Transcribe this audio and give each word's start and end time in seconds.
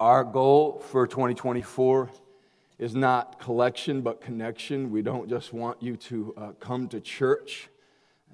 Our 0.00 0.24
goal 0.24 0.82
for 0.90 1.06
2024 1.06 2.10
is 2.78 2.94
not 2.94 3.38
collection, 3.38 4.00
but 4.02 4.20
connection. 4.20 4.90
We 4.90 5.02
don't 5.02 5.28
just 5.28 5.52
want 5.52 5.82
you 5.82 5.96
to 5.96 6.34
uh, 6.36 6.52
come 6.58 6.88
to 6.88 7.00
church, 7.00 7.68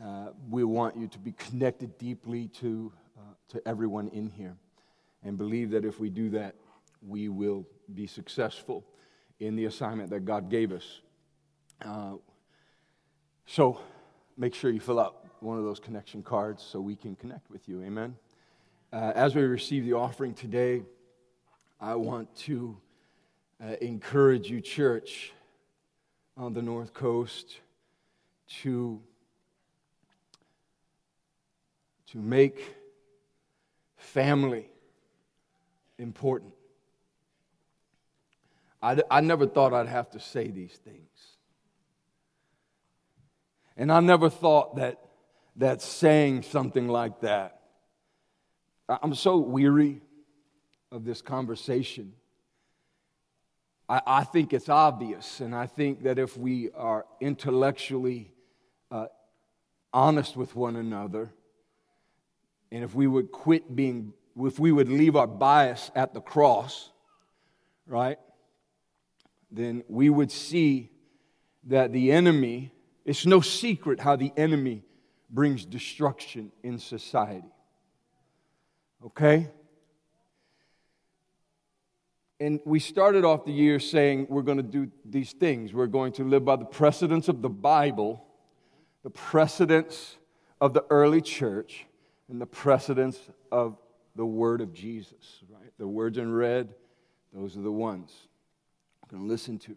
uh, 0.03 0.29
we 0.49 0.65
want 0.65 0.97
you 0.97 1.07
to 1.09 1.19
be 1.19 1.33
connected 1.33 1.99
deeply 1.99 2.49
to, 2.49 2.91
uh, 3.19 3.35
to 3.49 3.69
everyone 3.69 4.09
in 4.09 4.31
here 4.31 4.57
and 5.23 5.37
believe 5.37 5.71
that 5.71 5.85
if 5.85 6.01
we 6.01 6.09
do 6.09 6.31
that, 6.31 6.55
we 7.07 7.29
will 7.29 7.67
be 7.93 8.07
successful 8.07 8.85
in 9.41 9.57
the 9.57 9.67
assignment 9.67 10.09
that 10.11 10.25
God 10.25 10.49
gave 10.49 10.73
us. 10.73 11.01
Uh, 11.85 12.15
so 13.47 13.81
make 14.39 14.55
sure 14.55 14.71
you 14.71 14.81
fill 14.81 15.01
out 15.01 15.27
one 15.41 15.59
of 15.59 15.65
those 15.65 15.81
connection 15.81 16.23
cards 16.23 16.63
so 16.63 16.81
we 16.81 16.97
can 16.97 17.15
connect 17.15 17.51
with 17.51 17.69
you. 17.69 17.83
Amen. 17.83 18.17
Uh, 18.93 19.13
as 19.15 19.35
we 19.35 19.43
receive 19.43 19.85
the 19.85 19.93
offering 19.93 20.33
today, 20.33 20.83
I 21.83 21.95
want 21.95 22.35
to 22.41 22.77
uh, 23.63 23.77
encourage 23.81 24.51
you, 24.51 24.61
church, 24.61 25.33
on 26.37 26.53
the 26.53 26.61
North 26.61 26.93
Coast 26.93 27.61
to, 28.63 29.01
to 32.11 32.19
make 32.19 32.77
family 33.97 34.69
important. 35.99 36.53
I, 38.83 39.01
I 39.11 39.23
never 39.23 39.47
thought 39.47 39.73
I'd 39.73 39.89
have 39.89 40.11
to 40.11 40.21
say 40.21 40.49
these 40.49 40.79
things. 40.85 41.07
And 43.79 43.91
I 43.91 44.01
never 44.01 44.29
thought 44.29 44.77
that, 44.77 44.99
that 45.57 45.81
saying 45.81 46.43
something 46.43 46.89
like 46.89 47.21
that, 47.23 47.61
I'm 48.87 49.15
so 49.15 49.39
weary 49.39 50.03
of 50.93 51.05
this 51.05 51.23
conversation. 51.23 52.13
I, 53.89 54.01
I 54.07 54.25
think 54.25 54.53
it's 54.53 54.69
obvious, 54.69 55.41
and 55.41 55.55
I 55.55 55.67
think 55.67 56.03
that 56.05 56.19
if 56.19 56.37
we 56.37 56.71
are 56.73 57.07
intellectually 57.21 58.33
uh, 58.91 59.07
honest 59.93 60.37
with 60.37 60.55
one 60.55 60.77
another, 60.77 61.33
and 62.73 62.85
if 62.85 62.95
we 62.95 63.07
would 63.07 63.33
quit 63.33 63.75
being, 63.75 64.13
if 64.39 64.59
we 64.59 64.73
would 64.73 64.89
leave 64.89 65.17
our 65.17 65.27
bias 65.27 65.91
at 65.95 66.15
the 66.15 66.21
cross, 66.21 66.91
right, 67.87 68.19
then 69.51 69.83
we 69.89 70.09
would 70.09 70.31
see 70.31 70.91
that 71.65 71.93
the 71.93 72.13
enemy, 72.13 72.73
it's 73.05 73.27
no 73.27 73.41
secret 73.41 74.01
how 74.01 74.17
the 74.17 74.33
enemy 74.37 74.85
brings 75.29 75.65
destruction 75.65 76.53
in 76.63 76.79
society. 76.79 77.53
Okay? 79.05 79.49
And 82.41 82.59
we 82.65 82.81
started 82.81 83.25
off 83.27 83.45
the 83.45 83.53
year 83.53 83.79
saying 83.79 84.27
we're 84.31 84.41
going 84.43 84.57
to 84.57 84.63
do 84.63 84.91
these 85.05 85.33
things. 85.33 85.75
We're 85.75 85.87
going 85.87 86.13
to 86.15 86.25
live 86.25 86.43
by 86.43 86.57
the 86.57 86.65
precedents 86.65 87.29
of 87.29 87.43
the 87.43 87.51
Bible, 87.51 88.25
the 89.03 89.11
precedents 89.11 90.17
of 90.59 90.73
the 90.73 90.85
early 90.89 91.21
church, 91.21 91.85
and 92.31 92.41
the 92.41 92.47
precedents 92.47 93.19
of 93.53 93.77
the 94.17 94.25
word 94.25 94.63
of 94.63 94.73
Jesus, 94.73 95.43
right? 95.51 95.71
The 95.79 95.87
words 95.87 96.17
in 96.17 96.33
red, 96.33 96.75
those 97.35 97.59
are 97.59 97.63
the 97.63 97.71
ones 97.71 98.11
I'm 99.03 99.19
going 99.19 99.29
to 99.29 99.33
listen 99.33 99.59
to. 99.61 99.77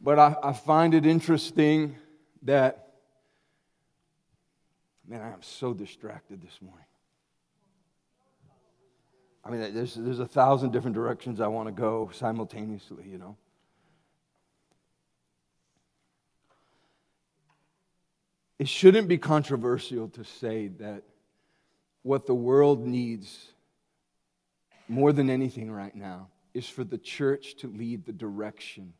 But 0.00 0.18
I, 0.18 0.34
I 0.42 0.52
find 0.52 0.94
it 0.94 1.04
interesting 1.04 1.96
that, 2.42 2.94
man, 5.06 5.20
I 5.20 5.32
am 5.32 5.42
so 5.42 5.74
distracted 5.74 6.40
this 6.40 6.58
morning. 6.62 6.87
I 9.44 9.50
mean, 9.50 9.74
there's, 9.74 9.94
there's 9.94 10.18
a 10.18 10.26
thousand 10.26 10.72
different 10.72 10.94
directions 10.94 11.40
I 11.40 11.46
want 11.46 11.68
to 11.68 11.72
go 11.72 12.10
simultaneously, 12.12 13.04
you 13.08 13.18
know. 13.18 13.36
It 18.58 18.68
shouldn't 18.68 19.08
be 19.08 19.18
controversial 19.18 20.08
to 20.08 20.24
say 20.24 20.68
that 20.78 21.04
what 22.02 22.26
the 22.26 22.34
world 22.34 22.86
needs 22.86 23.48
more 24.88 25.12
than 25.12 25.30
anything 25.30 25.70
right 25.70 25.94
now 25.94 26.28
is 26.54 26.68
for 26.68 26.82
the 26.82 26.98
church 26.98 27.56
to 27.58 27.68
lead 27.68 28.04
the 28.04 28.12
direction 28.12 28.94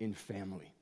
in 0.00 0.12
family. 0.12 0.72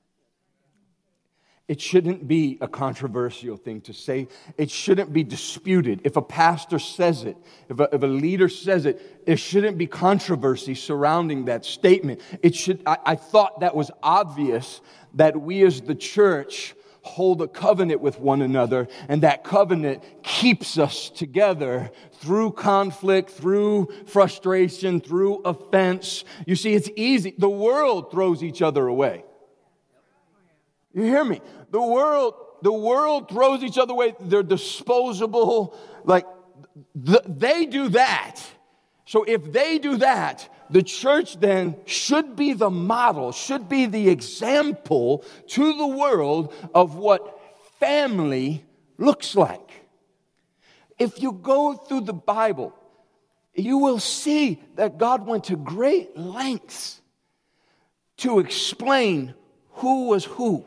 It 1.67 1.81
shouldn't 1.81 2.29
be 2.29 2.59
a 2.61 2.69
controversial 2.69 3.57
thing 3.57 3.81
to 3.83 3.95
say. 3.95 4.29
It 4.59 4.71
shouldn't 4.71 5.15
be 5.15 5.25
disputed. 5.25 6.03
If 6.05 6.17
a 6.17 6.23
pastor 6.23 6.79
says 6.79 7.25
it, 7.25 7.39
if 7.71 7.81
a, 7.81 7.89
if 7.91 8.03
a 8.03 8.07
leader 8.07 8.51
says 8.51 8.85
it, 8.85 9.25
there 9.25 9.39
shouldn't 9.39 9.79
be 9.79 9.87
controversy 9.87 10.75
surrounding 10.75 11.47
that 11.47 11.65
statement. 11.65 12.21
It 12.43 12.55
should, 12.55 12.83
I, 12.85 12.99
I 13.07 13.15
thought 13.15 13.61
that 13.61 13.75
was 13.75 13.91
obvious 14.03 14.83
that 15.15 15.41
we 15.41 15.63
as 15.65 15.81
the 15.81 15.95
church 15.95 16.75
hold 17.01 17.41
a 17.41 17.49
covenant 17.49 18.01
with 18.01 18.19
one 18.19 18.43
another, 18.43 18.89
and 19.09 19.23
that 19.23 19.45
covenant 19.45 20.03
keeps 20.23 20.79
us 20.79 21.09
together 21.09 21.91
through 22.13 22.51
conflict, 22.53 23.31
through 23.31 23.89
frustration, 24.07 25.01
through 25.01 25.37
offense. 25.45 26.25
You 26.47 26.57
see, 26.57 26.75
it's 26.75 26.91
easy. 26.97 27.35
The 27.37 27.49
world 27.49 28.11
throws 28.11 28.43
each 28.43 28.61
other 28.61 28.87
away. 28.87 29.25
You 30.95 31.03
hear 31.03 31.25
me? 31.25 31.41
The 31.71 31.83
world, 31.83 32.35
the 32.63 32.73
world 32.73 33.29
throws 33.29 33.63
each 33.63 33.79
other 33.79 33.93
away. 33.93 34.15
They're 34.21 34.43
disposable. 34.45 35.77
Like, 36.05 36.27
the, 36.95 37.23
they 37.27 37.67
do 37.67 37.89
that. 37.91 38.41
So 39.05 39.25
if 39.25 39.53
they 39.53 39.79
do 39.79 39.97
that, 39.99 40.49
the 40.71 40.83
church 40.83 41.39
then 41.39 41.77
should 41.85 42.37
be 42.37 42.53
the 42.53 42.71
model, 42.71 43.33
should 43.33 43.69
be 43.69 43.87
the 43.87 44.09
example 44.09 45.25
to 45.49 45.77
the 45.77 45.87
world 45.87 46.55
of 46.75 46.95
what 46.95 47.41
family 47.81 48.65
looks 48.97 49.35
like. 49.35 49.71
If 50.99 51.21
you 51.21 51.33
go 51.33 51.75
through 51.75 52.03
the 52.03 52.15
Bible, 52.15 52.75
you 53.55 53.79
will 53.79 53.99
see 53.99 54.63
that 54.77 54.97
God 54.97 55.27
went 55.27 55.45
to 55.45 55.57
great 55.57 56.17
lengths 56.17 57.01
to 58.19 58.39
explain 58.39 59.35
who 59.73 60.09
was 60.09 60.25
who. 60.25 60.65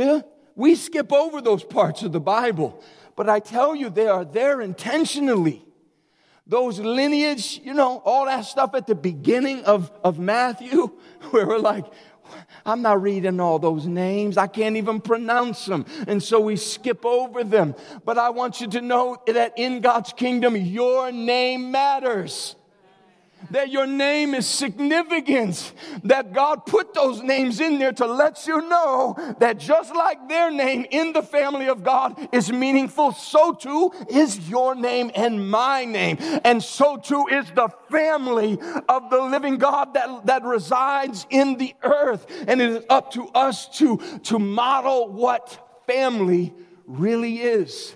Yeah? 0.00 0.22
We 0.56 0.76
skip 0.76 1.12
over 1.12 1.42
those 1.42 1.62
parts 1.62 2.02
of 2.02 2.12
the 2.12 2.20
Bible, 2.20 2.82
but 3.16 3.28
I 3.28 3.38
tell 3.38 3.74
you, 3.74 3.90
they 3.90 4.08
are 4.08 4.24
there 4.24 4.62
intentionally. 4.62 5.62
Those 6.46 6.80
lineage, 6.80 7.60
you 7.62 7.74
know, 7.74 7.98
all 8.06 8.24
that 8.24 8.46
stuff 8.46 8.74
at 8.74 8.86
the 8.86 8.94
beginning 8.94 9.62
of, 9.64 9.92
of 10.02 10.18
Matthew, 10.18 10.86
where 11.30 11.46
we're 11.46 11.58
like, 11.58 11.84
I'm 12.64 12.80
not 12.80 13.02
reading 13.02 13.40
all 13.40 13.58
those 13.58 13.86
names. 13.86 14.38
I 14.38 14.46
can't 14.46 14.76
even 14.76 15.02
pronounce 15.02 15.66
them. 15.66 15.84
And 16.08 16.22
so 16.22 16.40
we 16.40 16.56
skip 16.56 17.04
over 17.04 17.44
them. 17.44 17.74
But 18.04 18.16
I 18.16 18.30
want 18.30 18.62
you 18.62 18.68
to 18.68 18.80
know 18.80 19.18
that 19.26 19.52
in 19.58 19.80
God's 19.80 20.14
kingdom, 20.14 20.56
your 20.56 21.12
name 21.12 21.70
matters 21.70 22.56
that 23.50 23.70
your 23.70 23.86
name 23.86 24.34
is 24.34 24.46
significant, 24.46 25.72
that 26.04 26.32
God 26.32 26.66
put 26.66 26.94
those 26.94 27.22
names 27.22 27.60
in 27.60 27.78
there 27.78 27.92
to 27.92 28.06
let 28.06 28.46
you 28.46 28.68
know 28.68 29.16
that 29.38 29.58
just 29.58 29.94
like 29.94 30.28
their 30.28 30.50
name 30.50 30.86
in 30.90 31.12
the 31.12 31.22
family 31.22 31.68
of 31.68 31.82
God 31.82 32.28
is 32.32 32.52
meaningful, 32.52 33.12
so 33.12 33.52
too 33.52 33.92
is 34.08 34.48
your 34.48 34.74
name 34.74 35.10
and 35.14 35.50
my 35.50 35.84
name. 35.84 36.18
And 36.44 36.62
so 36.62 36.96
too 36.96 37.26
is 37.30 37.50
the 37.52 37.68
family 37.90 38.58
of 38.88 39.10
the 39.10 39.20
living 39.20 39.58
God 39.58 39.94
that, 39.94 40.26
that 40.26 40.42
resides 40.44 41.26
in 41.30 41.56
the 41.56 41.74
earth. 41.82 42.26
And 42.46 42.60
it 42.60 42.70
is 42.70 42.84
up 42.88 43.12
to 43.12 43.28
us 43.28 43.68
to, 43.78 43.98
to 44.24 44.38
model 44.38 45.08
what 45.08 45.82
family 45.86 46.54
really 46.86 47.40
is. 47.40 47.94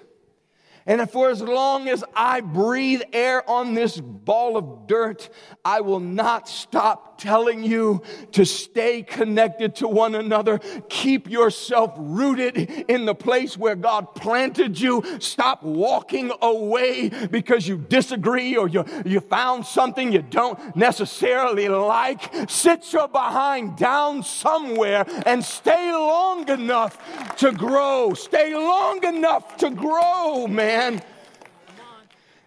And 0.86 1.10
for 1.10 1.30
as 1.30 1.40
long 1.40 1.88
as 1.88 2.04
I 2.14 2.40
breathe 2.40 3.02
air 3.12 3.48
on 3.48 3.74
this 3.74 3.98
ball 3.98 4.56
of 4.56 4.86
dirt, 4.86 5.30
I 5.64 5.80
will 5.80 6.00
not 6.00 6.48
stop 6.48 7.13
telling 7.18 7.62
you 7.62 8.02
to 8.32 8.44
stay 8.44 9.02
connected 9.02 9.76
to 9.76 9.88
one 9.88 10.14
another. 10.14 10.58
Keep 10.88 11.30
yourself 11.30 11.94
rooted 11.96 12.56
in 12.88 13.06
the 13.06 13.14
place 13.14 13.56
where 13.56 13.76
God 13.76 14.14
planted 14.14 14.78
you. 14.80 15.02
Stop 15.20 15.62
walking 15.62 16.32
away 16.42 17.08
because 17.30 17.66
you 17.66 17.78
disagree 17.78 18.56
or 18.56 18.68
you, 18.68 18.84
you 19.04 19.20
found 19.20 19.64
something 19.64 20.12
you 20.12 20.22
don't 20.22 20.76
necessarily 20.76 21.68
like. 21.68 22.50
Sit 22.50 22.92
your 22.92 23.08
behind 23.08 23.76
down 23.76 24.22
somewhere 24.22 25.04
and 25.26 25.44
stay 25.44 25.92
long 25.92 26.48
enough 26.48 27.36
to 27.36 27.52
grow. 27.52 28.14
Stay 28.14 28.54
long 28.54 29.04
enough 29.04 29.56
to 29.58 29.70
grow, 29.70 30.46
man 30.46 30.64
man. 30.64 31.13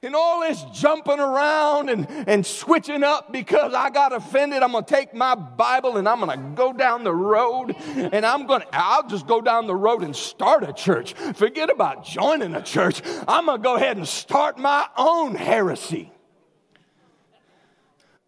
And 0.04 0.16
all 0.16 0.42
this 0.42 0.64
jumping 0.74 1.20
around 1.20 1.90
and, 1.90 2.08
and 2.28 2.46
switching 2.46 3.04
up 3.04 3.32
because 3.32 3.74
I 3.74 3.90
got 3.90 4.14
offended. 4.14 4.62
I'm 4.62 4.72
going 4.72 4.84
to 4.86 4.94
take 4.94 5.14
my 5.14 5.34
Bible 5.36 5.98
and 5.98 6.08
I'm 6.08 6.20
going 6.20 6.38
to 6.38 6.56
go 6.56 6.72
down 6.72 7.04
the 7.04 7.14
road 7.14 7.76
and 7.96 8.26
I'm 8.26 8.46
going 8.46 8.62
to, 8.62 8.68
I'll 8.72 9.08
just 9.08 9.26
go 9.26 9.42
down 9.42 9.66
the 9.66 9.76
road 9.76 10.04
and 10.04 10.16
start 10.16 10.64
a 10.64 10.72
church. 10.72 11.14
Forget 11.14 11.70
about 11.70 12.06
joining 12.06 12.54
a 12.54 12.62
church. 12.62 13.02
I'm 13.28 13.48
going 13.48 13.58
to 13.58 13.64
go 13.64 13.76
ahead 13.76 13.98
and 13.98 14.08
start 14.08 14.58
my 14.60 14.88
own 14.98 15.36
heresy. 15.36 16.12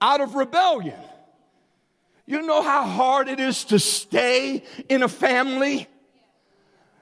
out 0.01 0.21
of 0.21 0.36
rebellion. 0.36 1.00
You 2.25 2.42
know 2.44 2.62
how 2.62 2.83
hard 2.83 3.27
it 3.27 3.39
is 3.39 3.66
to 3.66 3.80
stay 3.80 4.63
in 4.88 5.04
a 5.04 5.07
family? 5.07 5.88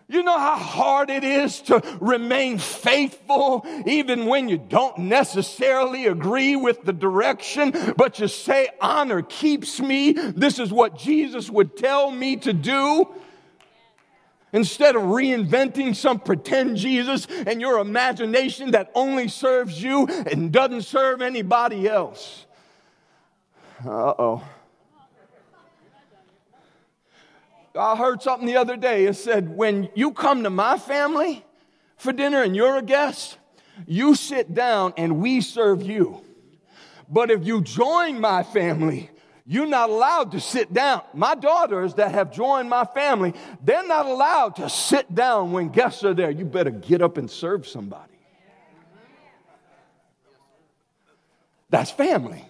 You 0.10 0.24
know 0.24 0.40
how 0.40 0.56
hard 0.56 1.10
it 1.10 1.26
is 1.26 1.60
to 1.64 1.84
remain 2.00 2.60
faithful 2.60 3.66
even 3.86 4.26
when 4.26 4.48
you 4.48 4.58
don't 4.58 4.98
necessarily 5.00 6.08
agree 6.08 6.56
with 6.56 6.84
the 6.84 6.94
direction, 6.94 7.74
but 7.98 8.18
you 8.20 8.30
say, 8.30 8.70
honor 8.80 9.22
keeps 9.22 9.82
me. 9.82 10.14
This 10.14 10.60
is 10.60 10.72
what 10.72 10.98
Jesus 10.98 11.50
would 11.50 11.76
tell 11.76 12.10
me 12.10 12.38
to 12.38 12.54
do. 12.54 13.14
Instead 14.54 14.96
of 14.96 15.02
reinventing 15.02 15.94
some 15.94 16.22
pretend 16.22 16.78
Jesus 16.78 17.28
and 17.46 17.60
your 17.60 17.80
imagination 17.80 18.72
that 18.72 18.90
only 18.96 19.28
serves 19.28 19.84
you 19.84 20.08
and 20.08 20.54
doesn't 20.54 20.84
serve 20.84 21.22
anybody 21.22 21.86
else. 21.86 22.46
Uh 23.86 24.14
oh. 24.18 24.44
I 27.78 27.96
heard 27.96 28.22
something 28.22 28.48
the 28.48 28.58
other 28.58 28.78
day. 28.78 29.06
It 29.06 29.16
said, 29.16 29.56
when 29.56 29.90
you 29.96 30.12
come 30.12 30.44
to 30.44 30.50
my 30.50 30.78
family 30.78 31.46
for 31.98 32.12
dinner 32.12 32.42
and 32.42 32.56
you're 32.56 32.78
a 32.78 32.82
guest, 32.82 33.38
you 33.86 34.16
sit 34.16 34.54
down 34.54 34.94
and 34.98 35.20
we 35.20 35.42
serve 35.42 35.84
you. 35.84 36.22
But 37.10 37.32
if 37.32 37.46
you 37.46 37.62
join 37.62 38.20
my 38.20 38.44
family, 38.44 39.10
you're 39.46 39.68
not 39.68 39.90
allowed 39.90 40.34
to 40.34 40.42
sit 40.42 40.74
down. 40.74 41.02
My 41.14 41.36
daughters 41.36 41.94
that 41.96 42.12
have 42.12 42.34
joined 42.34 42.70
my 42.70 42.84
family, 42.84 43.34
they're 43.64 43.88
not 43.88 44.06
allowed 44.06 44.58
to 44.58 44.70
sit 44.70 45.14
down 45.14 45.54
when 45.54 45.70
guests 45.70 46.04
are 46.04 46.14
there. 46.14 46.32
You 46.32 46.44
better 46.44 46.72
get 46.72 47.02
up 47.02 47.18
and 47.18 47.32
serve 47.32 47.66
somebody. 47.66 48.12
That's 51.70 51.92
family. 51.92 52.46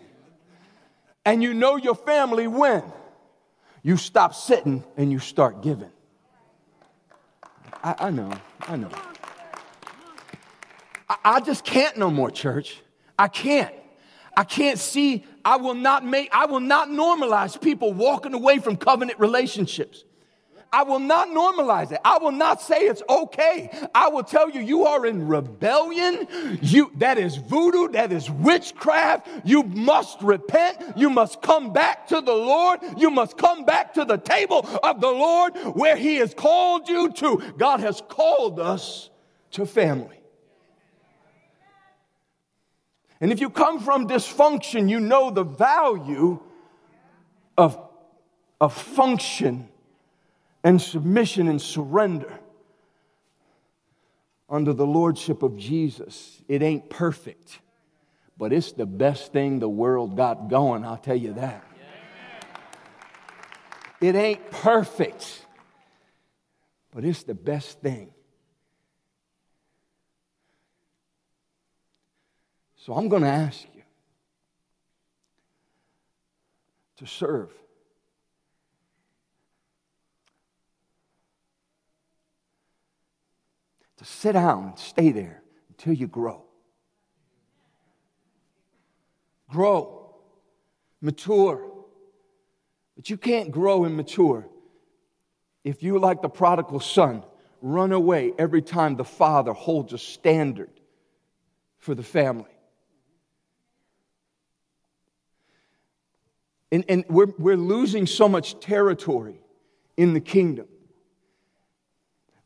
And 1.25 1.43
you 1.43 1.53
know 1.53 1.75
your 1.75 1.95
family 1.95 2.47
when? 2.47 2.83
You 3.87 3.95
stop 3.95 4.35
sitting 4.35 4.83
and 4.97 5.13
you 5.13 5.19
start 5.19 5.63
giving. 5.63 5.89
I, 7.81 7.95
I 7.97 8.09
know, 8.09 8.33
I 8.59 8.75
know. 8.75 8.89
I, 11.07 11.15
I 11.23 11.39
just 11.39 11.63
can't 11.63 11.95
no 11.95 12.11
more, 12.11 12.29
church. 12.29 12.81
I 13.17 13.29
can't. 13.29 13.73
I 14.35 14.43
can't 14.43 14.77
see, 14.77 15.25
I 15.45 15.55
will 15.55 15.73
not 15.73 16.03
make, 16.03 16.27
I 16.33 16.47
will 16.47 16.59
not 16.59 16.89
normalize 16.89 17.61
people 17.61 17.93
walking 17.93 18.33
away 18.33 18.59
from 18.59 18.75
covenant 18.75 19.21
relationships. 19.21 20.03
I 20.71 20.83
will 20.83 20.99
not 20.99 21.29
normalize 21.29 21.91
it. 21.91 21.99
I 22.03 22.17
will 22.17 22.31
not 22.31 22.61
say 22.61 22.81
it's 22.81 23.01
okay. 23.09 23.69
I 23.95 24.09
will 24.09 24.23
tell 24.23 24.49
you, 24.49 24.59
you 24.59 24.85
are 24.85 25.05
in 25.05 25.27
rebellion. 25.27 26.27
You, 26.61 26.91
that 26.97 27.17
is 27.17 27.37
voodoo. 27.37 27.89
That 27.89 28.11
is 28.11 28.29
witchcraft. 28.29 29.27
You 29.45 29.63
must 29.63 30.21
repent. 30.21 30.97
You 30.97 31.09
must 31.09 31.41
come 31.41 31.71
back 31.71 32.07
to 32.07 32.19
the 32.19 32.33
Lord. 32.33 32.81
You 32.97 33.09
must 33.09 33.37
come 33.37 33.65
back 33.65 33.93
to 33.93 34.03
the 34.03 34.17
table 34.17 34.67
of 34.83 34.99
the 34.99 35.07
Lord 35.11 35.55
where 35.75 35.95
He 35.95 36.17
has 36.17 36.33
called 36.33 36.89
you 36.89 37.11
to. 37.13 37.41
God 37.57 37.79
has 37.79 38.01
called 38.09 38.59
us 38.59 39.09
to 39.51 39.65
family. 39.65 40.19
And 43.19 43.31
if 43.31 43.39
you 43.39 43.49
come 43.49 43.79
from 43.79 44.07
dysfunction, 44.07 44.89
you 44.89 44.99
know 44.99 45.31
the 45.31 45.43
value 45.43 46.39
of, 47.57 47.79
of 48.61 48.73
function 48.73 49.66
and 50.63 50.81
submission 50.81 51.47
and 51.47 51.61
surrender 51.61 52.39
under 54.49 54.73
the 54.73 54.85
lordship 54.85 55.43
of 55.43 55.57
Jesus. 55.57 56.41
It 56.47 56.61
ain't 56.61 56.89
perfect, 56.89 57.59
but 58.37 58.53
it's 58.53 58.71
the 58.71 58.85
best 58.85 59.33
thing 59.33 59.59
the 59.59 59.69
world 59.69 60.15
got 60.15 60.49
going, 60.49 60.85
I'll 60.85 60.97
tell 60.97 61.15
you 61.15 61.33
that. 61.33 61.63
It 63.99 64.15
ain't 64.15 64.51
perfect, 64.51 65.45
but 66.91 67.03
it's 67.03 67.23
the 67.23 67.33
best 67.33 67.81
thing. 67.81 68.11
So 72.75 72.93
I'm 72.93 73.09
going 73.09 73.23
to 73.23 73.27
ask 73.27 73.63
you 73.75 73.81
to 76.97 77.05
serve. 77.05 77.51
To 83.97 84.05
sit 84.05 84.33
down 84.33 84.65
and 84.65 84.79
stay 84.79 85.11
there 85.11 85.41
until 85.69 85.93
you 85.93 86.07
grow. 86.07 86.43
Grow, 89.49 90.15
mature. 91.01 91.71
But 92.95 93.09
you 93.09 93.17
can't 93.17 93.51
grow 93.51 93.85
and 93.85 93.95
mature 93.95 94.47
if 95.67 95.83
you, 95.83 95.99
like 95.99 96.21
the 96.21 96.29
prodigal 96.29 96.79
son, 96.79 97.23
run 97.61 97.91
away 97.91 98.31
every 98.37 98.61
time 98.61 98.95
the 98.95 99.03
father 99.03 99.51
holds 99.51 99.91
a 99.91 99.97
standard 99.97 100.69
for 101.77 101.93
the 101.93 102.03
family. 102.03 102.45
And, 106.71 106.85
and 106.87 107.03
we're, 107.09 107.33
we're 107.37 107.57
losing 107.57 108.05
so 108.05 108.29
much 108.29 108.59
territory 108.61 109.41
in 109.97 110.13
the 110.13 110.21
kingdom 110.21 110.67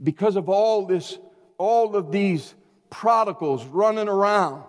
because 0.02 0.36
of 0.36 0.50
all 0.50 0.86
this, 0.88 1.20
all 1.62 1.96
of 1.96 2.12
these 2.12 2.56
prodigals 2.90 3.64
running 3.66 4.08
around, 4.08 4.64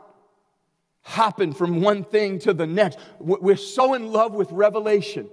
hopping 1.00 1.54
from 1.54 1.80
one 1.80 2.04
thing 2.04 2.38
to 2.40 2.52
the 2.52 2.66
next. 2.66 2.98
We're 3.18 3.56
so 3.56 3.94
in 3.94 4.12
love 4.12 4.34
with 4.34 4.52
revelation, 4.52 5.30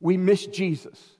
we 0.00 0.18
miss 0.18 0.46
Jesus. 0.46 1.16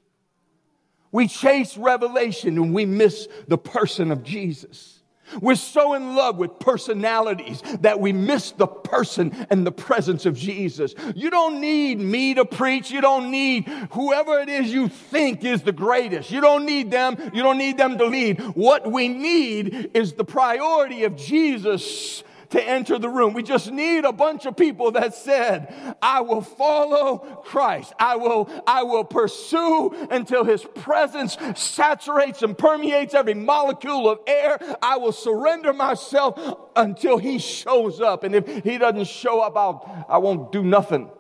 We 1.11 1.27
chase 1.27 1.77
revelation 1.79 2.59
and 2.59 2.75
we 2.75 2.85
miss 2.85 3.29
the 3.49 3.57
person 3.57 4.13
of 4.13 4.23
Jesus. 4.23 5.00
We're 5.41 5.55
so 5.55 5.95
in 5.95 6.15
love 6.15 6.37
with 6.37 6.59
personalities 6.59 7.63
that 7.81 8.01
we 8.01 8.13
miss 8.13 8.53
the 8.53 8.67
person 8.67 9.47
and 9.51 9.67
the 9.67 9.73
presence 9.73 10.27
of 10.27 10.37
Jesus. 10.37 10.95
You 11.15 11.31
don't 11.31 11.61
need 11.61 12.01
me 12.01 12.35
to 12.35 12.45
preach. 12.45 12.91
You 12.91 13.01
don't 13.01 13.31
need 13.31 13.69
whoever 13.93 14.39
it 14.41 14.49
is 14.49 14.73
you 14.73 14.89
think 14.89 15.45
is 15.45 15.63
the 15.63 15.73
greatest. 15.73 16.31
You 16.31 16.41
don't 16.41 16.67
need 16.67 16.91
them. 16.91 17.17
You 17.33 17.43
don't 17.43 17.59
need 17.59 17.79
them 17.79 17.99
to 17.99 18.07
lead. 18.07 18.41
What 18.55 18.91
we 18.91 19.09
need 19.09 19.91
is 19.95 20.15
the 20.15 20.25
priority 20.25 21.05
of 21.05 21.17
Jesus 21.17 22.23
to 22.51 22.63
enter 22.63 22.99
the 22.99 23.09
room. 23.09 23.33
We 23.33 23.43
just 23.43 23.71
need 23.71 24.05
a 24.05 24.13
bunch 24.13 24.45
of 24.45 24.57
people 24.57 24.91
that 24.93 25.15
said, 25.15 25.97
I 26.03 26.21
will 26.21 26.43
follow 26.43 27.19
Christ. 27.45 27.93
I 27.99 28.17
will, 28.17 28.51
I 28.67 28.83
will 28.83 29.05
pursue 29.05 29.95
until 30.11 30.45
his 30.45 30.65
presence 30.65 31.37
saturates 31.55 32.43
and 32.43 32.59
permeates 32.59 33.15
every 33.15 33.35
molecule 33.35 34.09
of 34.09 34.19
air. 34.27 34.59
I 34.83 34.97
will 34.97 35.13
surrender 35.13 35.73
myself 35.73 36.39
until 36.75 37.19
he 37.19 37.39
shows 37.39 38.01
up. 38.01 38.25
And 38.25 38.35
if 38.35 38.65
he 38.65 38.79
doesn't 38.79 39.07
show 39.07 39.41
up, 39.41 39.57
I'll, 39.57 40.07
I 40.09 40.19
won't 40.19 40.51
do 40.53 40.63
nothing. 40.63 41.11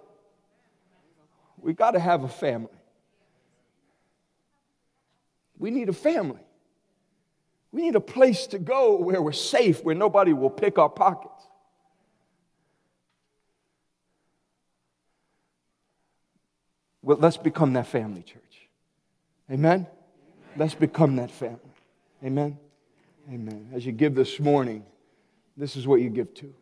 We 1.58 1.74
got 1.74 1.92
to 1.92 2.00
have 2.00 2.24
a 2.24 2.28
family. 2.28 2.70
We 5.58 5.70
need 5.70 5.88
a 5.88 5.92
family. 5.92 6.40
We 7.72 7.82
need 7.82 7.94
a 7.94 8.00
place 8.00 8.46
to 8.48 8.58
go 8.58 8.96
where 8.96 9.22
we're 9.22 9.32
safe, 9.32 9.84
where 9.84 9.94
nobody 9.94 10.32
will 10.32 10.50
pick 10.50 10.78
our 10.78 10.88
pockets. 10.88 11.46
Well, 17.02 17.18
let's 17.18 17.36
become 17.36 17.72
that 17.74 17.86
family, 17.86 18.22
church. 18.22 18.68
Amen? 19.50 19.86
Let's 20.56 20.74
become 20.74 21.16
that 21.16 21.30
family. 21.30 21.58
Amen? 22.24 22.58
Amen. 23.32 23.70
As 23.72 23.86
you 23.86 23.92
give 23.92 24.14
this 24.14 24.38
morning, 24.40 24.84
this 25.56 25.76
is 25.76 25.86
what 25.86 26.00
you 26.00 26.10
give 26.10 26.34
to. 26.34 26.52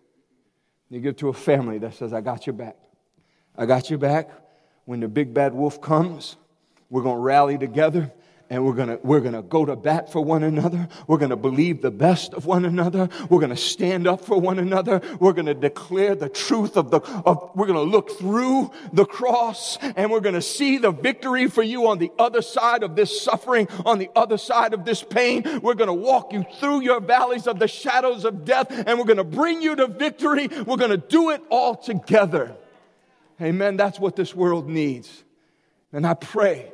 You 0.90 1.00
give 1.00 1.16
to 1.16 1.28
a 1.28 1.32
family 1.32 1.78
that 1.78 1.94
says, 1.94 2.12
I 2.12 2.20
got 2.20 2.46
your 2.46 2.54
back. 2.54 2.76
I 3.56 3.66
got 3.66 3.90
your 3.90 3.98
back. 3.98 4.30
When 4.84 5.00
the 5.00 5.08
big 5.08 5.34
bad 5.34 5.52
wolf 5.54 5.80
comes, 5.80 6.36
we're 6.88 7.02
going 7.02 7.16
to 7.16 7.20
rally 7.20 7.58
together 7.58 8.12
and 8.50 8.64
we're 8.64 8.72
gonna, 8.72 8.98
we're 9.02 9.20
gonna 9.20 9.42
go 9.42 9.66
to 9.66 9.76
bat 9.76 10.10
for 10.10 10.24
one 10.24 10.42
another. 10.42 10.88
We're 11.06 11.18
gonna 11.18 11.36
believe 11.36 11.82
the 11.82 11.90
best 11.90 12.32
of 12.32 12.46
one 12.46 12.64
another. 12.64 13.08
We're 13.28 13.40
gonna 13.40 13.56
stand 13.56 14.06
up 14.06 14.24
for 14.24 14.40
one 14.40 14.58
another. 14.58 15.02
We're 15.20 15.34
gonna 15.34 15.54
declare 15.54 16.14
the 16.14 16.30
truth 16.30 16.76
of 16.76 16.90
the, 16.90 17.00
of, 17.26 17.50
we're 17.54 17.66
gonna 17.66 17.82
look 17.82 18.10
through 18.12 18.70
the 18.92 19.04
cross 19.04 19.76
and 19.82 20.10
we're 20.10 20.20
gonna 20.20 20.40
see 20.40 20.78
the 20.78 20.92
victory 20.92 21.48
for 21.48 21.62
you 21.62 21.88
on 21.88 21.98
the 21.98 22.10
other 22.18 22.40
side 22.40 22.82
of 22.82 22.96
this 22.96 23.20
suffering, 23.20 23.68
on 23.84 23.98
the 23.98 24.10
other 24.16 24.38
side 24.38 24.72
of 24.72 24.86
this 24.86 25.02
pain. 25.02 25.60
We're 25.62 25.74
gonna 25.74 25.92
walk 25.92 26.32
you 26.32 26.46
through 26.58 26.80
your 26.80 27.00
valleys 27.00 27.46
of 27.46 27.58
the 27.58 27.68
shadows 27.68 28.24
of 28.24 28.46
death 28.46 28.70
and 28.70 28.98
we're 28.98 29.04
gonna 29.04 29.24
bring 29.24 29.60
you 29.60 29.76
to 29.76 29.86
victory. 29.88 30.48
We're 30.48 30.78
gonna 30.78 30.96
do 30.96 31.30
it 31.30 31.42
all 31.50 31.74
together. 31.74 32.56
Amen. 33.42 33.76
That's 33.76 34.00
what 34.00 34.16
this 34.16 34.34
world 34.34 34.68
needs. 34.68 35.24
And 35.92 36.06
I 36.06 36.14
pray 36.14 36.72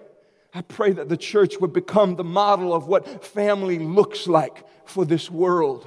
I 0.54 0.62
pray 0.62 0.92
that 0.92 1.08
the 1.08 1.16
church 1.16 1.58
would 1.60 1.72
become 1.72 2.14
the 2.14 2.22
model 2.22 2.72
of 2.72 2.86
what 2.86 3.24
family 3.24 3.80
looks 3.80 4.28
like 4.28 4.64
for 4.86 5.04
this 5.04 5.28
world. 5.28 5.84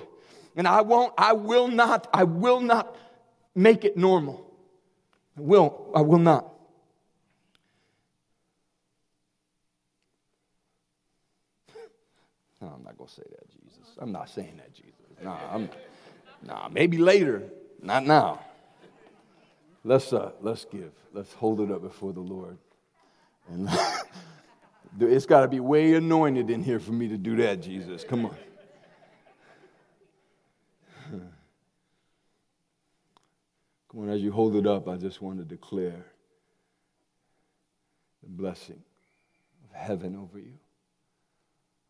And 0.58 0.68
I 0.68 0.82
won't, 0.82 1.14
I 1.18 1.32
will 1.34 1.70
not, 1.70 2.10
I 2.14 2.26
will 2.26 2.60
not 2.60 2.94
make 3.56 3.86
it 3.86 3.96
normal. 3.96 4.46
I 5.38 5.42
will, 5.42 5.92
I 5.96 6.02
will 6.02 6.20
not. 6.20 6.54
No, 12.60 12.70
I'm 12.76 12.84
not 12.84 12.98
going 12.98 13.08
to 13.08 13.14
say 13.14 13.22
that, 13.30 13.48
Jesus. 13.52 13.96
I'm 14.00 14.12
not 14.12 14.30
saying 14.30 14.58
that, 14.58 14.74
Jesus. 14.74 14.96
Nah, 15.24 15.38
I'm, 15.52 15.70
nah, 16.42 16.68
maybe 16.70 16.98
later, 16.98 17.44
not 17.84 18.04
now. 18.04 18.42
Let's, 19.84 20.12
uh, 20.12 20.32
let's 20.42 20.66
give. 20.66 20.92
Let's 21.14 21.32
hold 21.34 21.62
it 21.62 21.72
up 21.72 21.84
before 21.84 22.14
the 22.14 22.20
Lord. 22.20 22.58
And 23.48 23.70
it's 25.00 25.26
got 25.26 25.42
to 25.42 25.48
be 25.48 25.60
way 25.60 25.94
anointed 25.94 26.50
in 26.50 26.64
here 26.64 26.80
for 26.80 26.92
me 26.92 27.08
to 27.10 27.18
do 27.18 27.36
that, 27.38 27.62
Jesus. 27.62 28.04
Come 28.04 28.26
on. 28.26 28.36
Come 33.92 34.02
on, 34.02 34.10
as 34.10 34.22
you 34.22 34.32
hold 34.32 34.56
it 34.56 34.66
up, 34.66 34.88
I 34.88 34.96
just 34.98 35.22
want 35.22 35.38
to 35.40 35.46
declare 35.46 36.06
the 38.24 38.30
blessing 38.30 38.82
of 39.64 39.76
heaven 39.76 40.16
over 40.16 40.40
you. 40.40 40.58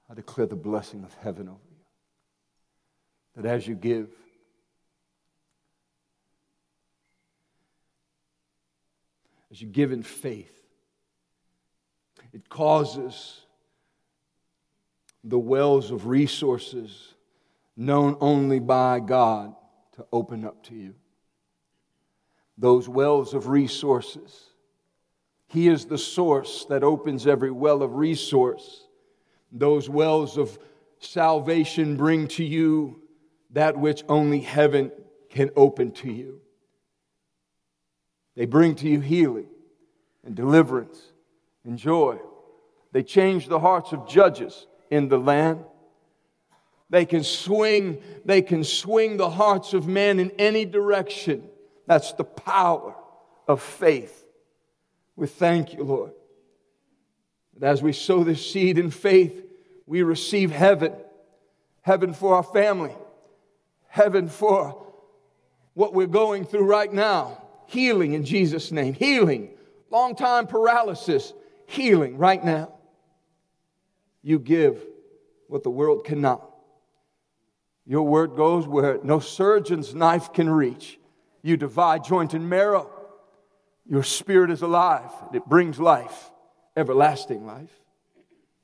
I 0.10 0.14
declare 0.14 0.48
the 0.48 0.56
blessing 0.56 1.04
of 1.04 1.14
heaven 1.16 1.48
over 1.48 1.60
you. 1.70 3.42
That 3.42 3.46
as 3.46 3.68
you 3.68 3.76
give, 3.76 4.10
as 9.52 9.62
you 9.62 9.68
give 9.68 9.92
in 9.92 10.04
faith, 10.04 10.57
it 12.34 12.50
causes 12.50 13.42
the 15.24 15.40
wells 15.40 15.92
of 15.92 16.08
resources 16.08 17.14
known 17.76 18.18
only 18.20 18.60
by 18.60 19.00
God 19.00 19.56
to 19.94 20.06
open 20.12 20.46
up 20.46 20.64
to 20.64 20.76
you. 20.76 20.96
Those 22.58 22.90
wells 22.90 23.34
of 23.34 23.48
resources. 23.48 24.46
He 25.48 25.68
is 25.68 25.86
the 25.86 25.98
source 25.98 26.66
that 26.66 26.84
opens 26.84 27.28
every 27.28 27.52
well 27.52 27.84
of 27.84 27.96
resource 27.96 28.88
those 29.52 29.90
wells 29.90 30.38
of 30.38 30.58
salvation 31.00 31.96
bring 31.96 32.28
to 32.28 32.44
you 32.44 33.02
that 33.52 33.78
which 33.78 34.04
only 34.10 34.40
heaven 34.40 34.92
can 35.30 35.50
open 35.56 35.92
to 35.92 36.12
you. 36.12 36.42
They 38.36 38.46
bring 38.46 38.76
to 38.76 38.90
you 38.90 39.00
healing 39.00 39.48
and 40.24 40.36
deliverance 40.36 41.02
and 41.68 41.78
joy. 41.78 42.18
They 42.94 43.04
change 43.04 43.48
the 43.48 43.60
hearts 43.60 43.92
of 43.92 44.08
judges 44.08 44.66
in 44.90 45.10
the 45.10 45.20
land. 45.20 45.64
They 46.90 47.06
can 47.06 47.24
swing, 47.24 48.02
they 48.26 48.42
can 48.42 48.64
swing 48.64 49.18
the 49.18 49.30
hearts 49.30 49.74
of 49.74 49.88
men 49.88 50.20
in 50.20 50.32
any 50.40 50.66
direction. 50.66 51.44
That's 51.86 52.14
the 52.14 52.24
power 52.24 52.96
of 53.48 53.62
faith. 53.62 54.26
We 55.16 55.28
thank 55.28 55.74
you, 55.74 55.84
Lord. 55.84 56.12
As 57.62 57.84
we 57.84 57.92
sow 57.92 58.24
this 58.24 58.50
seed 58.50 58.78
in 58.78 58.90
faith, 58.90 59.44
we 59.86 60.04
receive 60.04 60.52
heaven. 60.52 60.94
Heaven 61.82 62.14
for 62.14 62.36
our 62.36 62.44
family. 62.44 62.96
Heaven 63.90 64.30
for 64.30 64.86
what 65.74 65.94
we're 65.94 66.08
going 66.08 66.46
through 66.46 66.66
right 66.66 66.92
now. 66.92 67.42
Healing 67.66 68.14
in 68.14 68.24
Jesus' 68.24 68.72
name. 68.72 68.94
Healing. 68.94 69.50
Long 69.90 70.16
time 70.16 70.48
paralysis. 70.48 71.34
Healing 71.68 72.18
right 72.18 72.44
now. 72.44 72.74
You 74.24 74.40
give 74.40 74.84
what 75.48 75.64
the 75.64 75.70
world 75.70 76.04
cannot. 76.04 76.44
Your 77.86 78.04
word 78.04 78.36
goes 78.36 78.68
where 78.68 79.00
no 79.04 79.20
surgeon's 79.20 79.94
knife 79.94 80.34
can 80.34 80.50
reach. 80.50 81.00
You 81.44 81.56
divide 81.56 82.04
joint 82.04 82.34
and 82.34 82.50
marrow. 82.50 82.90
Your 83.86 84.04
spirit 84.04 84.50
is 84.50 84.64
alive. 84.64 85.12
It 85.34 85.46
brings 85.46 85.80
life 85.80 86.32
everlasting 86.78 87.46
life. 87.46 87.72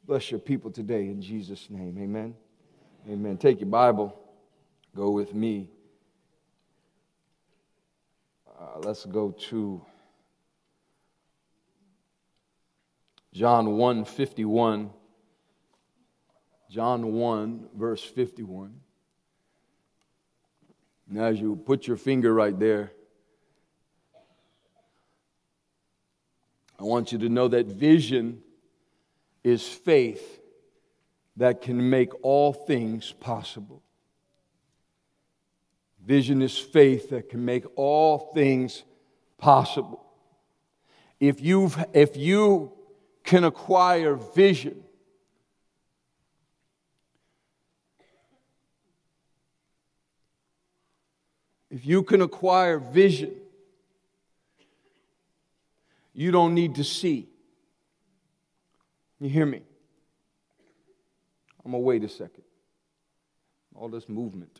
Bless 0.05 0.29
your 0.29 0.39
people 0.39 0.69
today 0.69 1.07
in 1.07 1.21
Jesus' 1.21 1.67
name. 1.69 1.97
Amen. 1.99 2.35
Amen. 3.09 3.37
Take 3.37 3.59
your 3.59 3.69
Bible, 3.69 4.17
go 4.95 5.09
with 5.09 5.33
me. 5.33 5.69
Uh, 8.47 8.79
let's 8.79 9.05
go 9.05 9.31
to 9.49 9.83
John 13.33 13.77
1 13.77 14.05
51. 14.05 14.91
John 16.69 17.13
1, 17.13 17.69
verse 17.75 18.03
51. 18.03 18.79
Now, 21.07 21.25
as 21.25 21.39
you 21.39 21.55
put 21.55 21.85
your 21.85 21.97
finger 21.97 22.33
right 22.33 22.57
there, 22.57 22.91
I 26.79 26.83
want 26.83 27.11
you 27.11 27.17
to 27.19 27.29
know 27.29 27.47
that 27.47 27.67
vision 27.67 28.41
is 29.43 29.67
faith 29.67 30.39
that 31.37 31.61
can 31.61 31.89
make 31.89 32.11
all 32.23 32.53
things 32.53 33.11
possible. 33.19 33.83
Vision 36.05 36.41
is 36.41 36.57
faith 36.57 37.09
that 37.09 37.29
can 37.29 37.43
make 37.45 37.65
all 37.75 38.31
things 38.33 38.83
possible. 39.37 40.03
If, 41.19 41.41
you've, 41.41 41.77
if 41.93 42.17
you 42.17 42.73
can 43.23 43.43
acquire 43.43 44.15
vision, 44.15 44.83
if 51.69 51.85
you 51.85 52.03
can 52.03 52.21
acquire 52.21 52.77
vision, 52.79 53.33
you 56.13 56.31
don't 56.31 56.53
need 56.53 56.75
to 56.75 56.83
see. 56.83 57.27
You 59.19 59.29
hear 59.29 59.45
me? 59.45 59.61
I'm 61.65 61.71
going 61.71 61.81
to 61.81 61.85
wait 61.85 62.03
a 62.03 62.09
second. 62.09 62.43
All 63.73 63.87
this 63.87 64.09
movement. 64.09 64.59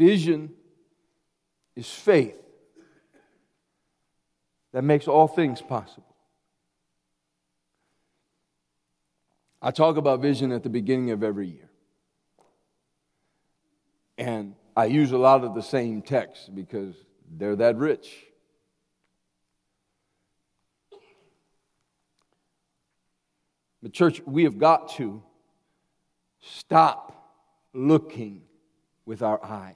Vision 0.00 0.54
is 1.76 1.86
faith 1.86 2.42
that 4.72 4.80
makes 4.80 5.06
all 5.06 5.28
things 5.28 5.60
possible. 5.60 6.16
I 9.60 9.72
talk 9.72 9.98
about 9.98 10.20
vision 10.20 10.52
at 10.52 10.62
the 10.62 10.70
beginning 10.70 11.10
of 11.10 11.22
every 11.22 11.48
year. 11.48 11.68
And 14.16 14.54
I 14.74 14.86
use 14.86 15.12
a 15.12 15.18
lot 15.18 15.44
of 15.44 15.54
the 15.54 15.62
same 15.62 16.00
texts 16.00 16.48
because 16.48 16.94
they're 17.36 17.56
that 17.56 17.76
rich. 17.76 18.24
But, 23.82 23.92
church, 23.92 24.22
we 24.24 24.44
have 24.44 24.56
got 24.56 24.92
to 24.92 25.22
stop 26.40 27.36
looking 27.74 28.44
with 29.10 29.22
our 29.22 29.44
eyes 29.44 29.74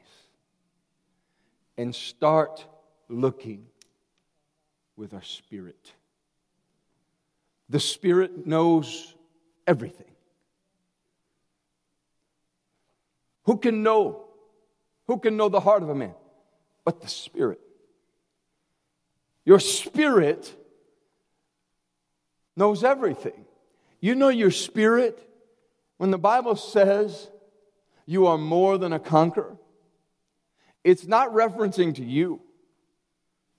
and 1.76 1.92
start 1.92 2.64
looking 3.08 3.66
with 4.96 5.12
our 5.12 5.24
spirit. 5.24 5.92
The 7.68 7.80
spirit 7.80 8.46
knows 8.46 9.12
everything. 9.66 10.12
Who 13.46 13.56
can 13.56 13.82
know? 13.82 14.24
Who 15.08 15.18
can 15.18 15.36
know 15.36 15.48
the 15.48 15.58
heart 15.58 15.82
of 15.82 15.88
a 15.88 15.96
man? 15.96 16.14
But 16.84 17.00
the 17.00 17.08
Spirit. 17.08 17.58
Your 19.44 19.58
spirit 19.58 20.54
knows 22.56 22.84
everything. 22.84 23.46
You 24.00 24.14
know 24.14 24.28
your 24.28 24.52
spirit 24.52 25.28
when 25.96 26.12
the 26.12 26.18
Bible 26.18 26.54
says 26.54 27.28
you 28.06 28.26
are 28.26 28.38
more 28.38 28.78
than 28.78 28.92
a 28.92 28.98
conqueror. 28.98 29.56
It's 30.82 31.06
not 31.06 31.32
referencing 31.32 31.94
to 31.96 32.04
you, 32.04 32.40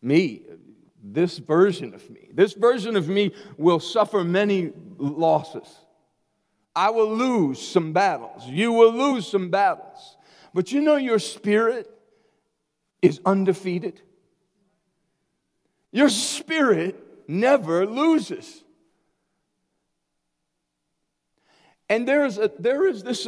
me, 0.01 0.43
this 1.03 1.37
version 1.37 1.93
of 1.93 2.09
me. 2.09 2.29
This 2.33 2.53
version 2.53 2.95
of 2.95 3.07
me 3.07 3.31
will 3.57 3.79
suffer 3.79 4.23
many 4.23 4.71
losses. 4.97 5.67
I 6.75 6.89
will 6.89 7.11
lose 7.11 7.65
some 7.65 7.93
battles. 7.93 8.45
You 8.47 8.73
will 8.73 8.93
lose 8.93 9.27
some 9.27 9.49
battles. 9.49 10.17
But 10.53 10.71
you 10.71 10.81
know 10.81 10.95
your 10.95 11.19
spirit 11.19 11.89
is 13.01 13.21
undefeated. 13.25 14.01
Your 15.91 16.09
spirit 16.09 17.01
never 17.27 17.85
loses. 17.85 18.63
And 21.89 22.07
there 22.07 22.25
is, 22.25 22.37
a, 22.37 22.51
there 22.59 22.87
is 22.87 23.03
this, 23.03 23.27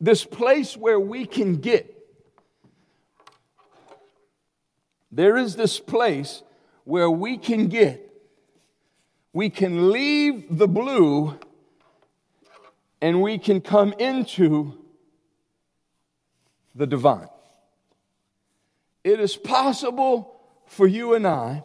this 0.00 0.24
place 0.24 0.76
where 0.76 1.00
we 1.00 1.26
can 1.26 1.56
get. 1.56 1.94
There 5.10 5.36
is 5.36 5.56
this 5.56 5.80
place 5.80 6.42
where 6.84 7.10
we 7.10 7.38
can 7.38 7.68
get 7.68 8.08
we 9.32 9.50
can 9.50 9.92
leave 9.92 10.58
the 10.58 10.66
blue 10.66 11.38
and 13.00 13.22
we 13.22 13.38
can 13.38 13.60
come 13.60 13.92
into 13.98 14.74
the 16.74 16.86
divine. 16.86 17.28
It 19.04 19.20
is 19.20 19.36
possible 19.36 20.40
for 20.66 20.86
you 20.86 21.14
and 21.14 21.26
I 21.26 21.62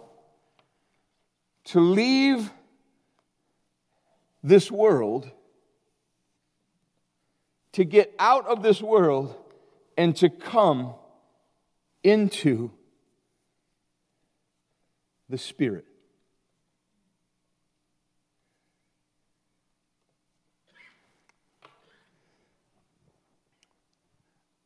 to 1.65 1.79
leave 1.79 2.51
this 4.43 4.69
world, 4.69 5.31
to 7.73 7.83
get 7.83 8.13
out 8.19 8.47
of 8.47 8.63
this 8.63 8.81
world, 8.81 9.35
and 9.97 10.15
to 10.15 10.29
come 10.29 10.93
into 12.03 12.71
the 15.29 15.37
Spirit. 15.37 15.85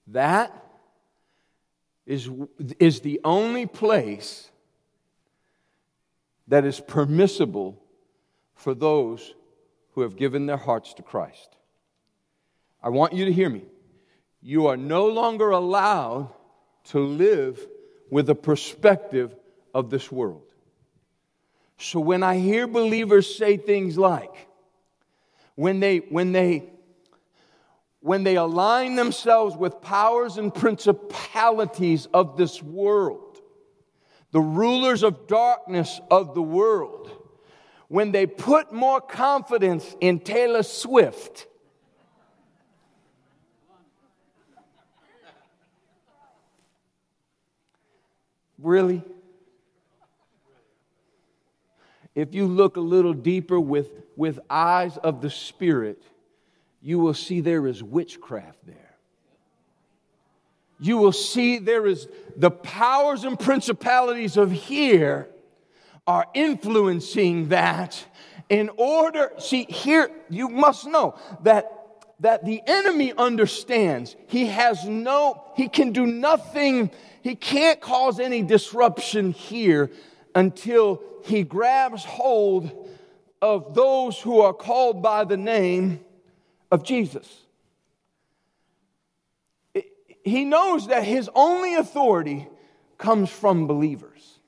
That 0.07 0.53
is, 2.05 2.29
is 2.79 3.01
the 3.01 3.19
only 3.23 3.65
place 3.65 4.49
that 6.47 6.63
is 6.63 6.79
permissible 6.79 7.81
for 8.55 8.73
those 8.73 9.33
who 9.91 10.01
have 10.01 10.15
given 10.15 10.45
their 10.45 10.57
hearts 10.57 10.93
to 10.93 11.03
Christ. 11.03 11.56
I 12.87 12.89
want 12.89 13.11
you 13.11 13.25
to 13.25 13.33
hear 13.33 13.49
me. 13.49 13.63
You 14.41 14.67
are 14.67 14.77
no 14.77 15.07
longer 15.07 15.49
allowed 15.49 16.31
to 16.85 16.99
live 16.99 17.59
with 18.09 18.27
the 18.27 18.33
perspective 18.33 19.35
of 19.73 19.89
this 19.89 20.09
world. 20.09 20.45
So 21.77 21.99
when 21.99 22.23
I 22.23 22.37
hear 22.37 22.65
believers 22.65 23.35
say 23.35 23.57
things 23.57 23.97
like, 23.97 24.47
when 25.55 25.81
they, 25.81 25.97
when 25.97 26.31
they, 26.31 26.69
when 27.99 28.23
they 28.23 28.37
align 28.37 28.95
themselves 28.95 29.57
with 29.57 29.81
powers 29.81 30.37
and 30.37 30.55
principalities 30.55 32.05
of 32.13 32.37
this 32.37 32.63
world, 32.63 33.41
the 34.31 34.39
rulers 34.39 35.03
of 35.03 35.27
darkness 35.27 35.99
of 36.09 36.33
the 36.35 36.41
world, 36.41 37.11
when 37.89 38.13
they 38.13 38.25
put 38.25 38.71
more 38.71 39.01
confidence 39.01 39.93
in 39.99 40.21
Taylor 40.21 40.63
Swift 40.63 41.47
Really? 48.61 49.03
If 52.15 52.33
you 52.33 52.47
look 52.47 52.77
a 52.77 52.81
little 52.81 53.13
deeper 53.13 53.59
with, 53.59 53.91
with 54.15 54.39
eyes 54.49 54.97
of 54.97 55.21
the 55.21 55.29
Spirit, 55.29 56.01
you 56.81 56.99
will 56.99 57.13
see 57.13 57.41
there 57.41 57.67
is 57.67 57.83
witchcraft 57.83 58.65
there. 58.65 58.95
You 60.79 60.97
will 60.97 61.11
see 61.11 61.57
there 61.57 61.85
is 61.85 62.07
the 62.35 62.51
powers 62.51 63.23
and 63.23 63.39
principalities 63.39 64.37
of 64.37 64.51
here 64.51 65.27
are 66.05 66.25
influencing 66.33 67.49
that 67.49 68.03
in 68.49 68.69
order 68.77 69.31
see 69.39 69.65
here 69.65 70.09
you 70.29 70.47
must 70.47 70.87
know 70.87 71.15
that 71.43 71.71
that 72.19 72.45
the 72.45 72.61
enemy 72.65 73.13
understands 73.17 74.15
he 74.27 74.45
has 74.45 74.85
no 74.85 75.43
he 75.55 75.67
can 75.67 75.91
do 75.91 76.05
nothing 76.05 76.89
he 77.27 77.35
can't 77.35 77.81
cause 77.81 78.21
any 78.21 78.41
disruption 78.41 79.33
here 79.33 79.91
until 80.33 81.01
he 81.25 81.43
grabs 81.43 82.05
hold 82.05 82.89
of 83.41 83.73
those 83.73 84.17
who 84.17 84.39
are 84.39 84.53
called 84.53 85.03
by 85.03 85.25
the 85.25 85.35
name 85.35 85.99
of 86.71 86.85
Jesus. 86.85 87.41
He 90.23 90.45
knows 90.45 90.87
that 90.87 91.03
his 91.03 91.29
only 91.35 91.75
authority 91.75 92.47
comes 92.97 93.29
from 93.29 93.67
believers. 93.67 94.39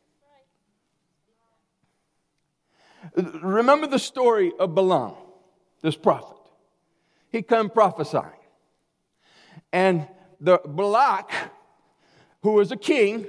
Remember 3.41 3.87
the 3.87 3.99
story 3.99 4.53
of 4.57 4.73
Balaam, 4.73 5.15
this 5.81 5.97
prophet. 5.97 6.37
He 7.29 7.41
come 7.41 7.69
prophesying. 7.69 8.31
And 9.73 10.07
the 10.39 10.61
Balak, 10.65 11.29
who 12.41 12.53
was 12.53 12.71
a 12.71 12.77
king, 12.77 13.25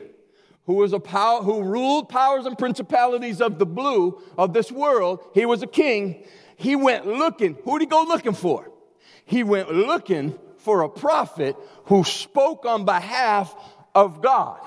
who 0.66 0.74
was 0.74 0.92
a 0.92 1.00
power, 1.00 1.42
who 1.42 1.62
ruled 1.62 2.08
powers 2.08 2.46
and 2.46 2.56
principalities 2.56 3.40
of 3.40 3.58
the 3.58 3.66
blue 3.66 4.22
of 4.38 4.52
this 4.52 4.70
world. 4.70 5.20
He 5.34 5.46
was 5.46 5.62
a 5.62 5.66
king. 5.66 6.24
He 6.56 6.76
went 6.76 7.06
looking. 7.06 7.56
Who 7.64 7.78
did 7.78 7.86
he 7.86 7.90
go 7.90 8.02
looking 8.02 8.34
for? 8.34 8.70
He 9.24 9.42
went 9.42 9.72
looking 9.72 10.38
for 10.58 10.82
a 10.82 10.88
prophet 10.88 11.56
who 11.86 12.04
spoke 12.04 12.66
on 12.66 12.84
behalf 12.84 13.54
of 13.94 14.22
God. 14.22 14.60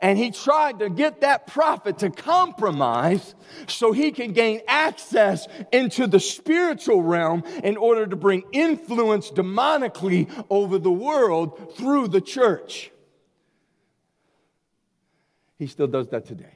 And 0.00 0.18
he 0.18 0.30
tried 0.30 0.80
to 0.80 0.90
get 0.90 1.22
that 1.22 1.46
prophet 1.46 1.98
to 1.98 2.10
compromise 2.10 3.34
so 3.66 3.92
he 3.92 4.10
can 4.10 4.32
gain 4.32 4.60
access 4.68 5.46
into 5.72 6.06
the 6.06 6.20
spiritual 6.20 7.02
realm 7.02 7.42
in 7.64 7.76
order 7.76 8.06
to 8.06 8.16
bring 8.16 8.42
influence 8.52 9.30
demonically 9.30 10.28
over 10.50 10.78
the 10.78 10.90
world 10.92 11.76
through 11.76 12.08
the 12.08 12.20
church. 12.20 12.90
He 15.58 15.66
still 15.66 15.88
does 15.88 16.08
that 16.08 16.24
today. 16.24 16.54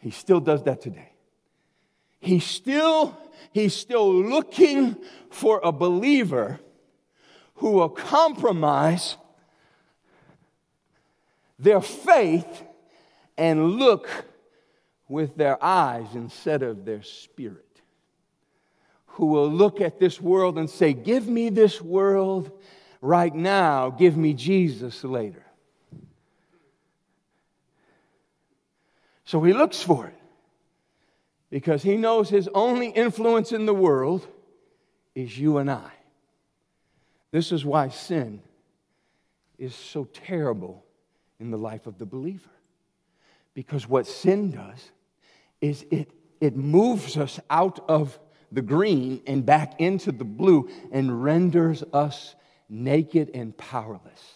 He 0.00 0.10
still 0.10 0.40
does 0.40 0.62
that 0.64 0.80
today. 0.80 1.10
He's 2.18 2.44
still, 2.44 3.16
he's 3.52 3.74
still 3.74 4.12
looking 4.12 4.96
for 5.30 5.60
a 5.62 5.70
believer 5.70 6.60
who 7.56 7.72
will 7.72 7.88
compromise 7.88 9.16
their 11.58 11.80
faith 11.80 12.62
and 13.38 13.76
look 13.76 14.08
with 15.08 15.36
their 15.36 15.62
eyes 15.62 16.06
instead 16.14 16.62
of 16.62 16.84
their 16.84 17.02
spirit. 17.02 17.62
Who 19.06 19.26
will 19.26 19.50
look 19.50 19.80
at 19.80 19.98
this 19.98 20.20
world 20.20 20.58
and 20.58 20.68
say, 20.68 20.92
Give 20.92 21.26
me 21.26 21.48
this 21.48 21.80
world 21.80 22.50
right 23.00 23.34
now, 23.34 23.90
give 23.90 24.16
me 24.16 24.34
Jesus 24.34 25.04
later. 25.04 25.45
So 29.26 29.42
he 29.42 29.52
looks 29.52 29.82
for 29.82 30.06
it 30.06 30.14
because 31.50 31.82
he 31.82 31.96
knows 31.96 32.30
his 32.30 32.48
only 32.54 32.88
influence 32.88 33.52
in 33.52 33.66
the 33.66 33.74
world 33.74 34.26
is 35.14 35.36
you 35.36 35.58
and 35.58 35.70
I. 35.70 35.90
This 37.32 37.50
is 37.50 37.64
why 37.64 37.88
sin 37.88 38.40
is 39.58 39.74
so 39.74 40.04
terrible 40.04 40.84
in 41.40 41.50
the 41.50 41.58
life 41.58 41.86
of 41.86 41.98
the 41.98 42.06
believer. 42.06 42.50
Because 43.52 43.88
what 43.88 44.06
sin 44.06 44.52
does 44.52 44.90
is 45.60 45.84
it, 45.90 46.10
it 46.40 46.54
moves 46.54 47.16
us 47.16 47.40
out 47.50 47.80
of 47.88 48.18
the 48.52 48.62
green 48.62 49.22
and 49.26 49.44
back 49.44 49.80
into 49.80 50.12
the 50.12 50.24
blue 50.24 50.70
and 50.92 51.24
renders 51.24 51.82
us 51.92 52.36
naked 52.68 53.32
and 53.34 53.56
powerless. 53.56 54.35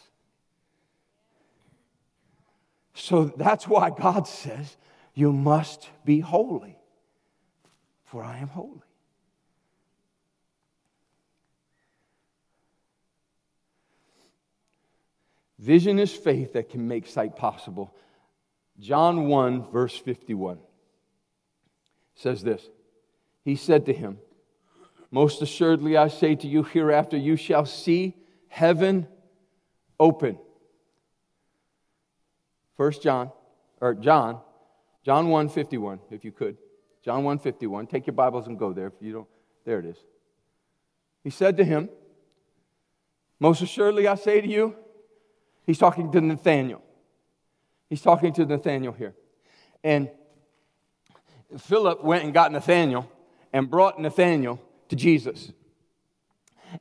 So 3.00 3.24
that's 3.24 3.66
why 3.66 3.88
God 3.88 4.28
says, 4.28 4.76
You 5.14 5.32
must 5.32 5.88
be 6.04 6.20
holy, 6.20 6.76
for 8.04 8.22
I 8.22 8.38
am 8.38 8.48
holy. 8.48 8.82
Vision 15.58 15.98
is 15.98 16.12
faith 16.12 16.52
that 16.52 16.68
can 16.68 16.86
make 16.88 17.06
sight 17.06 17.36
possible. 17.36 17.94
John 18.78 19.28
1, 19.28 19.70
verse 19.70 19.96
51 19.96 20.58
says 22.14 22.42
this 22.42 22.68
He 23.44 23.56
said 23.56 23.86
to 23.86 23.94
him, 23.94 24.18
Most 25.10 25.40
assuredly 25.40 25.96
I 25.96 26.08
say 26.08 26.34
to 26.34 26.46
you, 26.46 26.64
hereafter 26.64 27.16
you 27.16 27.36
shall 27.36 27.64
see 27.64 28.14
heaven 28.48 29.08
open 29.98 30.38
First 32.80 33.02
John, 33.02 33.30
or 33.82 33.92
John, 33.92 34.40
John 35.04 35.28
1 35.28 35.50
51, 35.50 36.00
if 36.10 36.24
you 36.24 36.32
could. 36.32 36.56
John 37.04 37.24
151. 37.24 37.86
Take 37.86 38.06
your 38.06 38.14
Bibles 38.14 38.46
and 38.46 38.58
go 38.58 38.72
there 38.72 38.86
if 38.86 38.94
you 39.02 39.12
don't. 39.12 39.28
There 39.66 39.80
it 39.80 39.84
is. 39.84 39.98
He 41.22 41.28
said 41.28 41.58
to 41.58 41.64
him, 41.64 41.90
Most 43.38 43.60
assuredly 43.60 44.08
I 44.08 44.14
say 44.14 44.40
to 44.40 44.48
you, 44.48 44.74
he's 45.66 45.76
talking 45.76 46.10
to 46.10 46.22
Nathanael. 46.22 46.80
He's 47.90 48.00
talking 48.00 48.32
to 48.32 48.46
Nathanael 48.46 48.92
here. 48.92 49.14
And 49.84 50.08
Philip 51.58 52.02
went 52.02 52.24
and 52.24 52.32
got 52.32 52.50
Nathanael 52.50 53.06
and 53.52 53.68
brought 53.68 54.00
Nathanael 54.00 54.58
to 54.88 54.96
Jesus. 54.96 55.52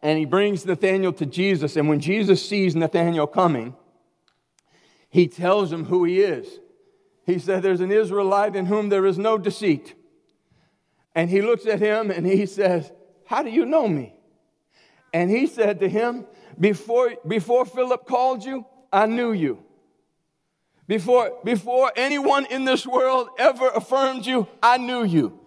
And 0.01 0.17
he 0.17 0.23
brings 0.23 0.65
Nathanael 0.65 1.12
to 1.12 1.25
Jesus. 1.25 1.75
And 1.75 1.89
when 1.89 1.99
Jesus 1.99 2.47
sees 2.47 2.73
Nathanael 2.73 3.27
coming, 3.27 3.75
he 5.10 5.28
tells 5.28 5.72
him 5.72 5.86
who 5.86 6.04
he 6.06 6.19
is. 6.22 6.60
He 7.26 7.39
said, 7.39 7.63
There's 7.63 7.82
an 7.82 7.91
Israelite 7.91 8.56
in 8.56 8.65
whom 8.65 8.89
there 8.89 9.06
is 9.06 9.17
no 9.17 9.38
deceit. 9.38 9.95
And 11.15 11.30
he 11.30 11.41
looks 11.41 11.65
at 11.65 11.80
him 11.80 12.12
and 12.12 12.26
he 12.26 12.45
says, 12.45 12.91
How 13.26 13.43
do 13.43 13.50
you 13.50 13.65
know 13.65 13.88
me? 13.88 14.13
And 15.13 15.30
he 15.30 15.48
said 15.48 15.80
to 15.80 15.89
him, 15.89 16.26
Before, 16.60 17.15
before 17.28 17.65
Philip 17.65 18.06
called 18.06 18.45
you, 18.45 18.65
I 18.91 19.08
knew 19.08 19.32
you. 19.32 19.63
Before, 20.88 21.38
before 21.43 21.91
anyone 21.95 22.45
in 22.48 22.65
this 22.65 22.86
world 22.86 23.30
ever 23.38 23.67
affirmed 23.69 24.26
you, 24.26 24.48
I 24.62 24.78
knew 24.78 25.04
you. 25.04 25.39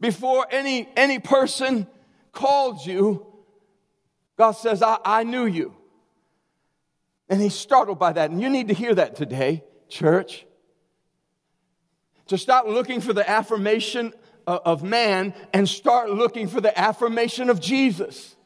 Before 0.00 0.46
any, 0.50 0.88
any 0.96 1.18
person 1.18 1.86
called 2.32 2.84
you, 2.84 3.26
God 4.36 4.52
says, 4.52 4.82
I, 4.82 4.98
I 5.04 5.24
knew 5.24 5.46
you. 5.46 5.74
And 7.32 7.40
he's 7.40 7.54
startled 7.54 7.98
by 7.98 8.12
that. 8.12 8.30
And 8.30 8.42
you 8.42 8.50
need 8.50 8.68
to 8.68 8.74
hear 8.74 8.94
that 8.94 9.16
today, 9.16 9.64
church. 9.88 10.44
To 12.26 12.36
stop 12.36 12.66
looking 12.66 13.00
for 13.00 13.14
the 13.14 13.28
affirmation 13.28 14.12
uh, 14.46 14.58
of 14.66 14.82
man 14.82 15.32
and 15.54 15.66
start 15.66 16.10
looking 16.10 16.46
for 16.46 16.60
the 16.60 16.78
affirmation 16.78 17.48
of 17.48 17.58
Jesus. 17.58 18.36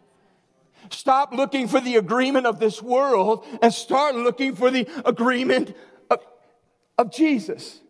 Stop 0.89 1.33
looking 1.33 1.67
for 1.67 1.81
the 1.81 1.97
agreement 1.97 2.47
of 2.47 2.61
this 2.61 2.81
world 2.81 3.45
and 3.61 3.75
start 3.75 4.15
looking 4.15 4.55
for 4.55 4.71
the 4.71 4.89
agreement 5.05 5.75
of, 6.09 6.21
of 6.97 7.11
Jesus. 7.11 7.81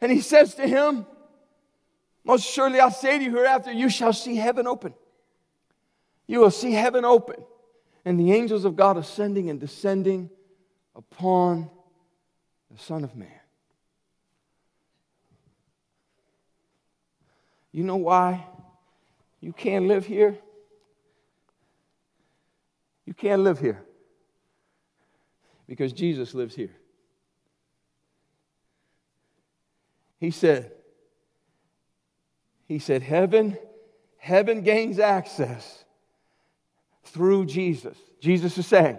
And 0.00 0.10
he 0.10 0.22
says 0.22 0.54
to 0.54 0.66
him, 0.66 1.04
Most 2.24 2.46
surely 2.46 2.80
I 2.80 2.88
say 2.88 3.18
to 3.18 3.24
you, 3.24 3.30
hereafter 3.30 3.72
you 3.72 3.90
shall 3.90 4.14
see 4.14 4.36
heaven 4.36 4.66
open. 4.66 4.94
You 6.26 6.40
will 6.40 6.50
see 6.50 6.72
heaven 6.72 7.04
open 7.04 7.44
and 8.04 8.20
the 8.20 8.32
angels 8.32 8.64
of 8.64 8.76
God 8.76 8.96
ascending 8.96 9.48
and 9.50 9.58
descending 9.58 10.30
upon 10.94 11.70
the 12.70 12.78
Son 12.78 13.04
of 13.04 13.16
Man. 13.16 13.28
You 17.72 17.82
know 17.82 17.96
why 17.96 18.46
you 19.40 19.52
can't 19.52 19.86
live 19.86 20.06
here? 20.06 20.38
You 23.04 23.14
can't 23.14 23.42
live 23.42 23.58
here 23.58 23.82
because 25.66 25.92
Jesus 25.92 26.34
lives 26.34 26.54
here. 26.54 26.74
He 30.18 30.30
said, 30.30 30.72
He 32.66 32.78
said, 32.78 33.02
Heaven, 33.02 33.58
heaven 34.18 34.62
gains 34.62 34.98
access 34.98 35.83
through 37.04 37.46
Jesus. 37.46 37.96
Jesus 38.20 38.56
is 38.58 38.66
saying, 38.66 38.98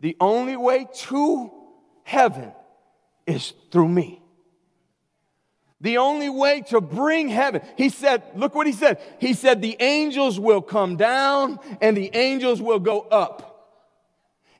the 0.00 0.16
only 0.20 0.56
way 0.56 0.86
to 0.92 1.50
heaven 2.04 2.52
is 3.26 3.52
through 3.70 3.88
me. 3.88 4.22
The 5.80 5.98
only 5.98 6.28
way 6.28 6.62
to 6.68 6.80
bring 6.80 7.28
heaven, 7.28 7.62
he 7.76 7.88
said, 7.88 8.22
look 8.34 8.54
what 8.54 8.66
he 8.66 8.72
said. 8.72 9.00
He 9.20 9.34
said, 9.34 9.62
the 9.62 9.76
angels 9.78 10.40
will 10.40 10.62
come 10.62 10.96
down 10.96 11.60
and 11.80 11.96
the 11.96 12.10
angels 12.14 12.60
will 12.60 12.80
go 12.80 13.00
up. 13.00 13.44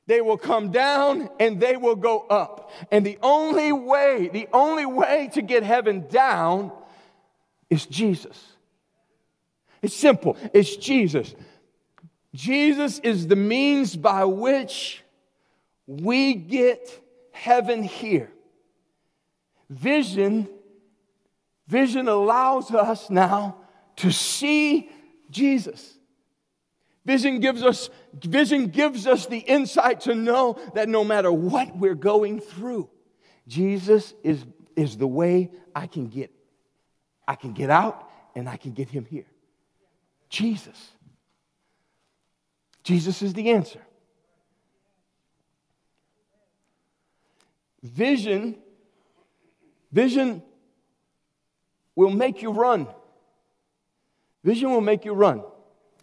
They 0.06 0.20
will 0.20 0.38
come 0.38 0.70
down 0.70 1.28
and 1.40 1.60
they 1.60 1.76
will 1.76 1.96
go 1.96 2.20
up. 2.20 2.70
And 2.90 3.04
the 3.04 3.18
only 3.22 3.72
way, 3.72 4.30
the 4.32 4.48
only 4.52 4.86
way 4.86 5.28
to 5.34 5.42
get 5.42 5.64
heaven 5.64 6.06
down 6.08 6.72
is 7.68 7.84
Jesus. 7.84 8.42
It's 9.82 9.94
simple. 9.94 10.36
It's 10.54 10.76
Jesus. 10.76 11.34
Jesus 12.38 13.00
is 13.00 13.26
the 13.26 13.34
means 13.34 13.96
by 13.96 14.24
which 14.24 15.02
we 15.88 16.34
get 16.34 16.88
heaven 17.32 17.82
here. 17.82 18.30
Vision 19.68 20.48
Vision 21.66 22.06
allows 22.06 22.70
us 22.70 23.10
now 23.10 23.56
to 23.96 24.12
see 24.12 24.88
Jesus. 25.30 25.98
Vision 27.04 27.40
gives 27.40 27.64
us 27.64 27.90
vision 28.14 28.68
gives 28.68 29.08
us 29.08 29.26
the 29.26 29.38
insight 29.38 30.02
to 30.02 30.14
know 30.14 30.60
that 30.74 30.88
no 30.88 31.02
matter 31.02 31.32
what 31.32 31.76
we're 31.76 31.96
going 31.96 32.40
through, 32.40 32.88
Jesus 33.48 34.14
is, 34.22 34.46
is 34.76 34.96
the 34.96 35.08
way 35.08 35.50
I 35.74 35.88
can 35.88 36.06
get 36.06 36.30
I 37.26 37.34
can 37.34 37.52
get 37.52 37.68
out 37.68 38.08
and 38.36 38.48
I 38.48 38.56
can 38.56 38.74
get 38.74 38.88
him 38.88 39.04
here. 39.04 39.26
Jesus. 40.30 40.92
Jesus 42.88 43.20
is 43.20 43.34
the 43.34 43.50
answer. 43.50 43.82
Vision 47.82 48.56
vision 49.92 50.42
will 51.94 52.08
make 52.08 52.40
you 52.40 52.50
run. 52.50 52.86
Vision 54.42 54.70
will 54.70 54.80
make 54.80 55.04
you 55.04 55.12
run. 55.12 55.42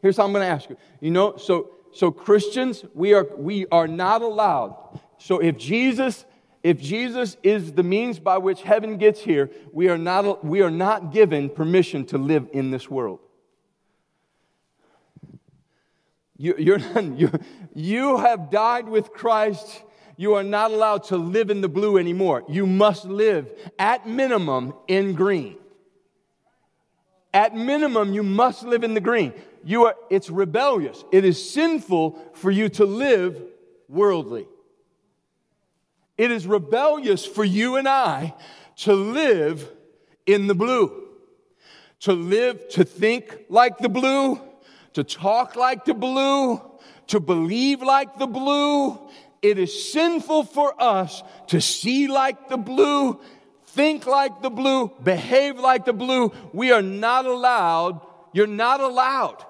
Here's 0.04 0.18
how 0.18 0.26
I'm 0.26 0.32
going 0.32 0.44
to 0.44 0.48
ask 0.48 0.70
you. 0.70 0.78
You 1.00 1.10
know, 1.10 1.38
so 1.38 1.72
so 1.92 2.12
Christians, 2.12 2.86
we 2.94 3.16
are 3.16 3.28
we 3.36 3.66
are 3.72 3.88
not 3.88 4.22
allowed. 4.22 5.00
So 5.18 5.40
if 5.40 5.58
Jesus 5.58 6.24
if 6.62 6.80
Jesus 6.80 7.36
is 7.42 7.74
the 7.74 7.82
means 7.82 8.20
by 8.20 8.38
which 8.38 8.62
heaven 8.62 8.98
gets 8.98 9.22
here, 9.22 9.50
we 9.74 9.90
are 9.90 9.98
not 9.98 10.46
we 10.46 10.62
are 10.62 10.70
not 10.70 11.12
given 11.12 11.50
permission 11.50 12.06
to 12.08 12.20
live 12.20 12.48
in 12.54 12.70
this 12.70 12.92
world. 12.92 13.22
You, 16.38 16.56
you're 16.58 16.78
not, 16.94 17.18
you, 17.18 17.32
you 17.74 18.18
have 18.18 18.50
died 18.50 18.88
with 18.88 19.14
Christ. 19.14 19.84
You 20.18 20.36
are 20.36 20.44
not 20.44 20.72
allowed 20.72 21.06
to 21.06 21.18
live 21.18 21.50
in 21.50 21.62
the 21.62 21.68
blue 21.68 21.98
anymore. 21.98 22.44
You 22.48 22.66
must 22.66 23.06
live, 23.06 23.52
at 23.78 24.08
minimum, 24.08 24.74
in 24.88 25.14
green. 25.14 25.58
At 27.34 27.54
minimum, 27.54 28.14
you 28.14 28.24
must 28.24 28.64
live 28.64 28.84
in 28.84 28.94
the 28.94 29.02
green. 29.02 29.34
You 29.64 29.88
are, 29.88 29.96
it's 30.10 30.30
rebellious. 30.30 31.04
It 31.12 31.26
is 31.26 31.52
sinful 31.52 32.18
for 32.34 32.50
you 32.50 32.70
to 32.70 32.86
live 32.86 33.42
worldly. 33.90 34.48
It 36.18 36.32
is 36.32 36.48
rebellious 36.48 37.26
for 37.26 37.44
you 37.44 37.76
and 37.76 37.88
I 37.88 38.36
to 38.78 38.94
live 38.94 39.70
in 40.26 40.48
the 40.48 40.56
blue, 40.56 41.10
to 42.02 42.14
live, 42.14 42.70
to 42.70 42.84
think 42.84 43.38
like 43.50 43.80
the 43.80 43.90
blue, 43.90 44.40
to 44.96 45.04
talk 45.04 45.56
like 45.56 45.86
the 45.86 45.94
blue, 45.94 46.62
to 47.08 47.20
believe 47.22 47.82
like 47.82 48.18
the 48.18 48.28
blue. 48.28 49.00
It 49.42 49.58
is 49.60 49.92
sinful 49.94 50.44
for 50.46 50.74
us 50.82 51.24
to 51.48 51.62
see 51.62 52.08
like 52.08 52.50
the 52.50 52.58
blue 52.58 53.22
think 53.76 54.08
like 54.08 54.42
the 54.42 54.50
blue, 54.50 54.90
behave 55.04 55.60
like 55.60 55.84
the 55.84 55.94
blue. 55.94 56.32
We 56.54 56.72
are 56.72 56.82
not 56.82 57.26
allowed. 57.26 58.00
You're 58.34 58.48
not 58.48 58.80
allowed. 58.80 59.46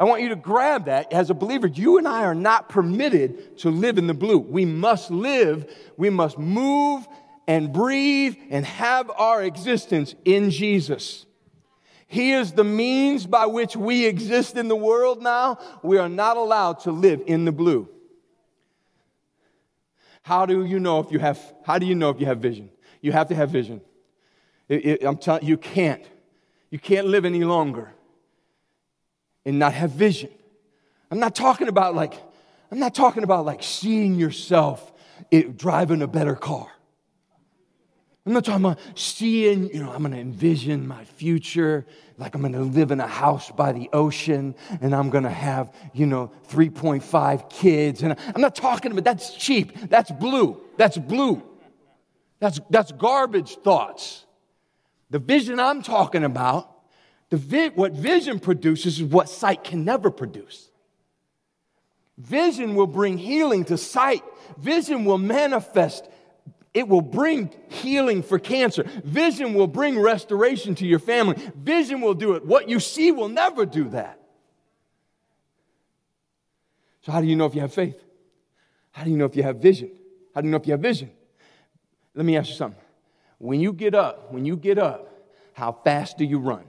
I 0.00 0.04
want 0.04 0.22
you 0.22 0.28
to 0.30 0.36
grab 0.36 0.86
that 0.86 1.12
as 1.12 1.30
a 1.30 1.34
believer. 1.34 1.68
You 1.68 1.98
and 1.98 2.06
I 2.06 2.24
are 2.24 2.34
not 2.34 2.68
permitted 2.68 3.58
to 3.58 3.70
live 3.70 3.98
in 3.98 4.08
the 4.08 4.14
blue. 4.14 4.38
We 4.38 4.64
must 4.64 5.10
live, 5.10 5.72
we 5.96 6.10
must 6.10 6.38
move 6.38 7.06
and 7.46 7.72
breathe 7.72 8.36
and 8.50 8.66
have 8.66 9.10
our 9.10 9.42
existence 9.42 10.14
in 10.24 10.50
Jesus. 10.50 11.24
He 12.08 12.32
is 12.32 12.52
the 12.52 12.64
means 12.64 13.26
by 13.26 13.44
which 13.44 13.76
we 13.76 14.06
exist 14.06 14.56
in 14.56 14.68
the 14.68 14.74
world 14.76 15.22
now. 15.22 15.58
We 15.82 15.98
are 15.98 16.08
not 16.08 16.38
allowed 16.38 16.80
to 16.80 16.90
live 16.90 17.22
in 17.26 17.44
the 17.44 17.52
blue. 17.52 17.86
How 20.22 20.46
do 20.46 20.64
you 20.64 20.80
know 20.80 21.00
if 21.00 21.12
you 21.12 21.18
have, 21.18 21.38
how 21.64 21.78
do 21.78 21.84
you 21.84 21.94
know 21.94 22.08
if 22.08 22.18
you 22.18 22.24
have 22.24 22.38
vision? 22.38 22.70
You 23.02 23.12
have 23.12 23.28
to 23.28 23.34
have 23.34 23.50
vision. 23.50 23.82
It, 24.68 24.86
it, 24.86 25.04
I'm 25.04 25.18
telling 25.18 25.42
you, 25.42 25.50
you 25.50 25.56
can't. 25.58 26.02
You 26.70 26.78
can't 26.78 27.06
live 27.06 27.26
any 27.26 27.44
longer 27.44 27.92
and 29.44 29.58
not 29.58 29.74
have 29.74 29.90
vision. 29.90 30.30
I'm 31.10 31.18
not 31.18 31.34
talking 31.34 31.68
about 31.68 31.94
like, 31.94 32.14
I'm 32.70 32.78
not 32.78 32.94
talking 32.94 33.22
about 33.22 33.44
like 33.44 33.62
seeing 33.62 34.14
yourself 34.14 34.92
it, 35.30 35.58
driving 35.58 36.00
a 36.00 36.06
better 36.06 36.34
car. 36.34 36.68
I'm 38.28 38.34
not 38.34 38.44
talking 38.44 38.62
about 38.62 38.78
seeing, 38.94 39.72
you 39.72 39.82
know, 39.82 39.90
I'm 39.90 40.00
going 40.02 40.12
to 40.12 40.18
envision 40.18 40.86
my 40.86 41.02
future, 41.02 41.86
like 42.18 42.34
I'm 42.34 42.42
going 42.42 42.52
to 42.52 42.60
live 42.60 42.90
in 42.90 43.00
a 43.00 43.06
house 43.06 43.50
by 43.50 43.72
the 43.72 43.88
ocean 43.90 44.54
and 44.82 44.94
I'm 44.94 45.08
going 45.08 45.24
to 45.24 45.30
have, 45.30 45.74
you 45.94 46.04
know, 46.04 46.30
3.5 46.50 47.48
kids. 47.48 48.02
And 48.02 48.14
I'm 48.34 48.42
not 48.42 48.54
talking 48.54 48.92
about 48.92 49.04
that's 49.04 49.34
cheap. 49.34 49.88
That's 49.88 50.10
blue. 50.10 50.60
That's 50.76 50.98
blue. 50.98 51.42
That's, 52.38 52.60
that's 52.68 52.92
garbage 52.92 53.56
thoughts. 53.64 54.26
The 55.08 55.20
vision 55.20 55.58
I'm 55.58 55.80
talking 55.80 56.22
about, 56.22 56.70
the 57.30 57.38
vi- 57.38 57.70
what 57.70 57.92
vision 57.92 58.40
produces 58.40 59.00
is 59.00 59.04
what 59.04 59.30
sight 59.30 59.64
can 59.64 59.86
never 59.86 60.10
produce. 60.10 60.68
Vision 62.18 62.74
will 62.74 62.86
bring 62.86 63.16
healing 63.16 63.64
to 63.64 63.78
sight. 63.78 64.22
Vision 64.58 65.06
will 65.06 65.16
manifest. 65.16 66.06
It 66.78 66.86
will 66.86 67.02
bring 67.02 67.50
healing 67.70 68.22
for 68.22 68.38
cancer. 68.38 68.84
Vision 69.02 69.54
will 69.54 69.66
bring 69.66 69.98
restoration 69.98 70.76
to 70.76 70.86
your 70.86 71.00
family. 71.00 71.34
Vision 71.56 72.00
will 72.00 72.14
do 72.14 72.34
it. 72.34 72.46
What 72.46 72.68
you 72.68 72.78
see 72.78 73.10
will 73.10 73.28
never 73.28 73.66
do 73.66 73.88
that. 73.88 74.20
So, 77.02 77.10
how 77.10 77.20
do 77.20 77.26
you 77.26 77.34
know 77.34 77.46
if 77.46 77.54
you 77.56 77.62
have 77.62 77.74
faith? 77.74 78.00
How 78.92 79.02
do 79.02 79.10
you 79.10 79.16
know 79.16 79.24
if 79.24 79.34
you 79.34 79.42
have 79.42 79.56
vision? 79.56 79.90
How 80.32 80.40
do 80.40 80.46
you 80.46 80.52
know 80.52 80.58
if 80.58 80.68
you 80.68 80.72
have 80.72 80.80
vision? 80.80 81.10
Let 82.14 82.24
me 82.24 82.36
ask 82.36 82.48
you 82.48 82.54
something. 82.54 82.80
When 83.38 83.58
you 83.58 83.72
get 83.72 83.96
up, 83.96 84.32
when 84.32 84.44
you 84.44 84.56
get 84.56 84.78
up, 84.78 85.06
How 85.54 85.72
fast 85.72 86.16
do 86.16 86.24
you 86.24 86.38
run? 86.38 86.62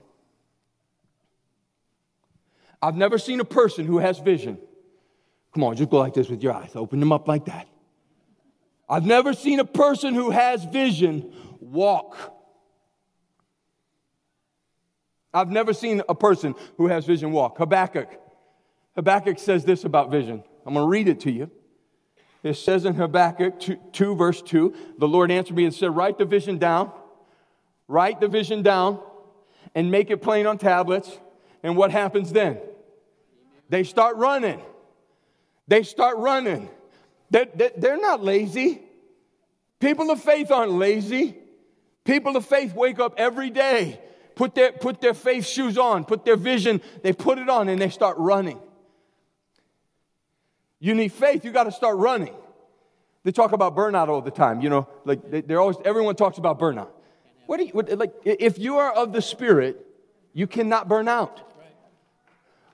I've 2.82 2.96
never 2.96 3.16
seen 3.16 3.38
a 3.38 3.44
person 3.44 3.86
who 3.86 3.98
has 3.98 4.18
vision. 4.18 4.58
Come 5.54 5.62
on, 5.62 5.76
just 5.76 5.88
go 5.88 5.98
like 5.98 6.14
this 6.14 6.28
with 6.28 6.42
your 6.42 6.52
eyes. 6.52 6.72
Open 6.74 6.98
them 6.98 7.12
up 7.12 7.28
like 7.28 7.44
that. 7.44 7.69
I've 8.90 9.06
never 9.06 9.32
seen 9.32 9.60
a 9.60 9.64
person 9.64 10.14
who 10.14 10.30
has 10.30 10.64
vision 10.64 11.32
walk. 11.60 12.36
I've 15.32 15.48
never 15.48 15.72
seen 15.72 16.02
a 16.08 16.14
person 16.14 16.56
who 16.76 16.88
has 16.88 17.06
vision 17.06 17.30
walk. 17.30 17.58
Habakkuk. 17.58 18.08
Habakkuk 18.96 19.38
says 19.38 19.64
this 19.64 19.84
about 19.84 20.10
vision. 20.10 20.42
I'm 20.66 20.74
going 20.74 20.84
to 20.84 20.90
read 20.90 21.06
it 21.06 21.20
to 21.20 21.30
you. 21.30 21.48
It 22.42 22.54
says 22.54 22.84
in 22.84 22.94
Habakkuk 22.94 23.60
2, 23.60 23.78
2, 23.92 24.14
verse 24.16 24.42
2, 24.42 24.74
the 24.98 25.06
Lord 25.06 25.30
answered 25.30 25.56
me 25.56 25.66
and 25.66 25.74
said, 25.74 25.94
Write 25.94 26.18
the 26.18 26.24
vision 26.24 26.58
down, 26.58 26.90
write 27.86 28.20
the 28.20 28.26
vision 28.26 28.62
down, 28.62 28.98
and 29.72 29.92
make 29.92 30.10
it 30.10 30.20
plain 30.20 30.46
on 30.46 30.58
tablets. 30.58 31.16
And 31.62 31.76
what 31.76 31.92
happens 31.92 32.32
then? 32.32 32.58
They 33.68 33.84
start 33.84 34.16
running. 34.16 34.60
They 35.68 35.84
start 35.84 36.16
running. 36.16 36.70
They're, 37.30 37.46
they're 37.76 38.00
not 38.00 38.22
lazy. 38.22 38.80
People 39.78 40.10
of 40.10 40.22
faith 40.22 40.50
aren't 40.50 40.72
lazy. 40.72 41.36
People 42.04 42.36
of 42.36 42.44
faith 42.44 42.74
wake 42.74 42.98
up 42.98 43.14
every 43.18 43.50
day, 43.50 44.00
put 44.34 44.54
their, 44.54 44.72
put 44.72 45.00
their 45.00 45.14
faith 45.14 45.46
shoes 45.46 45.76
on, 45.76 46.04
put 46.04 46.24
their 46.24 46.36
vision, 46.36 46.80
they 47.02 47.12
put 47.12 47.38
it 47.38 47.48
on, 47.48 47.68
and 47.68 47.80
they 47.80 47.90
start 47.90 48.16
running. 48.18 48.58
You 50.78 50.94
need 50.94 51.12
faith, 51.12 51.44
you 51.44 51.52
got 51.52 51.64
to 51.64 51.72
start 51.72 51.98
running. 51.98 52.34
They 53.22 53.32
talk 53.32 53.52
about 53.52 53.76
burnout 53.76 54.08
all 54.08 54.22
the 54.22 54.30
time, 54.30 54.62
you 54.62 54.70
know, 54.70 54.88
like 55.04 55.46
they're 55.46 55.60
always, 55.60 55.76
everyone 55.84 56.16
talks 56.16 56.38
about 56.38 56.58
burnout. 56.58 56.88
What 57.46 57.58
do 57.58 57.64
you, 57.64 57.72
what, 57.72 57.90
like, 57.98 58.14
if 58.24 58.58
you 58.58 58.78
are 58.78 58.90
of 58.92 59.12
the 59.12 59.20
Spirit, 59.20 59.86
you 60.32 60.46
cannot 60.46 60.88
burn 60.88 61.06
out. 61.06 61.49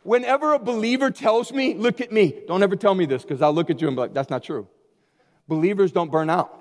Whenever 0.07 0.55
a 0.55 0.59
believer 0.61 1.11
tells 1.11 1.53
me, 1.53 1.75
look 1.75 2.01
at 2.01 2.13
me, 2.13 2.33
don't 2.47 2.63
ever 2.63 2.77
tell 2.77 2.95
me 2.95 3.07
this 3.07 3.23
because 3.23 3.43
I'll 3.43 3.53
look 3.53 3.71
at 3.71 3.81
you 3.81 3.89
and 3.89 3.97
be 3.97 4.03
like, 4.03 4.15
that's 4.15 4.31
not 4.31 4.45
true. 4.45 4.69
Believers 5.49 5.91
don't 5.91 6.13
burn 6.13 6.31
out. 6.31 6.57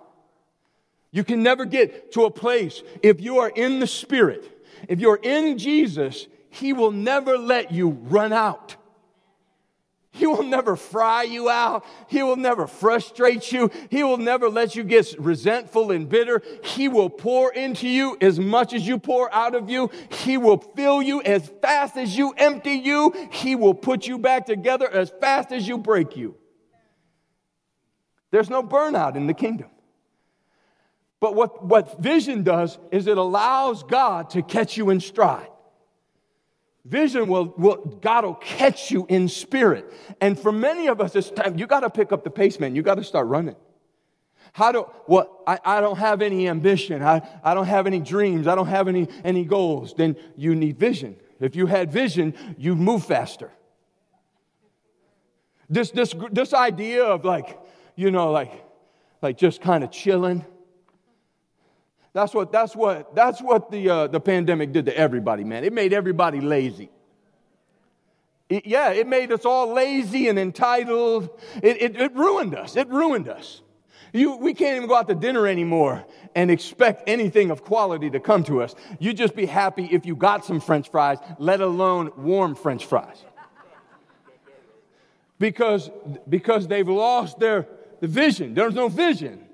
You 1.11 1.23
can 1.23 1.43
never 1.43 1.63
get 1.63 2.11
to 2.13 2.25
a 2.25 2.31
place 2.31 2.81
if 3.03 3.21
you 3.21 3.37
are 3.37 3.49
in 3.49 3.79
the 3.79 3.85
Spirit, 3.85 4.51
if 4.89 4.99
you're 4.99 5.19
in 5.21 5.59
Jesus, 5.59 6.25
He 6.49 6.73
will 6.73 6.91
never 6.91 7.37
let 7.37 7.71
you 7.71 7.89
run 7.89 8.33
out. 8.33 8.77
He 10.15 10.25
will 10.27 10.43
never 10.43 10.77
fry 10.77 11.23
you 11.23 11.49
out. 11.49 11.85
He 12.07 12.23
will 12.23 12.37
never 12.37 12.67
frustrate 12.67 13.51
you. 13.51 13.69
He 13.89 14.01
will 14.01 14.15
never 14.15 14.47
let 14.47 14.73
you 14.73 14.85
get 14.85 15.13
resentful 15.19 15.91
and 15.91 16.07
bitter. 16.07 16.41
He 16.63 16.87
will 16.87 17.09
pour 17.09 17.51
into 17.51 17.89
you 17.89 18.17
as 18.21 18.39
much 18.39 18.73
as 18.73 18.87
you 18.87 18.97
pour 18.97 19.33
out 19.35 19.55
of 19.55 19.69
you. 19.69 19.91
He 20.09 20.37
will 20.37 20.57
fill 20.57 21.01
you 21.01 21.21
as 21.21 21.51
fast 21.61 21.97
as 21.97 22.17
you 22.17 22.33
empty 22.37 22.75
you. 22.75 23.13
He 23.29 23.55
will 23.55 23.73
put 23.73 24.07
you 24.07 24.17
back 24.17 24.45
together 24.45 24.89
as 24.89 25.11
fast 25.19 25.51
as 25.51 25.67
you 25.67 25.77
break 25.77 26.15
you. 26.15 26.37
There's 28.31 28.49
no 28.49 28.63
burnout 28.63 29.17
in 29.17 29.27
the 29.27 29.33
kingdom. 29.33 29.69
But 31.19 31.35
what, 31.35 31.65
what 31.65 32.01
vision 32.01 32.43
does 32.43 32.79
is 32.89 33.07
it 33.07 33.17
allows 33.17 33.83
God 33.83 34.29
to 34.29 34.41
catch 34.41 34.77
you 34.77 34.91
in 34.91 35.01
stride. 35.01 35.49
Vision 36.85 37.27
will, 37.27 37.53
will, 37.57 37.77
God 38.01 38.25
will 38.25 38.35
catch 38.35 38.91
you 38.91 39.07
in 39.09 39.27
spirit. 39.27 39.91
And 40.21 40.39
for 40.39 40.51
many 40.51 40.87
of 40.87 41.01
us, 41.01 41.15
it's 41.15 41.31
time, 41.31 41.57
you 41.57 41.65
got 41.65 41.79
to 41.79 41.89
pick 41.89 42.11
up 42.11 42.23
the 42.23 42.29
pace, 42.29 42.59
man. 42.59 42.75
You 42.75 42.83
got 42.83 42.95
to 42.95 43.03
start 43.03 43.25
running. 43.27 43.55
How 44.53 44.71
do, 44.71 44.85
well, 45.07 45.41
I, 45.47 45.59
I 45.65 45.81
don't 45.81 45.97
have 45.97 46.21
any 46.21 46.47
ambition. 46.47 47.01
I, 47.01 47.27
I 47.43 47.55
don't 47.55 47.65
have 47.65 47.87
any 47.87 47.99
dreams. 47.99 48.47
I 48.47 48.53
don't 48.53 48.67
have 48.67 48.87
any, 48.87 49.07
any 49.23 49.45
goals. 49.45 49.95
Then 49.95 50.15
you 50.37 50.55
need 50.55 50.77
vision. 50.77 51.15
If 51.39 51.55
you 51.55 51.65
had 51.65 51.91
vision, 51.91 52.35
you 52.57 52.75
move 52.75 53.03
faster. 53.03 53.51
This, 55.67 55.89
this, 55.89 56.13
this 56.31 56.53
idea 56.53 57.03
of 57.03 57.25
like, 57.25 57.59
you 57.95 58.11
know, 58.11 58.31
like, 58.31 58.63
like 59.23 59.37
just 59.37 59.59
kind 59.59 59.83
of 59.83 59.89
chilling. 59.89 60.45
That's 62.15 62.33
what, 62.33 62.49
that's 62.49 62.73
what, 62.77 63.13
that's 63.13 63.41
what 63.41 63.69
the, 63.69 63.89
uh, 63.89 64.07
the 64.07 64.21
pandemic 64.21 64.71
did 64.71 64.85
to 64.85 64.97
everybody, 64.97 65.43
man. 65.43 65.65
It 65.65 65.73
made 65.73 65.91
everybody 65.91 66.39
lazy. 66.39 66.89
It, 68.47 68.65
yeah, 68.65 68.91
it 68.91 69.05
made 69.05 69.33
us 69.33 69.43
all 69.43 69.73
lazy 69.73 70.29
and 70.29 70.39
entitled. 70.39 71.27
It, 71.61 71.81
it, 71.81 71.99
it 71.99 72.15
ruined 72.15 72.55
us. 72.55 72.77
It 72.77 72.87
ruined 72.87 73.27
us. 73.27 73.61
You, 74.13 74.37
we 74.37 74.53
can't 74.53 74.77
even 74.77 74.87
go 74.87 74.95
out 74.95 75.09
to 75.09 75.15
dinner 75.15 75.45
anymore 75.45 76.05
and 76.35 76.49
expect 76.49 77.03
anything 77.05 77.51
of 77.51 77.65
quality 77.65 78.09
to 78.11 78.21
come 78.21 78.45
to 78.45 78.61
us. 78.61 78.75
You'd 78.97 79.17
just 79.17 79.35
be 79.35 79.45
happy 79.45 79.83
if 79.91 80.05
you 80.05 80.15
got 80.15 80.45
some 80.45 80.61
french 80.61 80.89
fries, 80.89 81.17
let 81.37 81.59
alone 81.59 82.13
warm 82.15 82.55
french 82.55 82.85
fries. 82.85 83.25
Because, 85.37 85.91
because 86.29 86.65
they've 86.65 86.87
lost 86.87 87.39
their 87.39 87.67
the 87.99 88.07
vision. 88.07 88.53
There's 88.53 88.73
no 88.73 88.87
vision. 88.87 89.44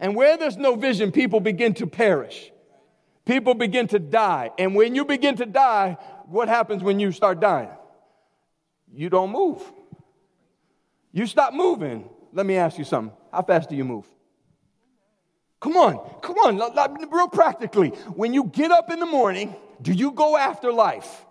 And 0.00 0.14
where 0.14 0.36
there's 0.36 0.56
no 0.56 0.76
vision, 0.76 1.10
people 1.12 1.40
begin 1.40 1.74
to 1.74 1.86
perish. 1.86 2.52
People 3.24 3.54
begin 3.54 3.88
to 3.88 3.98
die. 3.98 4.50
And 4.58 4.74
when 4.74 4.94
you 4.94 5.04
begin 5.04 5.36
to 5.36 5.46
die, 5.46 5.98
what 6.26 6.48
happens 6.48 6.82
when 6.82 7.00
you 7.00 7.12
start 7.12 7.40
dying? 7.40 7.70
You 8.92 9.10
don't 9.10 9.30
move. 9.30 9.60
You 11.12 11.26
stop 11.26 11.52
moving. 11.52 12.08
Let 12.32 12.46
me 12.46 12.56
ask 12.56 12.78
you 12.78 12.84
something. 12.84 13.14
How 13.32 13.42
fast 13.42 13.68
do 13.68 13.76
you 13.76 13.84
move? 13.84 14.06
Come 15.60 15.76
on, 15.76 15.98
come 16.22 16.36
on, 16.38 17.10
real 17.10 17.28
practically. 17.28 17.88
When 18.14 18.32
you 18.32 18.44
get 18.44 18.70
up 18.70 18.92
in 18.92 19.00
the 19.00 19.06
morning, 19.06 19.56
do 19.82 19.92
you 19.92 20.12
go 20.12 20.36
after 20.36 20.72
life? 20.72 21.26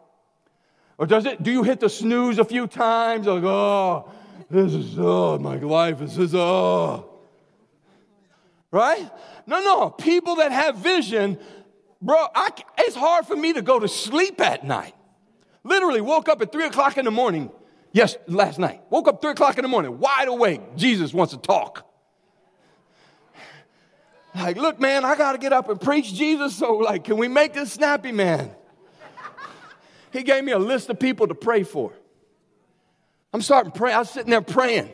Or 0.97 1.05
does 1.05 1.25
it, 1.25 1.41
do 1.41 1.51
you 1.51 1.63
hit 1.63 1.79
the 1.79 1.89
snooze 1.89 2.37
a 2.37 2.43
few 2.43 2.67
times? 2.67 3.25
Like, 3.25 3.43
oh, 3.43 4.11
this 4.49 4.73
is, 4.73 4.99
oh, 4.99 5.39
my 5.39 5.55
life 5.55 6.01
is, 6.01 6.17
this, 6.17 6.33
oh 6.33 7.16
right? 8.71 9.09
No, 9.45 9.59
no. 9.61 9.89
People 9.89 10.35
that 10.37 10.51
have 10.51 10.77
vision, 10.77 11.37
bro, 12.01 12.27
I, 12.33 12.49
it's 12.79 12.95
hard 12.95 13.25
for 13.25 13.35
me 13.35 13.53
to 13.53 13.61
go 13.61 13.79
to 13.79 13.87
sleep 13.87 14.41
at 14.41 14.63
night. 14.63 14.93
Literally 15.63 16.01
woke 16.01 16.29
up 16.29 16.41
at 16.41 16.51
three 16.51 16.65
o'clock 16.65 16.97
in 16.97 17.05
the 17.05 17.11
morning. 17.11 17.51
Yes, 17.91 18.17
last 18.27 18.59
night. 18.59 18.81
Woke 18.89 19.07
up 19.07 19.21
three 19.21 19.31
o'clock 19.31 19.57
in 19.57 19.63
the 19.63 19.69
morning, 19.69 19.99
wide 19.99 20.27
awake. 20.27 20.61
Jesus 20.75 21.13
wants 21.13 21.33
to 21.33 21.39
talk. 21.39 21.85
Like, 24.35 24.57
look, 24.57 24.79
man, 24.79 25.03
I 25.03 25.17
got 25.17 25.31
to 25.31 25.37
get 25.39 25.51
up 25.51 25.67
and 25.67 25.81
preach 25.81 26.13
Jesus. 26.13 26.55
So, 26.55 26.75
like, 26.75 27.05
can 27.05 27.17
we 27.17 27.27
make 27.27 27.53
this 27.53 27.73
snappy, 27.73 28.11
man? 28.11 28.51
He 30.13 30.23
gave 30.23 30.43
me 30.43 30.51
a 30.51 30.59
list 30.59 30.89
of 30.89 30.99
people 30.99 31.27
to 31.27 31.35
pray 31.35 31.63
for. 31.63 31.91
I'm 33.33 33.41
starting 33.41 33.71
praying. 33.71 33.95
I 33.95 33.99
was 33.99 34.09
sitting 34.09 34.29
there 34.29 34.41
praying. 34.41 34.93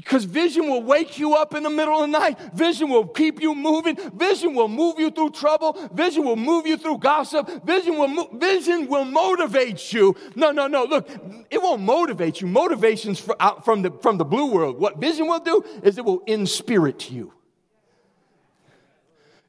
Because 0.00 0.24
vision 0.24 0.66
will 0.66 0.82
wake 0.82 1.18
you 1.18 1.34
up 1.34 1.54
in 1.54 1.62
the 1.62 1.68
middle 1.68 1.94
of 1.94 2.00
the 2.00 2.18
night. 2.18 2.38
Vision 2.54 2.88
will 2.88 3.06
keep 3.06 3.38
you 3.42 3.54
moving. 3.54 3.96
Vision 4.14 4.54
will 4.54 4.66
move 4.66 4.98
you 4.98 5.10
through 5.10 5.30
trouble. 5.30 5.76
Vision 5.92 6.24
will 6.24 6.36
move 6.36 6.66
you 6.66 6.78
through 6.78 6.96
gossip. 6.98 7.62
Vision 7.66 7.98
will, 7.98 8.08
mo- 8.08 8.30
vision 8.32 8.88
will 8.88 9.04
motivate 9.04 9.92
you. 9.92 10.16
No, 10.34 10.52
no, 10.52 10.66
no. 10.68 10.84
Look, 10.84 11.06
it 11.50 11.60
won't 11.60 11.82
motivate 11.82 12.40
you. 12.40 12.46
Motivation's 12.46 13.20
from 13.62 13.82
the, 13.82 13.90
from 14.00 14.16
the 14.16 14.24
blue 14.24 14.50
world. 14.50 14.80
What 14.80 14.96
vision 14.98 15.26
will 15.26 15.38
do 15.38 15.62
is 15.82 15.98
it 15.98 16.04
will 16.04 16.22
inspirit 16.26 17.10
you. 17.10 17.34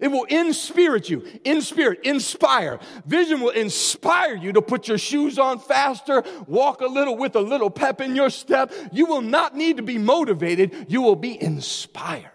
It 0.01 0.07
will 0.07 0.23
inspirit 0.23 1.11
you, 1.11 1.23
inspirit, 1.45 1.99
inspire. 2.03 2.79
Vision 3.05 3.39
will 3.39 3.51
inspire 3.51 4.35
you 4.35 4.51
to 4.53 4.61
put 4.61 4.87
your 4.87 4.97
shoes 4.97 5.37
on 5.37 5.59
faster, 5.59 6.23
walk 6.47 6.81
a 6.81 6.87
little 6.87 7.15
with 7.15 7.35
a 7.35 7.39
little 7.39 7.69
pep 7.69 8.01
in 8.01 8.15
your 8.15 8.31
step. 8.31 8.73
You 8.91 9.05
will 9.05 9.21
not 9.21 9.55
need 9.55 9.77
to 9.77 9.83
be 9.83 9.99
motivated, 9.99 10.87
you 10.89 11.03
will 11.03 11.15
be 11.15 11.41
inspired. 11.41 12.31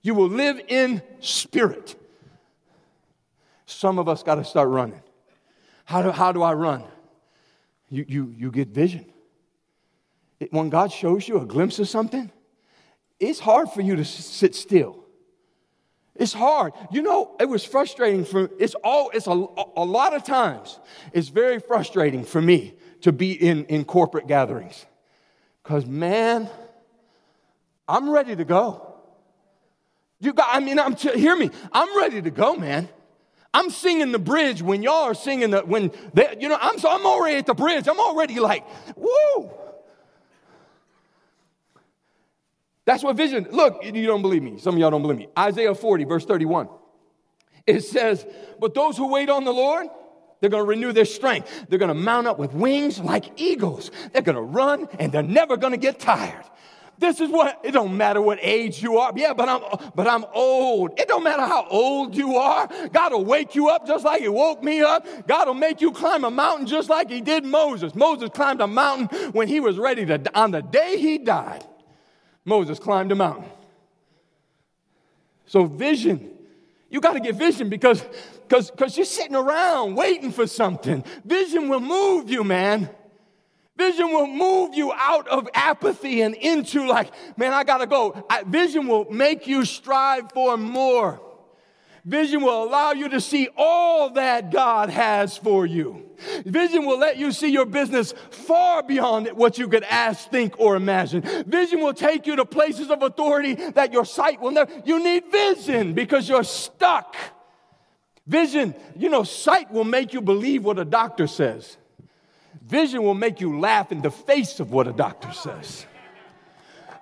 You 0.00 0.14
will 0.14 0.30
live 0.30 0.58
in 0.68 1.02
spirit. 1.20 1.94
Some 3.66 3.98
of 3.98 4.08
us 4.08 4.22
got 4.22 4.36
to 4.36 4.44
start 4.44 4.70
running. 4.70 5.02
How 5.84 6.00
do, 6.00 6.10
how 6.10 6.32
do 6.32 6.42
I 6.42 6.54
run? 6.54 6.84
You, 7.90 8.06
you, 8.08 8.34
you 8.34 8.50
get 8.50 8.68
vision. 8.68 9.04
It, 10.40 10.54
when 10.54 10.70
God 10.70 10.90
shows 10.90 11.28
you 11.28 11.38
a 11.38 11.44
glimpse 11.44 11.78
of 11.80 11.88
something, 11.88 12.30
it's 13.20 13.40
hard 13.40 13.68
for 13.70 13.82
you 13.82 13.96
to 13.96 14.06
sit 14.06 14.54
still. 14.54 15.04
It's 16.18 16.32
hard. 16.32 16.72
You 16.90 17.02
know, 17.02 17.36
it 17.38 17.48
was 17.48 17.64
frustrating 17.64 18.24
for 18.24 18.50
it's 18.58 18.74
all 18.82 19.10
it's 19.14 19.28
a, 19.28 19.30
a 19.30 19.84
lot 19.84 20.14
of 20.14 20.24
times 20.24 20.78
it's 21.12 21.28
very 21.28 21.60
frustrating 21.60 22.24
for 22.24 22.42
me 22.42 22.74
to 23.02 23.12
be 23.12 23.32
in, 23.32 23.64
in 23.66 23.84
corporate 23.84 24.26
gatherings. 24.26 24.84
Because 25.62 25.86
man, 25.86 26.50
I'm 27.86 28.10
ready 28.10 28.34
to 28.34 28.44
go. 28.44 28.84
You 30.20 30.32
got, 30.32 30.48
I 30.50 30.58
mean, 30.58 30.80
I'm 30.80 30.96
hear 30.96 31.36
me. 31.36 31.50
I'm 31.72 31.96
ready 31.96 32.20
to 32.20 32.30
go, 32.30 32.56
man. 32.56 32.88
I'm 33.54 33.70
singing 33.70 34.12
the 34.12 34.18
bridge 34.18 34.60
when 34.60 34.82
y'all 34.82 35.04
are 35.04 35.14
singing 35.14 35.50
the 35.50 35.60
when 35.60 35.92
they, 36.12 36.36
you 36.40 36.48
know, 36.48 36.58
I'm 36.60 36.78
so 36.78 36.90
I'm 36.90 37.06
already 37.06 37.38
at 37.38 37.46
the 37.46 37.54
bridge. 37.54 37.86
I'm 37.88 38.00
already 38.00 38.40
like, 38.40 38.64
woo. 38.96 39.50
That's 42.88 43.02
what 43.02 43.16
vision. 43.16 43.46
Look, 43.50 43.84
you 43.84 44.06
don't 44.06 44.22
believe 44.22 44.42
me. 44.42 44.56
Some 44.58 44.74
of 44.74 44.80
y'all 44.80 44.90
don't 44.90 45.02
believe 45.02 45.18
me. 45.18 45.28
Isaiah 45.38 45.74
40, 45.74 46.04
verse 46.04 46.24
31. 46.24 46.70
it 47.66 47.82
says, 47.82 48.26
But 48.58 48.72
those 48.72 48.96
who 48.96 49.08
wait 49.08 49.28
on 49.28 49.44
the 49.44 49.52
Lord, 49.52 49.88
they're 50.40 50.48
to 50.48 50.62
renew 50.62 50.94
their 50.94 51.04
strength. 51.04 51.66
They're 51.68 51.78
to 51.78 51.92
mount 51.92 52.28
up 52.28 52.38
with 52.38 52.54
wings 52.54 52.98
like 52.98 53.38
eagles. 53.38 53.90
They're 54.14 54.22
to 54.36 54.40
run 54.40 54.88
and 54.98 55.12
they're 55.12 55.22
never 55.22 55.58
to 55.72 55.76
get 55.76 55.98
tired. 55.98 56.46
This 56.96 57.20
is 57.20 57.28
what 57.28 57.60
it 57.62 57.72
don't 57.72 57.94
matter 57.94 58.22
what 58.22 58.38
age 58.40 58.82
you 58.82 58.96
are. 58.96 59.12
Yeah, 59.14 59.34
but 59.34 59.50
I'm 59.50 59.90
but 59.94 60.08
I'm 60.08 60.24
old. 60.32 60.98
It 60.98 61.08
don't 61.08 61.22
matter 61.22 61.42
how 61.42 61.66
old 61.68 62.16
you 62.16 62.36
are. 62.36 62.70
God 62.94 63.12
will 63.12 63.24
wake 63.26 63.54
you 63.54 63.68
up 63.68 63.86
just 63.86 64.02
like 64.02 64.22
he 64.22 64.28
woke 64.28 64.64
me 64.64 64.80
up. 64.80 65.06
God 65.26 65.46
will 65.46 65.54
make 65.54 65.82
you 65.82 65.92
climb 65.92 66.24
a 66.24 66.30
mountain 66.30 66.66
just 66.66 66.88
like 66.88 67.10
he 67.10 67.20
did 67.20 67.44
Moses. 67.44 67.94
Moses 67.94 68.30
climbed 68.32 68.62
a 68.62 68.66
mountain 68.66 69.32
when 69.32 69.46
he 69.46 69.60
was 69.60 69.76
ready 69.76 70.06
to 70.06 70.18
on 70.34 70.52
the 70.52 70.62
day 70.62 70.98
he 70.98 71.18
died. 71.18 71.66
Moses 72.48 72.78
climbed 72.78 73.12
a 73.12 73.14
mountain. 73.14 73.44
So 75.46 75.64
vision. 75.64 76.30
You 76.90 77.00
got 77.00 77.12
to 77.12 77.20
get 77.20 77.34
vision 77.34 77.68
because 77.68 78.02
because 78.48 78.96
you're 78.96 79.06
sitting 79.06 79.36
around 79.36 79.94
waiting 79.94 80.32
for 80.32 80.46
something. 80.46 81.04
Vision 81.24 81.68
will 81.68 81.80
move 81.80 82.30
you, 82.30 82.42
man. 82.42 82.88
Vision 83.76 84.10
will 84.10 84.26
move 84.26 84.74
you 84.74 84.92
out 84.92 85.28
of 85.28 85.48
apathy 85.54 86.22
and 86.22 86.34
into 86.34 86.88
like, 86.88 87.12
man, 87.38 87.52
I 87.52 87.62
gotta 87.62 87.86
go. 87.86 88.24
I, 88.28 88.42
vision 88.42 88.88
will 88.88 89.04
make 89.10 89.46
you 89.46 89.64
strive 89.64 90.32
for 90.32 90.56
more. 90.56 91.20
Vision 92.08 92.40
will 92.40 92.64
allow 92.64 92.92
you 92.92 93.10
to 93.10 93.20
see 93.20 93.50
all 93.54 94.08
that 94.10 94.50
God 94.50 94.88
has 94.88 95.36
for 95.36 95.66
you. 95.66 96.06
Vision 96.46 96.86
will 96.86 96.98
let 96.98 97.18
you 97.18 97.30
see 97.32 97.48
your 97.48 97.66
business 97.66 98.14
far 98.30 98.82
beyond 98.82 99.28
what 99.34 99.58
you 99.58 99.68
could 99.68 99.84
ask, 99.84 100.30
think, 100.30 100.58
or 100.58 100.74
imagine. 100.74 101.20
Vision 101.46 101.82
will 101.82 101.92
take 101.92 102.26
you 102.26 102.34
to 102.36 102.46
places 102.46 102.90
of 102.90 103.02
authority 103.02 103.56
that 103.72 103.92
your 103.92 104.06
sight 104.06 104.40
will 104.40 104.52
never. 104.52 104.72
You 104.86 105.04
need 105.04 105.30
vision 105.30 105.92
because 105.92 106.26
you're 106.30 106.44
stuck. 106.44 107.14
Vision, 108.26 108.74
you 108.96 109.10
know, 109.10 109.22
sight 109.22 109.70
will 109.70 109.84
make 109.84 110.14
you 110.14 110.22
believe 110.22 110.64
what 110.64 110.78
a 110.78 110.86
doctor 110.86 111.26
says. 111.26 111.76
Vision 112.64 113.02
will 113.02 113.14
make 113.14 113.38
you 113.38 113.60
laugh 113.60 113.92
in 113.92 114.00
the 114.00 114.10
face 114.10 114.60
of 114.60 114.70
what 114.70 114.88
a 114.88 114.92
doctor 114.92 115.30
says. 115.32 115.84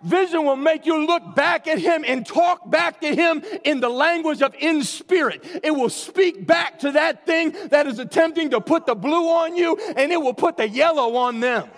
Vision 0.03 0.45
will 0.45 0.57
make 0.57 0.87
you 0.87 1.07
look 1.07 1.35
back 1.35 1.67
at 1.67 1.79
him 1.79 2.05
and 2.07 2.27
talk 2.27 2.71
back 2.71 3.01
to 3.01 3.15
him 3.15 3.43
in 3.65 3.81
the 3.81 3.89
language 3.89 4.43
of 4.43 4.55
in 4.59 4.83
spirit. 4.83 5.45
It 5.63 5.71
will 5.71 5.89
speak 5.91 6.47
back 6.47 6.81
to 6.81 6.93
that 6.93 7.27
thing 7.27 7.55
that 7.71 7.87
is 7.87 7.99
attempting 7.99 8.51
to 8.51 8.61
put 8.61 8.87
the 8.87 8.95
blue 8.95 9.29
on 9.29 9.57
you 9.57 9.77
and 9.97 10.13
it 10.13 10.21
will 10.21 10.35
put 10.35 10.57
the 10.57 10.69
yellow 10.69 11.17
on 11.17 11.41
them. 11.41 11.69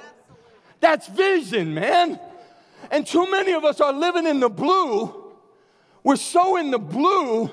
That's 0.80 1.06
vision, 1.06 1.74
man. 1.74 2.20
And 2.90 3.06
too 3.06 3.30
many 3.30 3.52
of 3.52 3.64
us 3.64 3.80
are 3.80 3.92
living 3.92 4.26
in 4.26 4.40
the 4.40 4.48
blue. 4.48 5.32
We're 6.02 6.16
so 6.16 6.56
in 6.56 6.70
the 6.70 6.78
blue 6.78 7.50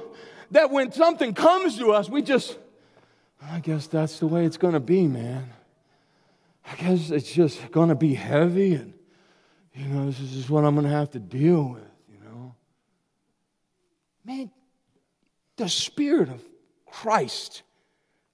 that 0.51 0.71
when 0.71 0.91
something 0.91 1.33
comes 1.33 1.77
to 1.77 1.91
us, 1.91 2.09
we 2.09 2.21
just, 2.21 2.57
I 3.41 3.59
guess 3.59 3.87
that's 3.87 4.19
the 4.19 4.27
way 4.27 4.45
it's 4.45 4.57
to 4.73 4.79
be, 4.79 5.07
man. 5.07 5.51
I 6.65 6.75
guess 6.75 7.11
it's 7.11 7.31
just 7.31 7.59
to 7.89 7.95
be 7.95 8.15
heavy 8.15 8.75
and, 8.75 8.94
you 9.75 9.87
know, 9.87 10.05
this 10.05 10.19
is 10.19 10.49
what 10.49 10.63
I'm 10.63 10.75
going 10.75 10.87
to 10.87 10.93
have 10.93 11.11
to 11.11 11.19
deal 11.19 11.63
with, 11.69 11.83
you 12.09 12.17
know. 12.23 12.55
Man, 14.23 14.49
the 15.57 15.67
Spirit 15.67 16.29
of 16.29 16.41
Christ 16.85 17.63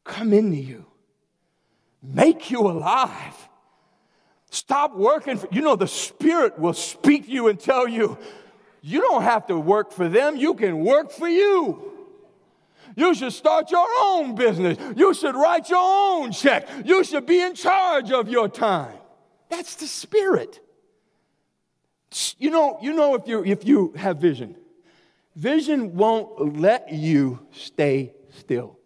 come 0.04 0.34
into 0.34 0.58
you, 0.58 0.86
make 2.04 2.52
you 2.52 2.62
alive. 2.62 3.50
Stop 4.52 4.96
working 4.96 5.38
for, 5.38 5.48
you 5.52 5.62
know, 5.62 5.76
the 5.76 5.88
Spirit 5.88 6.60
will 6.60 6.74
speak 6.74 7.26
to 7.26 7.32
you 7.32 7.48
and 7.48 7.60
tell 7.60 7.88
you, 7.88 8.18
you 8.82 9.02
don't 9.02 9.24
have 9.24 9.48
to 9.48 9.58
work 9.58 9.92
for 9.92 10.08
them, 10.08 10.36
you 10.36 10.54
can 10.54 10.84
work 10.84 11.12
for 11.12 11.28
you. 11.28 11.88
You 12.96 13.16
should 13.16 13.32
start 13.34 13.72
your 13.72 13.88
own 14.00 14.36
business. 14.36 14.78
You 14.98 15.14
should 15.14 15.36
write 15.36 15.70
your 15.70 15.80
own 15.80 16.34
check. 16.34 16.68
You 16.84 17.06
should 17.06 17.26
be 17.26 17.40
in 17.40 17.56
charge 17.56 18.12
of 18.12 18.28
your 18.28 18.50
time. 18.50 18.98
That's 19.50 19.76
the 19.76 19.88
spirit. 19.88 20.60
You 22.38 22.50
know, 22.50 22.78
you 22.82 22.94
know 22.94 23.16
if 23.16 23.28
you 23.28 23.44
if 23.46 23.66
you 23.66 23.94
have 23.96 24.18
vision. 24.18 24.56
Vision 25.36 25.96
won't 25.96 26.60
let 26.60 26.92
you 26.92 27.40
stay 27.52 28.14
still. 28.38 28.78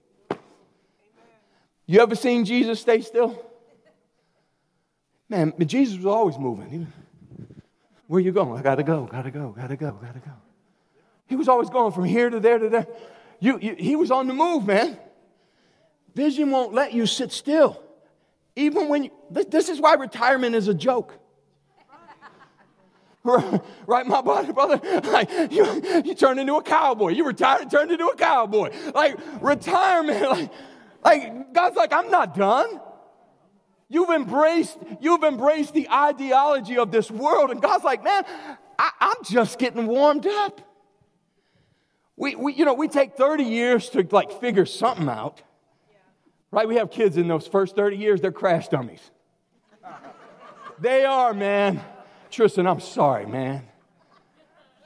You 1.88 2.01
ever 2.01 2.15
seen 2.15 2.45
Jesus 2.45 2.79
stay 2.79 3.01
still? 3.01 3.43
Man, 5.27 5.53
Jesus 5.65 5.97
was 5.97 6.05
always 6.05 6.38
moving. 6.38 6.88
Where 8.07 8.21
you 8.21 8.31
going? 8.31 8.59
I 8.59 8.61
gotta 8.61 8.83
go, 8.83 9.05
gotta 9.11 9.31
go, 9.31 9.49
gotta 9.49 9.75
go, 9.75 9.91
gotta 9.91 10.19
go. 10.19 10.31
He 11.25 11.35
was 11.35 11.47
always 11.47 11.69
going 11.69 11.91
from 11.91 12.03
here 12.03 12.29
to 12.29 12.39
there 12.39 12.59
to 12.59 12.69
there. 12.69 12.88
You, 13.39 13.59
you, 13.59 13.75
he 13.77 13.95
was 13.95 14.11
on 14.11 14.27
the 14.27 14.33
move, 14.33 14.67
man. 14.67 14.97
Vision 16.13 16.51
won't 16.51 16.73
let 16.73 16.93
you 16.93 17.07
sit 17.07 17.31
still. 17.31 17.81
Even 18.55 18.88
when 18.88 19.05
you, 19.05 19.11
this, 19.31 19.45
this 19.47 19.69
is 19.69 19.81
why 19.81 19.95
retirement 19.95 20.55
is 20.55 20.67
a 20.67 20.73
joke. 20.73 21.13
right, 23.88 24.05
my 24.05 24.21
brother, 24.21 24.53
brother? 24.53 24.79
Like, 25.01 25.29
you, 25.51 26.01
you 26.05 26.13
turn 26.13 26.38
into 26.38 26.55
a 26.55 26.61
cowboy. 26.61 27.09
You 27.09 27.25
retire, 27.25 27.65
turned 27.65 27.91
into 27.91 28.05
a 28.05 28.15
cowboy. 28.15 28.71
Like, 28.93 29.17
retirement, 29.41 30.21
like, 30.29 30.51
like, 31.03 31.53
God's 31.53 31.75
like, 31.75 31.91
I'm 31.91 32.11
not 32.11 32.35
done. 32.35 32.79
You've 33.89 34.11
embraced, 34.11 34.77
you've 34.99 35.23
embraced 35.23 35.73
the 35.73 35.89
ideology 35.89 36.77
of 36.77 36.91
this 36.91 37.09
world, 37.09 37.49
and 37.49 37.61
God's 37.61 37.83
like, 37.83 38.03
man, 38.03 38.23
I, 38.77 38.91
I'm 38.99 39.23
just 39.23 39.57
getting 39.57 39.88
warmed 39.88 40.27
up. 40.27 40.61
We, 42.15 42.35
we, 42.35 42.53
you 42.53 42.65
know, 42.65 42.73
we 42.75 42.88
take 42.88 43.17
30 43.17 43.43
years 43.43 43.89
to 43.91 44.07
like 44.11 44.39
figure 44.39 44.65
something 44.65 45.09
out. 45.09 45.41
Right? 46.51 46.67
We 46.67 46.75
have 46.75 46.91
kids 46.91 47.17
in 47.17 47.27
those 47.27 47.47
first 47.47 47.75
30 47.75 47.97
years, 47.97 48.21
they're 48.21 48.31
crash 48.31 48.67
dummies. 48.67 49.01
they 50.79 51.05
are, 51.05 51.33
man. 51.33 51.81
Tristan, 52.35 52.67
I'm 52.67 52.81
sorry, 52.81 53.25
man. 53.25 53.63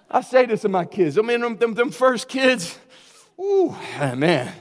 I 0.09 0.21
say 0.21 0.45
this 0.45 0.62
to 0.62 0.69
my 0.69 0.85
kids. 0.85 1.17
I 1.17 1.21
mean, 1.23 1.41
them, 1.41 1.57
them, 1.57 1.73
them 1.73 1.89
first 1.89 2.27
kids, 2.27 2.77
ooh, 3.39 3.75
man, 3.99 4.53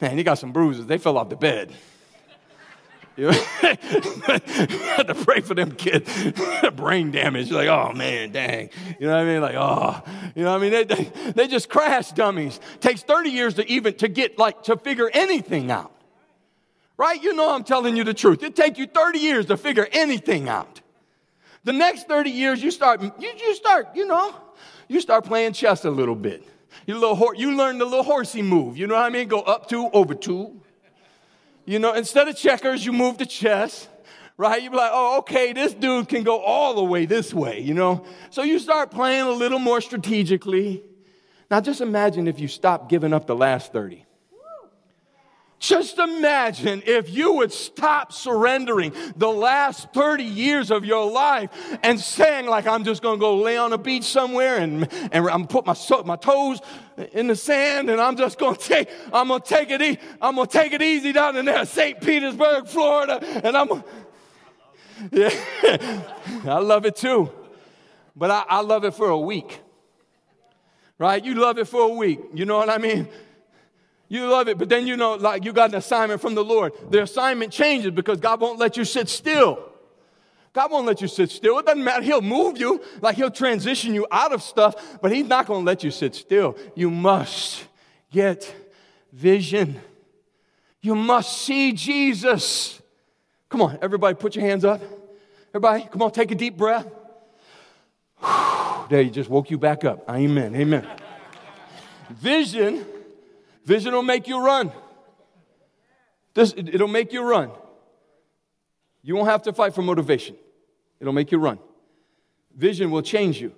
man, 0.00 0.18
you 0.18 0.22
got 0.22 0.38
some 0.38 0.52
bruises. 0.52 0.86
They 0.86 0.98
fell 0.98 1.18
off 1.18 1.30
the 1.30 1.36
bed. 1.36 1.72
You 3.16 3.26
had 3.26 3.80
to 5.06 5.14
pray 5.24 5.40
for 5.40 5.54
them 5.54 5.72
kids. 5.72 6.08
Brain 6.76 7.10
damage. 7.10 7.50
You're 7.50 7.58
Like, 7.58 7.68
oh 7.68 7.92
man, 7.92 8.30
dang. 8.30 8.70
You 9.00 9.08
know 9.08 9.14
what 9.14 9.22
I 9.22 9.24
mean? 9.24 9.40
Like, 9.42 9.56
oh, 9.56 10.02
you 10.34 10.44
know 10.44 10.52
what 10.52 10.58
I 10.58 10.62
mean? 10.62 10.72
They, 10.72 10.84
they, 10.84 11.32
they 11.32 11.48
just 11.48 11.68
crash 11.68 12.12
dummies. 12.12 12.58
Takes 12.80 13.02
30 13.02 13.30
years 13.30 13.54
to 13.54 13.68
even 13.68 13.94
to 13.94 14.08
get 14.08 14.38
like 14.38 14.62
to 14.62 14.76
figure 14.76 15.10
anything 15.12 15.70
out. 15.70 15.92
Right? 16.96 17.20
You 17.22 17.34
know 17.34 17.52
I'm 17.52 17.64
telling 17.64 17.96
you 17.96 18.04
the 18.04 18.14
truth. 18.14 18.42
It 18.44 18.54
takes 18.56 18.78
you 18.78 18.86
30 18.86 19.18
years 19.18 19.46
to 19.46 19.56
figure 19.56 19.88
anything 19.92 20.48
out. 20.48 20.81
The 21.64 21.72
next 21.72 22.08
30 22.08 22.30
years, 22.30 22.62
you 22.62 22.70
start, 22.70 23.02
you, 23.02 23.12
you 23.20 23.54
start, 23.54 23.88
you 23.94 24.06
know, 24.06 24.34
you 24.88 25.00
start 25.00 25.24
playing 25.24 25.52
chess 25.52 25.84
a 25.84 25.90
little 25.90 26.16
bit. 26.16 26.44
You 26.86 26.98
little, 26.98 27.34
you 27.34 27.56
learn 27.56 27.78
the 27.78 27.84
little 27.84 28.02
horsey 28.02 28.42
move. 28.42 28.76
You 28.76 28.86
know 28.86 28.94
what 28.94 29.04
I 29.04 29.10
mean? 29.10 29.28
Go 29.28 29.40
up 29.40 29.68
two, 29.68 29.88
over 29.92 30.14
two. 30.14 30.60
You 31.64 31.78
know, 31.78 31.92
instead 31.92 32.26
of 32.26 32.36
checkers, 32.36 32.84
you 32.84 32.92
move 32.92 33.18
to 33.18 33.26
chess, 33.26 33.86
right? 34.36 34.60
You'd 34.60 34.72
be 34.72 34.76
like, 34.76 34.90
oh, 34.92 35.18
okay, 35.18 35.52
this 35.52 35.74
dude 35.74 36.08
can 36.08 36.24
go 36.24 36.40
all 36.40 36.74
the 36.74 36.82
way 36.82 37.06
this 37.06 37.32
way, 37.32 37.60
you 37.60 37.74
know? 37.74 38.04
So 38.30 38.42
you 38.42 38.58
start 38.58 38.90
playing 38.90 39.26
a 39.26 39.30
little 39.30 39.60
more 39.60 39.80
strategically. 39.80 40.82
Now 41.50 41.60
just 41.60 41.80
imagine 41.80 42.26
if 42.26 42.40
you 42.40 42.48
stop 42.48 42.88
giving 42.88 43.12
up 43.12 43.26
the 43.26 43.36
last 43.36 43.72
30. 43.72 44.04
Just 45.62 46.00
imagine 46.00 46.82
if 46.86 47.08
you 47.08 47.34
would 47.34 47.52
stop 47.52 48.12
surrendering 48.12 48.92
the 49.14 49.28
last 49.28 49.92
30 49.92 50.24
years 50.24 50.72
of 50.72 50.84
your 50.84 51.08
life 51.08 51.50
and 51.84 52.00
saying, 52.00 52.46
like, 52.46 52.66
I'm 52.66 52.82
just 52.82 53.00
going 53.00 53.16
to 53.16 53.20
go 53.20 53.36
lay 53.36 53.56
on 53.56 53.72
a 53.72 53.78
beach 53.78 54.02
somewhere 54.02 54.56
and, 54.56 54.92
and 55.12 55.28
I'm 55.28 55.46
put 55.46 55.64
my, 55.64 55.76
my 56.04 56.16
toes 56.16 56.58
in 57.12 57.28
the 57.28 57.36
sand 57.36 57.90
and 57.90 58.00
I'm 58.00 58.16
just 58.16 58.40
going 58.40 58.56
to 58.56 58.60
take, 58.60 58.90
I'm 59.12 59.28
going 59.28 59.40
to 59.40 59.48
take 59.48 59.70
it, 59.70 59.80
e- 59.80 59.98
I'm 60.20 60.34
going 60.34 60.48
to 60.48 60.52
take 60.52 60.72
it 60.72 60.82
easy 60.82 61.12
down 61.12 61.36
in 61.36 61.44
there, 61.44 61.64
St. 61.64 62.00
Petersburg, 62.00 62.66
Florida. 62.66 63.20
And 63.44 63.56
I'm, 63.56 63.84
yeah, 65.12 66.02
I 66.44 66.58
love 66.58 66.86
it 66.86 66.96
too. 66.96 67.30
But 68.16 68.32
I, 68.32 68.44
I 68.48 68.60
love 68.62 68.84
it 68.84 68.94
for 68.94 69.10
a 69.10 69.18
week. 69.18 69.60
Right? 70.98 71.24
You 71.24 71.36
love 71.36 71.58
it 71.58 71.68
for 71.68 71.82
a 71.82 71.94
week. 71.94 72.18
You 72.34 72.46
know 72.46 72.56
what 72.56 72.68
I 72.68 72.78
mean? 72.78 73.06
You 74.12 74.28
love 74.28 74.46
it, 74.46 74.58
but 74.58 74.68
then 74.68 74.86
you 74.86 74.98
know, 74.98 75.14
like 75.14 75.42
you 75.42 75.54
got 75.54 75.70
an 75.70 75.76
assignment 75.76 76.20
from 76.20 76.34
the 76.34 76.44
Lord. 76.44 76.74
The 76.90 77.04
assignment 77.04 77.50
changes 77.50 77.92
because 77.92 78.20
God 78.20 78.42
won't 78.42 78.58
let 78.58 78.76
you 78.76 78.84
sit 78.84 79.08
still. 79.08 79.64
God 80.52 80.70
won't 80.70 80.84
let 80.84 81.00
you 81.00 81.08
sit 81.08 81.30
still. 81.30 81.58
It 81.58 81.64
doesn't 81.64 81.82
matter. 81.82 82.02
He'll 82.02 82.20
move 82.20 82.58
you, 82.58 82.82
like 83.00 83.16
He'll 83.16 83.30
transition 83.30 83.94
you 83.94 84.06
out 84.10 84.34
of 84.34 84.42
stuff, 84.42 84.98
but 85.00 85.12
He's 85.12 85.26
not 85.26 85.46
going 85.46 85.62
to 85.62 85.64
let 85.64 85.82
you 85.82 85.90
sit 85.90 86.14
still. 86.14 86.58
You 86.74 86.90
must 86.90 87.64
get 88.10 88.54
vision. 89.14 89.80
You 90.82 90.94
must 90.94 91.38
see 91.38 91.72
Jesus. 91.72 92.82
Come 93.48 93.62
on, 93.62 93.78
everybody, 93.80 94.14
put 94.14 94.36
your 94.36 94.44
hands 94.44 94.66
up. 94.66 94.82
Everybody, 95.54 95.88
come 95.90 96.02
on, 96.02 96.10
take 96.10 96.30
a 96.30 96.34
deep 96.34 96.58
breath. 96.58 96.86
There, 98.90 99.02
He 99.02 99.08
just 99.08 99.30
woke 99.30 99.50
you 99.50 99.56
back 99.56 99.86
up. 99.86 100.04
Amen. 100.10 100.54
Amen. 100.54 100.86
Vision 102.10 102.84
Vision 103.64 103.92
will 103.92 104.02
make 104.02 104.26
you 104.28 104.44
run. 104.44 104.72
This, 106.34 106.54
it'll 106.56 106.88
make 106.88 107.12
you 107.12 107.22
run. 107.22 107.50
You 109.02 109.16
won't 109.16 109.28
have 109.28 109.42
to 109.42 109.52
fight 109.52 109.74
for 109.74 109.82
motivation. 109.82 110.36
It'll 111.00 111.12
make 111.12 111.32
you 111.32 111.38
run. 111.38 111.58
Vision 112.56 112.90
will 112.90 113.02
change 113.02 113.40
you. 113.40 113.52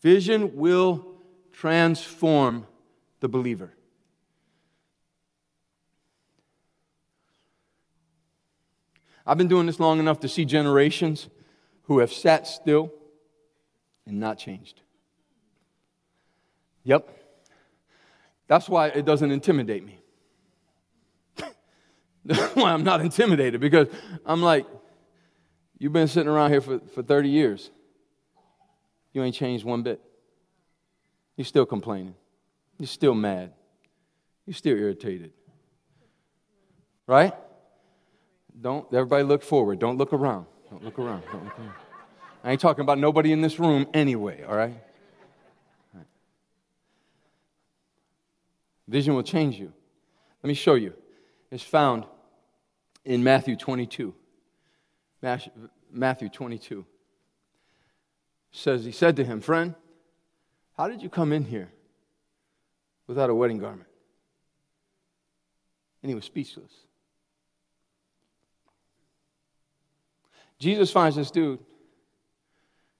Vision 0.00 0.56
will 0.56 1.06
transform 1.52 2.66
the 3.20 3.28
believer. 3.28 3.72
I've 9.26 9.36
been 9.36 9.48
doing 9.48 9.66
this 9.66 9.78
long 9.78 9.98
enough 9.98 10.20
to 10.20 10.28
see 10.28 10.44
generations 10.44 11.28
who 11.82 11.98
have 11.98 12.12
sat 12.12 12.46
still 12.46 12.92
and 14.06 14.18
not 14.20 14.38
changed. 14.38 14.80
Yep. 16.84 17.17
That's 18.48 18.68
why 18.68 18.88
it 18.88 19.04
doesn't 19.04 19.30
intimidate 19.30 19.84
me. 19.84 20.00
Why 22.54 22.72
I'm 22.72 22.84
not 22.84 23.00
intimidated 23.00 23.60
because 23.60 23.88
I'm 24.26 24.42
like, 24.42 24.66
you've 25.78 25.94
been 25.94 26.08
sitting 26.08 26.28
around 26.28 26.50
here 26.50 26.60
for, 26.60 26.78
for 26.80 27.02
30 27.02 27.28
years. 27.30 27.70
You 29.14 29.22
ain't 29.22 29.34
changed 29.34 29.64
one 29.64 29.82
bit. 29.82 30.00
You're 31.36 31.46
still 31.46 31.64
complaining. 31.64 32.14
You're 32.78 32.86
still 32.86 33.14
mad. 33.14 33.52
You're 34.44 34.54
still 34.54 34.76
irritated. 34.76 35.32
Right? 37.06 37.32
Don't 38.60 38.86
everybody 38.92 39.22
look 39.22 39.42
forward. 39.42 39.78
Don't 39.78 39.96
look 39.96 40.12
around. 40.12 40.46
Don't 40.70 40.84
look 40.84 40.98
around. 40.98 41.22
Don't 41.32 41.44
look 41.44 41.58
around. 41.58 41.72
I 42.44 42.52
ain't 42.52 42.60
talking 42.60 42.82
about 42.82 42.98
nobody 42.98 43.32
in 43.32 43.40
this 43.40 43.58
room 43.58 43.86
anyway, 43.94 44.44
all 44.44 44.56
right? 44.56 44.74
Vision 48.88 49.14
will 49.14 49.22
change 49.22 49.56
you. 49.56 49.72
Let 50.42 50.48
me 50.48 50.54
show 50.54 50.74
you. 50.74 50.94
It's 51.50 51.62
found 51.62 52.04
in 53.04 53.22
Matthew 53.22 53.54
22. 53.54 54.14
Matthew 55.92 56.28
22 56.28 56.84
says, 58.50 58.84
He 58.84 58.92
said 58.92 59.16
to 59.16 59.24
him, 59.24 59.40
Friend, 59.40 59.74
how 60.76 60.88
did 60.88 61.02
you 61.02 61.10
come 61.10 61.32
in 61.32 61.44
here 61.44 61.70
without 63.06 63.30
a 63.30 63.34
wedding 63.34 63.58
garment? 63.58 63.88
And 66.02 66.08
he 66.08 66.14
was 66.14 66.24
speechless. 66.24 66.72
Jesus 70.58 70.90
finds 70.90 71.16
this 71.16 71.30
dude 71.30 71.60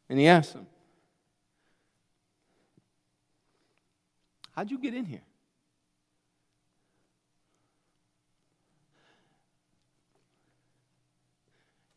and 0.08 0.18
he 0.18 0.26
asks 0.26 0.52
him, 0.52 0.66
How'd 4.54 4.70
you 4.70 4.78
get 4.78 4.92
in 4.92 5.04
here? 5.04 5.22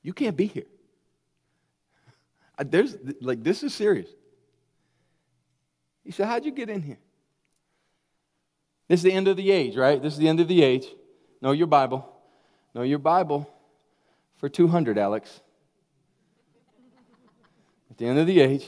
You 0.04 0.14
can't 0.14 0.36
be 0.36 0.48
here. 0.48 0.66
There's 2.60 2.96
like 3.22 3.44
this 3.44 3.64
is 3.64 3.74
serious. 3.74 4.10
He 6.04 6.12
said, 6.12 6.28
How'd 6.28 6.46
you 6.46 6.52
get 6.52 6.70
in 6.70 6.82
here? 6.82 7.00
This 8.88 9.00
is 9.00 9.04
the 9.04 9.14
end 9.14 9.28
of 9.28 9.38
the 9.38 9.52
age, 9.52 9.78
right? 9.78 10.02
This 10.02 10.14
is 10.14 10.20
the 10.20 10.28
end 10.28 10.40
of 10.40 10.48
the 10.48 10.64
age. 10.64 10.86
Know 11.42 11.52
your 11.52 11.68
Bible. 11.68 12.12
Know 12.76 12.82
your 12.84 13.00
Bible 13.00 13.50
for 14.38 14.50
200, 14.50 14.98
Alex. 14.98 15.42
At 17.90 17.98
the 17.98 18.06
end 18.06 18.20
of 18.20 18.28
the 18.28 18.42
age. 18.42 18.66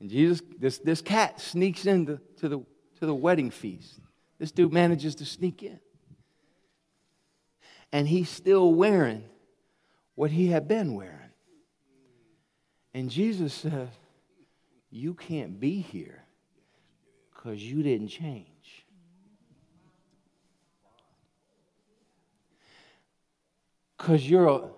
And 0.00 0.10
Jesus, 0.10 0.42
this, 0.58 0.78
this 0.78 1.00
cat 1.00 1.40
sneaks 1.40 1.86
into 1.86 2.20
to 2.38 2.48
the, 2.48 2.58
to 2.98 3.06
the 3.06 3.14
wedding 3.14 3.50
feast. 3.50 4.00
This 4.38 4.50
dude 4.50 4.72
manages 4.72 5.14
to 5.16 5.24
sneak 5.24 5.62
in. 5.62 5.78
And 7.92 8.08
he's 8.08 8.28
still 8.28 8.72
wearing 8.72 9.24
what 10.14 10.30
he 10.30 10.48
had 10.48 10.66
been 10.66 10.94
wearing. 10.94 11.18
And 12.94 13.10
Jesus 13.10 13.52
said, 13.52 13.90
You 14.90 15.14
can't 15.14 15.58
be 15.58 15.80
here 15.80 16.24
because 17.34 17.62
you 17.62 17.82
didn't 17.82 18.08
change. 18.08 18.46
Because 23.96 24.28
you're 24.28 24.70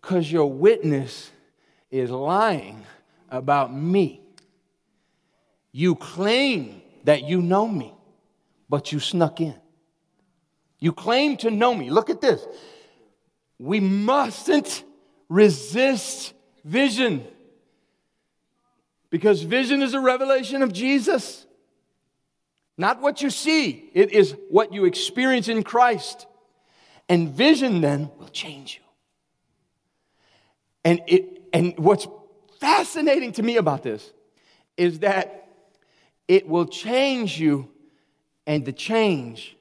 because 0.00 0.30
your 0.30 0.50
witness 0.50 1.30
is 1.90 2.10
lying 2.10 2.84
about 3.28 3.74
me. 3.74 4.22
You 5.72 5.96
claim 5.96 6.80
that 7.04 7.24
you 7.24 7.42
know 7.42 7.68
me, 7.68 7.92
but 8.68 8.90
you 8.92 9.00
snuck 9.00 9.40
in. 9.40 9.54
You 10.80 10.92
claim 10.92 11.36
to 11.38 11.50
know 11.50 11.74
me. 11.74 11.90
Look 11.90 12.10
at 12.10 12.20
this. 12.20 12.46
We 13.58 13.80
mustn't 13.80 14.84
resist 15.28 16.34
vision. 16.64 17.26
Because 19.10 19.42
vision 19.42 19.82
is 19.82 19.94
a 19.94 20.00
revelation 20.00 20.62
of 20.62 20.72
Jesus. 20.72 21.46
Not 22.76 23.00
what 23.00 23.22
you 23.22 23.30
see, 23.30 23.90
it 23.92 24.12
is 24.12 24.36
what 24.50 24.72
you 24.72 24.84
experience 24.84 25.48
in 25.48 25.64
Christ. 25.64 26.26
And 27.08 27.30
vision 27.30 27.80
then 27.80 28.10
will 28.18 28.28
change 28.28 28.76
you. 28.76 28.88
And, 30.84 31.00
it, 31.08 31.42
and 31.52 31.76
what's 31.76 32.06
fascinating 32.60 33.32
to 33.32 33.42
me 33.42 33.56
about 33.56 33.82
this 33.82 34.12
is 34.76 35.00
that 35.00 35.48
it 36.28 36.46
will 36.46 36.66
change 36.66 37.40
you, 37.40 37.68
and 38.46 38.64
the 38.64 38.72
change 38.72 39.56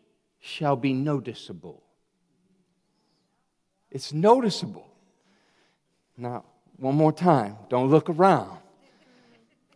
shall 0.47 0.77
be 0.77 0.93
noticeable. 0.93 1.83
It's 3.91 4.13
noticeable. 4.13 4.87
Now, 6.17 6.45
one 6.77 6.95
more 6.95 7.11
time, 7.11 7.57
don't 7.69 7.89
look 7.89 8.09
around. 8.09 8.57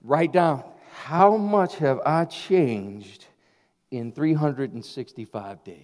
Write 0.02 0.32
down 0.32 0.64
how 0.94 1.36
much 1.36 1.76
have 1.76 2.00
I 2.06 2.26
changed 2.26 3.26
in 3.92 4.14
365 4.14 5.64
days? 5.64 5.78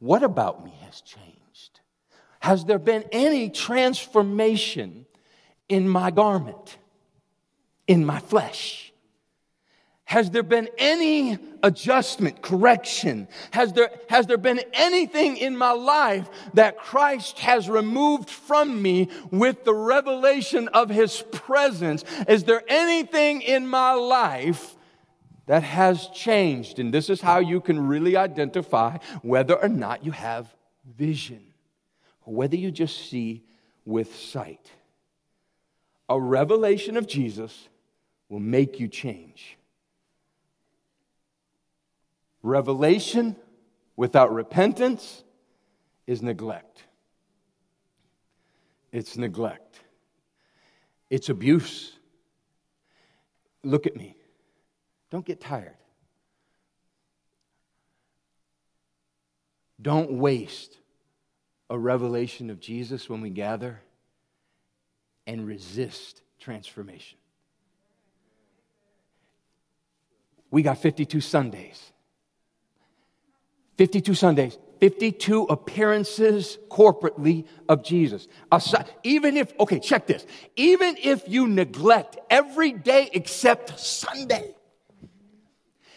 What 0.00 0.24
about 0.24 0.64
me 0.64 0.72
has 0.82 1.00
changed? 1.00 1.80
Has 2.40 2.64
there 2.64 2.78
been 2.78 3.04
any 3.12 3.50
transformation 3.50 5.06
in 5.68 5.88
my 5.88 6.10
garment, 6.10 6.78
in 7.86 8.04
my 8.04 8.18
flesh? 8.18 8.89
Has 10.10 10.28
there 10.32 10.42
been 10.42 10.68
any 10.76 11.38
adjustment, 11.62 12.42
correction? 12.42 13.28
Has 13.52 13.72
there, 13.74 13.92
has 14.08 14.26
there 14.26 14.38
been 14.38 14.60
anything 14.72 15.36
in 15.36 15.56
my 15.56 15.70
life 15.70 16.28
that 16.54 16.78
Christ 16.78 17.38
has 17.38 17.70
removed 17.70 18.28
from 18.28 18.82
me 18.82 19.08
with 19.30 19.62
the 19.62 19.72
revelation 19.72 20.66
of 20.66 20.90
His 20.90 21.22
presence? 21.30 22.04
Is 22.26 22.42
there 22.42 22.64
anything 22.66 23.42
in 23.42 23.68
my 23.68 23.92
life 23.92 24.74
that 25.46 25.62
has 25.62 26.08
changed? 26.08 26.80
And 26.80 26.92
this 26.92 27.08
is 27.08 27.20
how 27.20 27.38
you 27.38 27.60
can 27.60 27.86
really 27.86 28.16
identify 28.16 28.98
whether 29.22 29.54
or 29.54 29.68
not 29.68 30.04
you 30.04 30.10
have 30.10 30.52
vision, 30.96 31.40
whether 32.24 32.56
you 32.56 32.72
just 32.72 33.08
see 33.08 33.44
with 33.84 34.12
sight. 34.16 34.72
A 36.08 36.20
revelation 36.20 36.96
of 36.96 37.06
Jesus 37.06 37.68
will 38.28 38.40
make 38.40 38.80
you 38.80 38.88
change. 38.88 39.56
Revelation 42.42 43.36
without 43.96 44.32
repentance 44.32 45.24
is 46.06 46.22
neglect. 46.22 46.84
It's 48.92 49.16
neglect. 49.16 49.80
It's 51.10 51.28
abuse. 51.28 51.92
Look 53.62 53.86
at 53.86 53.96
me. 53.96 54.16
Don't 55.10 55.24
get 55.24 55.40
tired. 55.40 55.76
Don't 59.80 60.12
waste 60.12 60.78
a 61.68 61.78
revelation 61.78 62.50
of 62.50 62.60
Jesus 62.60 63.08
when 63.08 63.20
we 63.20 63.30
gather 63.30 63.80
and 65.26 65.46
resist 65.46 66.22
transformation. 66.38 67.18
We 70.50 70.62
got 70.62 70.78
52 70.78 71.20
Sundays. 71.20 71.92
52 73.80 74.12
Sundays, 74.12 74.58
52 74.80 75.44
appearances 75.44 76.58
corporately 76.70 77.46
of 77.66 77.82
Jesus. 77.82 78.28
Even 79.04 79.38
if, 79.38 79.58
okay, 79.58 79.80
check 79.80 80.06
this. 80.06 80.26
Even 80.54 80.98
if 81.02 81.26
you 81.26 81.48
neglect 81.48 82.18
every 82.28 82.72
day 82.72 83.08
except 83.14 83.80
Sunday, 83.80 84.54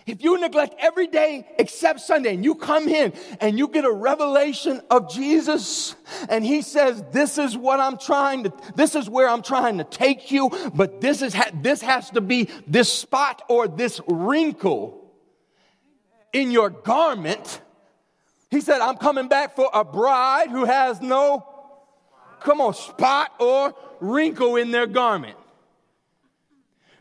If 0.05 0.23
you 0.23 0.39
neglect 0.39 0.75
every 0.79 1.07
day 1.07 1.47
except 1.57 2.01
Sunday 2.01 2.34
and 2.34 2.43
you 2.43 2.55
come 2.55 2.88
in 2.88 3.13
and 3.39 3.57
you 3.57 3.67
get 3.67 3.86
a 3.86 3.91
revelation 3.91 4.81
of 4.89 5.09
Jesus 5.09 5.95
and 6.29 6.45
he 6.45 6.61
says, 6.61 7.03
this 7.11 7.38
is 7.38 7.57
what 7.57 7.79
I'm 7.79 7.97
trying 7.97 8.43
to, 8.43 8.53
this 8.75 8.95
is 8.95 9.09
where 9.09 9.29
I'm 9.29 9.41
trying 9.41 9.77
to 9.77 9.86
take 9.86 10.31
you, 10.31 10.51
but 10.73 10.99
this 10.99 11.21
is, 11.21 11.36
this 11.61 11.81
has 11.81 12.09
to 12.11 12.21
be 12.21 12.49
this 12.67 12.91
spot 12.91 13.43
or 13.47 13.67
this 13.67 14.01
wrinkle 14.07 15.11
in 16.34 16.51
your 16.51 16.69
garment. 16.69 17.61
He 18.53 18.61
said, 18.61 18.81
I'm 18.81 18.97
coming 18.97 19.27
back 19.27 19.55
for 19.55 19.67
a 19.73 19.83
bride 19.83 20.51
who 20.51 20.65
has 20.65 21.01
no, 21.01 21.43
come 22.39 22.61
on, 22.61 22.75
spot 22.75 23.31
or 23.39 23.73
wrinkle 23.99 24.57
in 24.57 24.69
their 24.69 24.85
garment. 24.85 25.37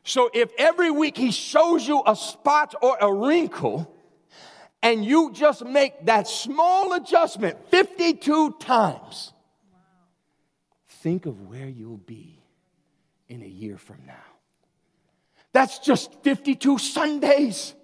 So 0.02 0.30
if 0.32 0.50
every 0.56 0.90
week 0.90 1.14
he 1.14 1.30
shows 1.30 1.86
you 1.86 2.02
a 2.06 2.16
spot 2.16 2.74
or 2.80 2.96
a 2.98 3.12
wrinkle, 3.12 3.94
and 4.82 5.04
you 5.04 5.30
just 5.34 5.62
make 5.62 6.06
that 6.06 6.26
small 6.26 6.94
adjustment 6.94 7.58
52 7.70 8.52
times, 8.52 9.34
think 10.88 11.26
of 11.26 11.48
where 11.48 11.68
you'll 11.68 11.98
be 11.98 12.42
in 13.28 13.42
a 13.42 13.46
year 13.46 13.76
from 13.76 13.98
now. 14.06 14.14
That's 15.52 15.80
just 15.80 16.14
52 16.22 16.78
Sundays. 16.78 17.74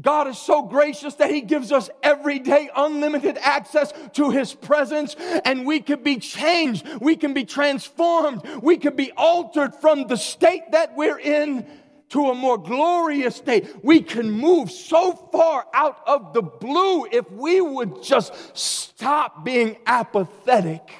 God 0.00 0.28
is 0.28 0.38
so 0.38 0.62
gracious 0.62 1.14
that 1.14 1.30
He 1.30 1.40
gives 1.40 1.72
us 1.72 1.90
every 2.02 2.38
day 2.38 2.70
unlimited 2.74 3.38
access 3.40 3.92
to 4.14 4.30
His 4.30 4.54
presence, 4.54 5.14
and 5.44 5.66
we 5.66 5.80
can 5.80 6.02
be 6.02 6.16
changed, 6.16 6.86
we 7.00 7.16
can 7.16 7.34
be 7.34 7.44
transformed, 7.44 8.42
we 8.62 8.76
can 8.76 8.96
be 8.96 9.12
altered 9.12 9.74
from 9.74 10.06
the 10.06 10.16
state 10.16 10.72
that 10.72 10.96
we're 10.96 11.18
in 11.18 11.66
to 12.10 12.30
a 12.30 12.34
more 12.34 12.58
glorious 12.58 13.36
state. 13.36 13.84
We 13.84 14.00
can 14.00 14.30
move 14.30 14.70
so 14.70 15.12
far 15.12 15.66
out 15.74 16.00
of 16.06 16.32
the 16.32 16.42
blue 16.42 17.06
if 17.06 17.30
we 17.30 17.60
would 17.60 18.02
just 18.02 18.32
stop 18.56 19.44
being 19.44 19.76
apathetic 19.86 20.90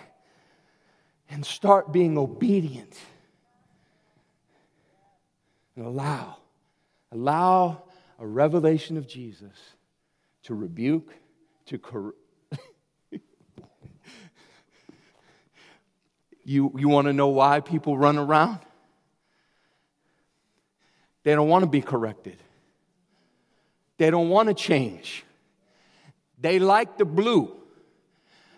and 1.31 1.45
start 1.45 1.93
being 1.93 2.19
obedient 2.19 2.95
and 5.77 5.87
allow, 5.87 6.37
allow 7.13 7.85
a 8.19 8.27
revelation 8.27 8.97
of 8.97 9.07
Jesus 9.07 9.57
to 10.45 10.55
rebuke, 10.55 11.13
to 11.67 11.79
correct. 11.79 12.17
you, 16.45 16.73
you 16.77 16.89
want 16.89 17.07
to 17.07 17.13
know 17.13 17.29
why 17.29 17.61
people 17.61 17.97
run 17.97 18.19
around? 18.19 18.59
They 21.23 21.35
don't 21.35 21.49
want 21.49 21.63
to 21.63 21.71
be 21.71 21.83
corrected. 21.83 22.39
They 23.99 24.11
don't 24.11 24.29
want 24.29 24.49
to 24.49 24.55
change. 24.55 25.25
They 26.41 26.59
like 26.59 26.99
the 26.99 27.05
blue. 27.05 27.55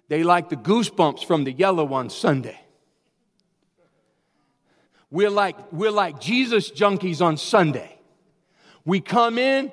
They 0.08 0.22
like 0.22 0.48
the 0.48 0.56
goosebumps 0.56 1.24
from 1.24 1.44
the 1.44 1.52
yellow 1.52 1.92
on 1.94 2.10
Sunday. 2.10 2.60
We're 5.10 5.30
like, 5.30 5.72
we're 5.72 5.90
like 5.90 6.20
Jesus 6.20 6.70
junkies 6.70 7.20
on 7.20 7.36
Sunday. 7.36 7.99
We 8.90 9.00
come 9.00 9.38
in, 9.38 9.70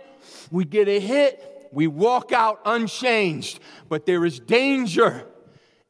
we 0.52 0.64
get 0.64 0.88
a 0.88 1.00
hit, 1.00 1.70
we 1.72 1.88
walk 1.88 2.32
out 2.32 2.62
unchanged, 2.66 3.60
but 3.90 4.06
there 4.06 4.24
is 4.24 4.40
danger 4.40 5.26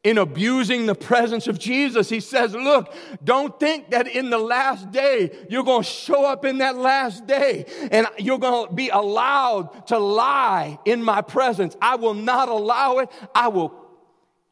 in 0.01 0.17
abusing 0.17 0.85
the 0.85 0.95
presence 0.95 1.45
of 1.47 1.59
Jesus. 1.59 2.07
He 2.07 2.21
says, 2.21 2.53
Look, 2.53 2.93
don't 3.21 3.59
think 3.59 3.89
that 3.89 4.07
in 4.07 4.29
the 4.29 4.37
last 4.37 4.91
day 4.91 5.37
you're 5.49 5.65
going 5.65 5.83
to 5.83 5.89
show 5.89 6.23
up 6.23 6.45
in 6.45 6.59
that 6.59 6.77
last 6.77 7.27
day 7.27 7.65
and 7.91 8.07
you're 8.17 8.39
going 8.39 8.69
to 8.69 8.73
be 8.73 8.87
allowed 8.87 9.87
to 9.87 9.99
lie 9.99 10.79
in 10.85 11.03
my 11.03 11.21
presence. 11.21 11.75
I 11.81 11.97
will 11.97 12.13
not 12.13 12.47
allow 12.47 12.99
it. 12.99 13.09
I 13.35 13.49
will 13.49 13.73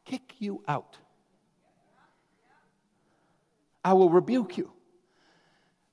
kick 0.03 0.33
you 0.39 0.61
out. 0.67 0.97
I 3.85 3.93
will 3.93 4.09
rebuke 4.09 4.57
you. 4.57 4.74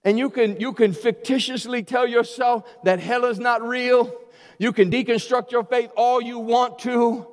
And 0.04 0.18
you 0.18 0.30
can, 0.30 0.58
you 0.60 0.72
can 0.72 0.92
fictitiously 0.92 1.82
tell 1.82 2.06
yourself 2.06 2.64
that 2.84 2.98
hell 2.98 3.24
is 3.24 3.38
not 3.38 3.62
real. 3.62 4.12
You 4.58 4.72
can 4.72 4.90
deconstruct 4.90 5.52
your 5.52 5.64
faith 5.64 5.90
all 5.96 6.20
you 6.20 6.38
want 6.38 6.80
to. 6.80 7.26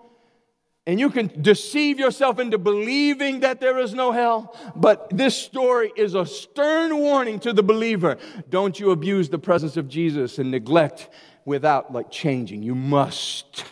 And 0.86 1.00
you 1.00 1.10
can 1.10 1.32
deceive 1.42 2.00
yourself 2.00 2.40
into 2.40 2.58
believing 2.58 3.42
that 3.42 3.60
there 3.60 3.78
is 3.78 3.94
no 3.94 4.12
hell. 4.12 4.58
But 4.76 5.10
this 5.16 5.36
story 5.36 5.92
is 5.96 6.16
a 6.16 6.26
stern 6.26 6.98
warning 6.98 7.40
to 7.42 7.54
the 7.54 7.62
believer. 7.62 8.18
Don't 8.50 8.80
you 8.80 8.92
abuse 8.92 9.30
the 9.30 9.38
presence 9.38 9.78
of 9.78 9.88
Jesus 9.88 10.40
and 10.40 10.50
neglect 10.50 11.10
without 11.46 11.94
like 11.94 12.10
changing. 12.10 12.64
You 12.64 12.76
must. 12.76 13.66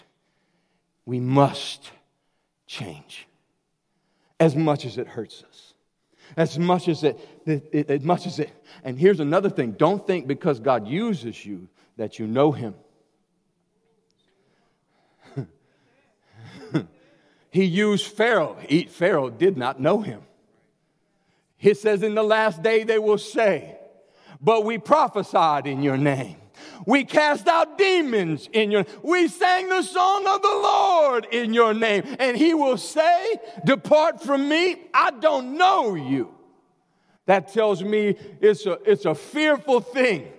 We 1.06 1.20
must 1.20 1.92
change 2.68 3.28
as 4.40 4.56
much 4.56 4.86
as 4.86 4.98
it 4.98 5.08
hurts 5.08 5.42
us 5.42 5.47
as 6.38 6.58
much 6.58 6.88
as 6.88 7.04
it, 7.04 7.20
it, 7.46 7.90
as 7.90 8.04
much 8.04 8.26
as 8.26 8.40
it. 8.40 8.52
And 8.84 8.98
here's 8.98 9.20
another 9.20 9.50
thing 9.50 9.72
don't 9.72 10.06
think 10.08 10.28
because 10.28 10.60
God 10.60 10.88
uses 10.88 11.46
you 11.46 11.68
that 11.98 12.20
you 12.20 12.28
know 12.28 12.52
Him. 12.52 12.76
he 17.50 17.64
used 17.64 18.08
Pharaoh. 18.08 18.58
He, 18.68 18.84
Pharaoh 18.84 19.30
did 19.30 19.58
not 19.58 19.80
know 19.80 20.02
him. 20.02 20.22
He 21.58 21.74
says, 21.74 22.04
In 22.04 22.16
the 22.16 22.24
last 22.24 22.62
day 22.62 22.84
they 22.84 23.00
will 23.00 23.18
say, 23.18 23.78
But 24.42 24.66
we 24.66 24.78
prophesied 24.78 25.68
in 25.68 25.82
your 25.82 25.98
name. 25.98 26.38
We 26.86 27.04
cast 27.04 27.48
out 27.48 27.78
demons 27.78 28.50
in 28.52 28.72
your 28.72 28.86
We 29.04 29.28
sang 29.28 29.70
the 29.70 29.82
song 29.82 30.28
of 30.28 30.42
the 30.42 30.48
Lord 30.48 31.28
in 31.32 31.54
your 31.54 31.74
name. 31.74 32.04
And 32.20 32.38
he 32.38 32.54
will 32.54 32.78
say, 32.78 33.36
Depart 33.66 34.22
from 34.22 34.48
me, 34.48 34.84
I 34.94 35.12
don't 35.12 35.58
know 35.58 35.96
you. 35.96 36.34
That 37.26 37.52
tells 37.52 37.84
me 37.84 38.16
it's 38.40 38.66
a, 38.66 38.80
it's 38.86 39.06
a 39.06 39.16
fearful 39.16 39.82
thing. 39.82 40.32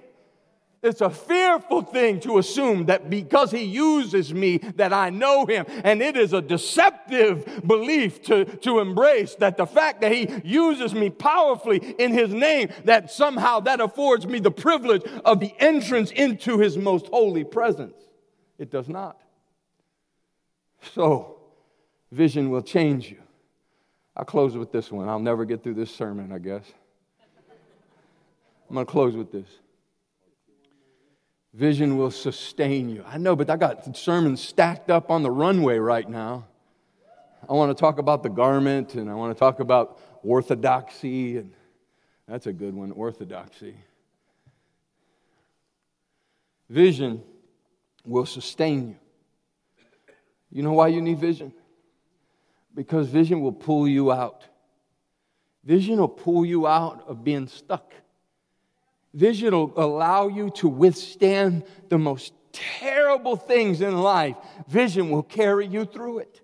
It's 0.81 1.01
a 1.01 1.11
fearful 1.11 1.83
thing 1.83 2.20
to 2.20 2.39
assume 2.39 2.87
that 2.87 3.11
because 3.11 3.51
he 3.51 3.64
uses 3.64 4.33
me 4.33 4.59
that 4.76 4.93
I 4.93 5.11
know 5.11 5.45
him. 5.45 5.66
And 5.83 6.01
it 6.01 6.16
is 6.16 6.33
a 6.33 6.41
deceptive 6.41 7.66
belief 7.66 8.22
to, 8.24 8.45
to 8.45 8.79
embrace 8.79 9.35
that 9.37 9.57
the 9.57 9.66
fact 9.66 10.03
that 10.03 10.12
he 10.12 10.29
uses 10.45 10.95
me 10.95 11.11
powerfully 11.11 11.79
in 11.99 12.12
his 12.12 12.33
name, 12.33 12.68
that 12.85 13.11
somehow 13.11 13.61
that 13.61 13.81
affords 13.81 14.24
me 14.26 14.39
the 14.39 14.53
privilege 14.53 15.03
of 15.24 15.41
the 15.41 15.53
entrance 15.59 16.12
into 16.12 16.59
his 16.59 16.79
most 16.79 17.09
holy 17.09 17.43
presence. 17.43 17.97
It 18.57 18.70
does 18.70 18.89
not. 18.89 19.20
So, 20.95 21.41
vision 22.12 22.51
will 22.51 22.62
change 22.62 23.11
you. 23.11 23.18
I'll 24.16 24.24
close 24.24 24.57
with 24.57 24.70
this 24.70 24.93
one. 24.93 25.09
I'll 25.09 25.18
never 25.18 25.45
get 25.45 25.64
through 25.64 25.74
this 25.74 25.91
sermon, 25.91 26.31
I 26.33 26.39
guess. 26.39 26.64
I'm 28.68 28.74
going 28.74 28.87
to 28.87 28.93
close 28.93 29.16
with 29.16 29.33
this. 29.33 29.47
Vision 31.55 31.96
will 31.96 32.11
sustain 32.11 32.88
you. 32.88 33.03
I 33.07 33.18
know, 33.18 33.34
but 33.34 33.49
I 33.51 33.57
got 33.57 33.96
sermons 33.96 34.40
stacked 34.40 34.90
up 34.90 35.11
on 35.11 35.22
the 35.22 35.30
runway 35.30 35.78
right 35.78 36.09
now. 36.09 36.46
I 37.49 37.53
want 37.55 37.76
to 37.76 37.80
talk 37.80 37.99
about 37.99 38.22
the 38.22 38.28
garment 38.28 38.94
and 38.94 39.11
I 39.11 39.14
want 39.14 39.34
to 39.34 39.38
talk 39.38 39.61
about 39.61 39.99
orthodoxy, 40.22 41.38
and 41.38 41.53
that's 42.26 42.46
a 42.46 42.53
good 42.53 42.74
one 42.74 42.92
orthodoxy. 42.92 43.76
Vision 46.68 47.22
will 48.05 48.26
sustain 48.26 48.88
you. 48.88 48.96
You 50.51 50.62
know 50.62 50.72
why 50.72 50.88
you 50.88 51.01
need 51.01 51.18
vision? 51.18 51.53
Because 52.74 53.09
vision 53.09 53.40
will 53.40 53.53
pull 53.53 53.88
you 53.88 54.12
out. 54.12 54.44
Vision 55.64 55.99
will 55.99 56.09
pull 56.09 56.44
you 56.44 56.66
out 56.66 57.05
of 57.09 57.24
being 57.24 57.49
stuck. 57.49 57.92
Vision 59.15 59.55
will 59.55 59.73
allow 59.77 60.29
you 60.29 60.51
to 60.51 60.69
withstand 60.69 61.65
the 61.89 61.99
most 61.99 62.33
terrible 62.53 63.37
things 63.37 63.81
in 63.81 63.97
life. 63.97 64.37
Vision 64.69 65.11
will 65.11 65.23
carry 65.23 65.67
you 65.67 65.85
through 65.85 66.19
it. 66.19 66.41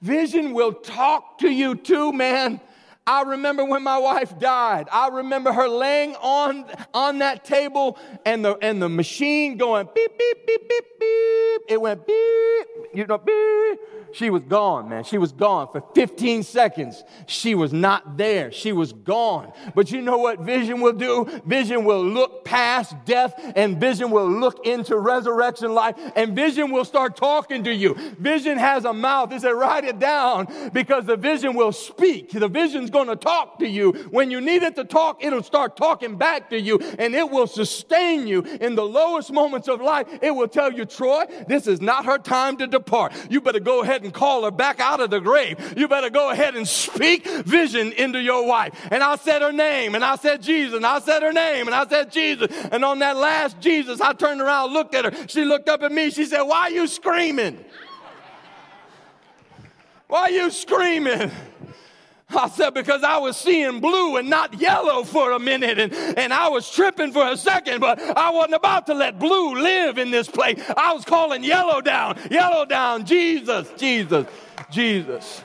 Vision 0.00 0.52
will 0.52 0.72
talk 0.72 1.38
to 1.38 1.48
you 1.48 1.74
too, 1.74 2.12
man. 2.12 2.60
I 3.06 3.22
remember 3.22 3.64
when 3.66 3.82
my 3.82 3.98
wife 3.98 4.38
died. 4.38 4.88
I 4.90 5.08
remember 5.08 5.52
her 5.52 5.68
laying 5.68 6.14
on, 6.16 6.64
on 6.94 7.18
that 7.18 7.44
table 7.44 7.98
and 8.24 8.42
the, 8.42 8.56
and 8.62 8.80
the 8.80 8.88
machine 8.88 9.58
going 9.58 9.88
beep, 9.94 10.18
beep, 10.18 10.46
beep, 10.46 10.68
beep, 10.68 10.84
beep. 10.98 11.60
It 11.68 11.80
went 11.80 12.06
beep. 12.06 12.66
you 12.94 13.06
know, 13.06 13.18
beep. 13.18 13.80
She 14.14 14.30
was 14.30 14.42
gone, 14.44 14.88
man. 14.88 15.02
She 15.02 15.18
was 15.18 15.32
gone 15.32 15.68
for 15.72 15.82
15 15.94 16.44
seconds. 16.44 17.02
She 17.26 17.56
was 17.56 17.72
not 17.72 18.16
there. 18.16 18.52
She 18.52 18.72
was 18.72 18.92
gone. 18.92 19.52
But 19.74 19.90
you 19.90 20.00
know 20.00 20.18
what 20.18 20.40
vision 20.40 20.80
will 20.80 20.92
do? 20.92 21.26
Vision 21.44 21.84
will 21.84 22.04
look 22.04 22.44
past 22.44 22.94
death 23.04 23.34
and 23.56 23.80
vision 23.80 24.12
will 24.12 24.30
look 24.30 24.64
into 24.66 24.96
resurrection 24.96 25.74
life 25.74 25.96
and 26.14 26.34
vision 26.36 26.70
will 26.70 26.84
start 26.84 27.16
talking 27.16 27.64
to 27.64 27.74
you. 27.74 27.94
Vision 28.18 28.56
has 28.56 28.84
a 28.84 28.92
mouth. 28.92 29.32
He 29.32 29.40
said, 29.40 29.50
write 29.50 29.84
it 29.84 29.98
down 29.98 30.46
because 30.72 31.06
the 31.06 31.16
vision 31.16 31.54
will 31.54 31.72
speak. 31.72 32.30
The 32.30 32.48
vision's 32.48 32.90
going 32.94 33.08
to 33.08 33.16
talk 33.16 33.58
to 33.58 33.68
you. 33.68 33.92
When 34.10 34.30
you 34.30 34.40
need 34.40 34.62
it 34.62 34.76
to 34.76 34.84
talk, 34.84 35.22
it'll 35.22 35.42
start 35.42 35.76
talking 35.76 36.16
back 36.16 36.48
to 36.50 36.58
you 36.58 36.78
and 36.98 37.14
it 37.14 37.28
will 37.28 37.46
sustain 37.46 38.26
you 38.26 38.40
in 38.42 38.76
the 38.76 38.84
lowest 38.84 39.32
moments 39.32 39.68
of 39.68 39.82
life. 39.82 40.06
It 40.22 40.30
will 40.30 40.48
tell 40.48 40.72
you, 40.72 40.86
Troy, 40.86 41.24
this 41.48 41.66
is 41.66 41.82
not 41.82 42.06
her 42.06 42.18
time 42.18 42.56
to 42.58 42.66
depart. 42.66 43.12
You 43.28 43.40
better 43.40 43.60
go 43.60 43.82
ahead 43.82 44.04
and 44.04 44.14
call 44.14 44.44
her 44.44 44.50
back 44.50 44.80
out 44.80 45.00
of 45.00 45.10
the 45.10 45.20
grave. 45.20 45.74
You 45.76 45.88
better 45.88 46.08
go 46.08 46.30
ahead 46.30 46.54
and 46.54 46.66
speak 46.66 47.26
vision 47.26 47.92
into 47.92 48.20
your 48.20 48.46
wife. 48.46 48.72
And 48.90 49.02
I 49.02 49.16
said 49.16 49.42
her 49.42 49.52
name, 49.52 49.94
and 49.94 50.04
I 50.04 50.16
said 50.16 50.40
Jesus, 50.40 50.76
and 50.76 50.86
I 50.86 51.00
said 51.00 51.22
her 51.22 51.32
name, 51.32 51.66
and 51.66 51.74
I 51.74 51.86
said 51.86 52.12
Jesus. 52.12 52.48
And 52.70 52.84
on 52.84 53.00
that 53.00 53.16
last 53.16 53.60
Jesus, 53.60 54.00
I 54.00 54.12
turned 54.12 54.40
around, 54.40 54.72
looked 54.72 54.94
at 54.94 55.04
her. 55.04 55.28
She 55.28 55.44
looked 55.44 55.68
up 55.68 55.82
at 55.82 55.90
me. 55.90 56.10
She 56.10 56.24
said, 56.24 56.42
Why 56.42 56.62
are 56.62 56.70
you 56.70 56.86
screaming? 56.86 57.64
Why 60.06 60.20
are 60.22 60.30
you 60.30 60.50
screaming? 60.50 61.32
I 62.36 62.48
said, 62.48 62.74
because 62.74 63.02
I 63.02 63.18
was 63.18 63.36
seeing 63.36 63.80
blue 63.80 64.16
and 64.16 64.28
not 64.28 64.54
yellow 64.60 65.04
for 65.04 65.32
a 65.32 65.38
minute, 65.38 65.78
and, 65.78 65.92
and 66.18 66.32
I 66.32 66.48
was 66.48 66.70
tripping 66.70 67.12
for 67.12 67.26
a 67.26 67.36
second, 67.36 67.80
but 67.80 68.00
I 68.00 68.30
wasn't 68.30 68.54
about 68.54 68.86
to 68.86 68.94
let 68.94 69.18
blue 69.18 69.54
live 69.54 69.98
in 69.98 70.10
this 70.10 70.28
place. 70.28 70.60
I 70.76 70.92
was 70.94 71.04
calling 71.04 71.44
yellow 71.44 71.80
down, 71.80 72.18
yellow 72.30 72.64
down, 72.64 73.06
Jesus, 73.06 73.68
Jesus, 73.76 74.26
Jesus. 74.70 75.42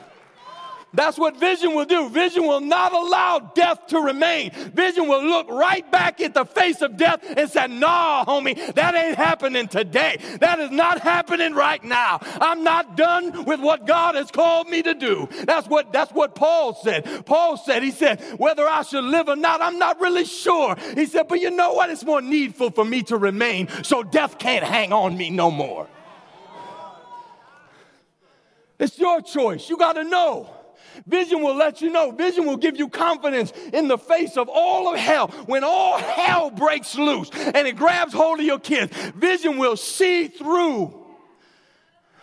That's 0.92 1.18
what 1.18 1.36
vision 1.36 1.74
will 1.74 1.84
do. 1.84 2.08
Vision 2.08 2.46
will 2.46 2.60
not 2.60 2.92
allow 2.92 3.38
death 3.54 3.86
to 3.88 4.00
remain. 4.00 4.50
Vision 4.50 5.06
will 5.06 5.22
look 5.22 5.48
right 5.48 5.88
back 5.90 6.20
at 6.20 6.34
the 6.34 6.44
face 6.44 6.82
of 6.82 6.96
death 6.96 7.22
and 7.36 7.48
say, 7.48 7.68
nah, 7.68 8.24
homie, 8.24 8.74
that 8.74 8.94
ain't 8.94 9.16
happening 9.16 9.68
today. 9.68 10.18
That 10.40 10.58
is 10.58 10.70
not 10.70 11.00
happening 11.00 11.54
right 11.54 11.82
now. 11.84 12.18
I'm 12.22 12.64
not 12.64 12.96
done 12.96 13.44
with 13.44 13.60
what 13.60 13.86
God 13.86 14.16
has 14.16 14.30
called 14.30 14.68
me 14.68 14.82
to 14.82 14.94
do. 14.94 15.28
That's 15.44 15.68
what, 15.68 15.92
that's 15.92 16.12
what 16.12 16.34
Paul 16.34 16.74
said. 16.74 17.24
Paul 17.24 17.56
said, 17.56 17.84
he 17.84 17.92
said, 17.92 18.20
whether 18.38 18.66
I 18.66 18.82
should 18.82 19.04
live 19.04 19.28
or 19.28 19.36
not, 19.36 19.62
I'm 19.62 19.78
not 19.78 20.00
really 20.00 20.24
sure. 20.24 20.76
He 20.94 21.06
said, 21.06 21.28
but 21.28 21.40
you 21.40 21.52
know 21.52 21.72
what? 21.74 21.90
It's 21.90 22.04
more 22.04 22.20
needful 22.20 22.72
for 22.72 22.84
me 22.84 23.02
to 23.04 23.16
remain 23.16 23.68
so 23.84 24.02
death 24.02 24.38
can't 24.38 24.64
hang 24.64 24.92
on 24.92 25.16
me 25.16 25.30
no 25.30 25.52
more. 25.52 25.86
It's 28.80 28.98
your 28.98 29.20
choice. 29.20 29.68
You 29.68 29.76
got 29.76 29.92
to 29.92 30.04
know. 30.04 30.50
Vision 31.06 31.42
will 31.42 31.56
let 31.56 31.80
you 31.80 31.90
know. 31.90 32.10
Vision 32.10 32.46
will 32.46 32.56
give 32.56 32.76
you 32.76 32.88
confidence 32.88 33.52
in 33.72 33.88
the 33.88 33.98
face 33.98 34.36
of 34.36 34.48
all 34.48 34.92
of 34.92 34.98
hell. 34.98 35.28
When 35.46 35.64
all 35.64 35.98
hell 35.98 36.50
breaks 36.50 36.96
loose 36.96 37.30
and 37.30 37.66
it 37.66 37.76
grabs 37.76 38.12
hold 38.12 38.40
of 38.40 38.46
your 38.46 38.58
kids, 38.58 38.96
vision 39.12 39.58
will 39.58 39.76
see 39.76 40.28
through. 40.28 40.94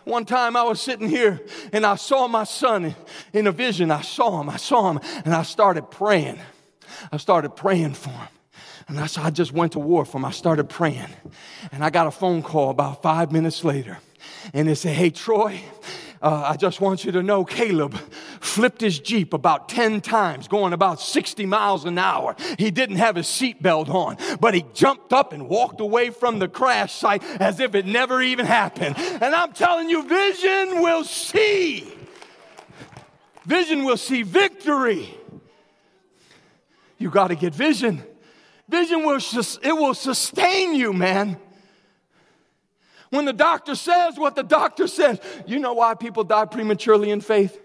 One 0.03 0.24
time 0.24 0.55
I 0.55 0.63
was 0.63 0.82
sitting 0.82 1.09
here 1.09 1.41
and 1.74 1.86
I 1.86 1.95
saw 1.95 2.28
my 2.28 2.45
son 2.45 2.95
in 3.34 3.45
a 3.45 3.51
vision. 3.51 3.91
I 3.91 4.01
saw 4.01 4.39
him, 4.39 4.49
I 4.49 4.57
saw 4.57 4.91
him, 4.91 4.99
and 5.26 5.34
I 5.34 5.43
started 5.43 5.91
praying. 5.91 6.39
I 7.11 7.18
started 7.18 7.55
praying 7.55 7.95
for 7.95 8.11
him. 8.11 8.28
And 8.88 8.99
I, 8.99 9.09
I 9.18 9.32
just 9.32 9.51
went 9.51 9.74
to 9.74 9.80
war 9.80 10.05
for 10.05 10.18
him. 10.18 10.26
I 10.26 10.32
started 10.32 10.70
praying. 10.70 11.09
And 11.74 11.84
I 11.84 11.89
got 11.89 12.07
a 12.07 12.11
phone 12.11 12.41
call 12.41 12.70
about 12.70 13.01
five 13.01 13.34
minutes 13.34 13.65
later. 13.65 13.99
And 14.53 14.70
they 14.70 14.76
said, 14.76 14.95
Hey, 14.95 15.09
Troy, 15.09 15.59
uh, 16.22 16.43
I 16.47 16.57
just 16.57 16.82
want 16.82 17.05
you 17.05 17.11
to 17.13 17.24
know 17.24 17.45
Caleb 17.45 17.95
flipped 18.39 18.82
his 18.82 18.99
Jeep 18.99 19.34
about 19.34 19.70
10 19.70 20.01
times, 20.01 20.47
going 20.47 20.74
about 20.74 20.99
60 20.99 21.45
miles 21.45 21.86
an 21.86 21.97
hour. 21.97 22.36
He 22.57 22.72
didn't 22.72 22.97
have 22.97 23.15
his 23.15 23.28
seatbelt 23.28 23.89
on, 23.89 24.18
but 24.39 24.53
he 24.53 24.65
jumped 24.74 25.13
up 25.13 25.34
and 25.34 25.47
walked 25.47 25.82
away 25.82 26.09
from 26.09 26.39
the 26.39 26.47
crash 26.47 26.93
site 26.93 27.24
as 27.39 27.59
if 27.59 27.76
it 27.76 27.86
never 27.86 28.22
even 28.22 28.45
happened. 28.45 28.95
And 28.97 29.36
I'm 29.36 29.53
telling 29.53 29.89
you, 29.89 30.07
vision 30.07 30.82
will 30.82 31.03
see. 31.03 31.91
Vision 33.45 33.86
will 33.86 33.97
see 33.97 34.24
victory. 34.24 35.13
You 36.97 37.09
got 37.09 37.28
to 37.28 37.36
get 37.36 37.53
vision. 37.53 38.03
Vision 38.68 39.05
will, 39.05 39.20
it 39.63 39.74
will 39.74 39.93
sustain 39.93 40.76
you, 40.76 40.91
man. 40.91 41.38
When 43.10 43.26
the 43.26 43.34
doctor 43.34 43.76
says 43.76 44.18
what 44.18 44.36
the 44.36 44.43
doctor 44.43 44.88
says, 44.88 45.20
you 45.45 45.60
know 45.60 45.74
why 45.74 45.93
people 45.95 46.24
die 46.24 46.45
prematurely 46.45 47.10
in 47.10 47.22
faith? 47.22 47.60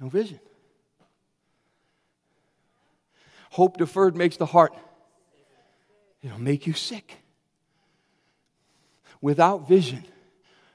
No 0.00 0.08
vision. 0.08 0.40
Hope 3.50 3.76
deferred 3.76 4.16
makes 4.16 4.36
the 4.36 4.46
heart, 4.46 4.74
it'll 6.22 6.40
make 6.40 6.66
you 6.66 6.72
sick. 6.72 7.18
Without 9.20 9.68
vision, 9.68 10.04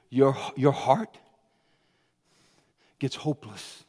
your, 0.08 0.36
your 0.54 0.72
heart 0.72 1.18
gets 2.98 3.16
hopeless. 3.16 3.84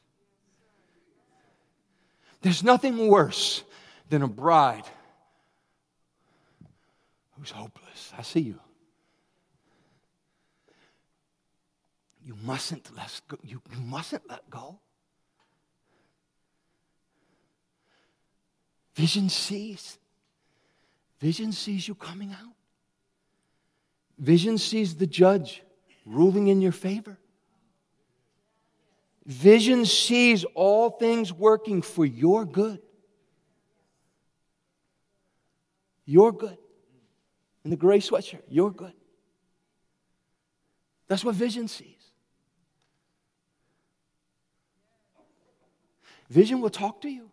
There's 2.41 2.63
nothing 2.63 3.07
worse 3.07 3.63
than 4.09 4.21
a 4.21 4.27
bride 4.27 4.83
who's 7.37 7.51
hopeless. 7.51 8.11
I 8.17 8.21
see 8.21 8.41
you. 8.41 8.59
You 12.25 12.35
mustn't 12.43 12.89
let 12.95 13.21
go. 13.27 13.37
You, 13.43 13.61
you 13.71 13.79
mustn't 13.79 14.23
let 14.29 14.49
go. 14.49 14.79
Vision 18.95 19.29
sees. 19.29 19.97
Vision 21.19 21.51
sees 21.51 21.87
you 21.87 21.95
coming 21.95 22.31
out. 22.31 22.53
Vision 24.19 24.57
sees 24.57 24.95
the 24.95 25.07
judge 25.07 25.63
ruling 26.05 26.47
in 26.47 26.59
your 26.59 26.71
favor. 26.71 27.17
Vision 29.25 29.85
sees 29.85 30.43
all 30.55 30.89
things 30.89 31.31
working 31.31 31.81
for 31.81 32.05
your 32.05 32.45
good. 32.45 32.81
Your 36.05 36.31
good 36.31 36.57
in 37.67 37.71
the 37.71 37.75
gray 37.75 37.99
sweatshirt. 37.99 38.43
You're 38.47 38.71
good. 38.71 38.93
That's 41.09 41.25
what 41.25 41.35
vision 41.35 41.67
sees. 41.67 41.97
Vision 46.29 46.61
will 46.61 46.69
talk 46.69 47.01
to 47.01 47.09
you. 47.09 47.29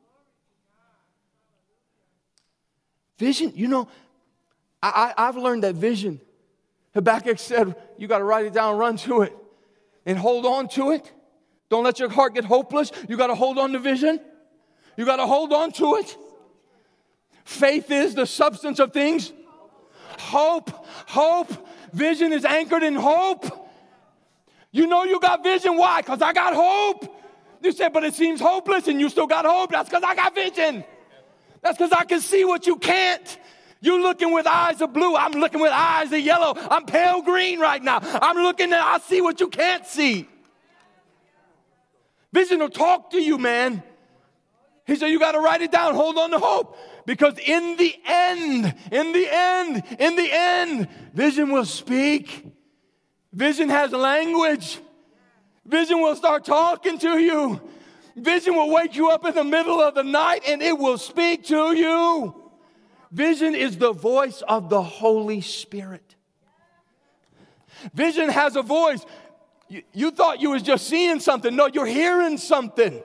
Vision, 3.17 3.53
you 3.55 3.69
know, 3.69 3.87
I, 4.83 5.15
have 5.17 5.37
learned 5.37 5.63
that 5.63 5.77
vision. 5.77 6.21
Habakkuk 6.95 7.39
said, 7.39 7.77
you 7.97 8.09
got 8.09 8.19
to 8.19 8.25
write 8.25 8.47
it 8.47 8.53
down, 8.53 8.77
run 8.77 8.97
to 8.97 9.23
it, 9.23 9.37
and 10.05 10.19
hold 10.19 10.47
on 10.47 10.67
to 10.71 10.91
it. 10.91 11.13
Don't 11.69 11.85
let 11.85 12.01
your 12.01 12.09
heart 12.09 12.35
get 12.35 12.45
hopeless. 12.45 12.91
You 13.09 13.17
got 13.17 13.29
to 13.29 13.37
hold 13.37 13.57
on 13.57 13.73
to 13.75 13.79
vision. 13.79 14.19
You 14.97 15.05
got 15.05 15.17
to 15.17 15.27
hold 15.27 15.53
on 15.53 15.71
to 15.73 15.95
it. 15.95 16.17
Faith 17.45 17.93
is 17.93 18.17
the 18.17 18.27
substance 18.27 18.81
of 18.81 18.93
things 18.93 19.33
Hope, 20.21 20.71
hope. 21.07 21.53
Vision 21.93 22.33
is 22.33 22.45
anchored 22.45 22.83
in 22.83 22.95
hope. 22.95 23.47
You 24.73 24.87
know 24.87 25.05
you 25.05 25.21
got 25.21 25.45
vision. 25.45 25.77
Why? 25.77 26.01
Because 26.01 26.21
I 26.21 26.33
got 26.33 26.55
hope. 26.55 27.23
You 27.63 27.73
said, 27.73 27.93
but 27.93 28.05
it 28.05 28.15
seems 28.15 28.41
hopeless 28.41 28.89
and 28.89 29.01
you 29.01 29.09
still 29.09 29.27
got 29.27 29.45
hope. 29.47 29.71
That's 29.71 29.89
because 29.89 30.03
I 30.05 30.15
got 30.15 30.35
vision. 30.35 30.85
That's 31.63 31.79
because 31.79 31.93
I 31.93 32.05
can 32.05 32.21
see 32.21 32.45
what 32.45 32.67
you 32.67 32.77
can't. 32.77 33.39
You're 33.81 34.01
looking 34.01 34.33
with 34.33 34.47
eyes 34.47 34.81
of 34.81 34.93
blue. 34.93 35.15
I'm 35.15 35.33
looking 35.33 35.61
with 35.61 35.71
eyes 35.73 36.13
of 36.13 36.21
yellow. 36.21 36.55
I'm 36.57 36.85
pale 36.87 37.23
green 37.23 37.61
right 37.61 37.83
now. 37.83 38.01
I'm 38.03 38.37
looking 38.37 38.67
and 38.67 38.75
I 38.75 38.99
see 38.99 39.21
what 39.21 39.41
you 39.41 39.49
can't 39.49 39.87
see. 39.87 40.29
Vision 42.33 42.59
will 42.59 42.69
talk 42.69 43.11
to 43.13 43.19
you, 43.19 43.39
man. 43.39 43.83
He 44.87 44.97
said, 44.97 45.09
You 45.09 45.19
got 45.19 45.33
to 45.33 45.41
write 45.41 45.63
it 45.63 45.73
down. 45.73 45.95
Hold 45.95 46.19
on 46.19 46.31
to 46.31 46.39
hope. 46.39 46.77
Because 47.07 47.39
in 47.39 47.77
the 47.77 47.95
end, 48.07 48.75
in 48.91 49.13
the 49.13 49.29
end, 49.31 49.83
in 49.99 50.17
the 50.17 50.29
end, 50.31 50.89
vision 51.13 51.51
will 51.51 51.65
speak. 51.65 52.47
Vision 53.33 53.69
has 53.69 53.93
language. 53.93 54.79
Vision 55.67 56.01
will 56.01 56.17
start 56.17 56.45
talking 56.45 56.99
to 56.99 57.19
you. 57.19 57.61
Vision 58.17 58.55
will 58.55 58.71
wake 58.71 58.95
you 58.95 59.11
up 59.11 59.25
in 59.27 59.35
the 59.35 59.45
middle 59.45 59.81
of 59.81 59.95
the 59.95 60.05
night 60.05 60.43
and 60.47 60.63
it 60.63 60.79
will 60.79 60.99
speak 60.99 61.45
to 61.47 61.77
you. 61.77 62.35
Vision 63.11 63.55
is 63.55 63.77
the 63.77 63.93
voice 63.93 64.43
of 64.43 64.69
the 64.69 64.83
Holy 64.83 65.41
Spirit. 65.41 66.15
Vision 67.93 68.29
has 68.29 68.57
a 68.57 68.63
voice. 68.63 69.05
You, 69.69 69.83
you 69.93 70.11
thought 70.11 70.41
you 70.41 70.51
was 70.51 70.63
just 70.63 70.87
seeing 70.87 71.21
something. 71.21 71.55
No, 71.55 71.67
you're 71.67 71.87
hearing 71.87 72.39
something. 72.39 73.03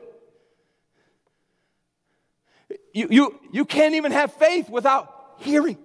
You, 2.99 3.07
you, 3.09 3.39
you 3.53 3.63
can't 3.63 3.95
even 3.95 4.11
have 4.11 4.33
faith 4.33 4.69
without 4.69 5.37
hearing. 5.37 5.77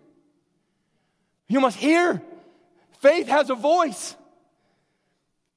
You 1.46 1.60
must 1.60 1.76
hear. 1.76 2.20
Faith 2.98 3.28
has 3.28 3.50
a 3.50 3.54
voice. 3.54 4.16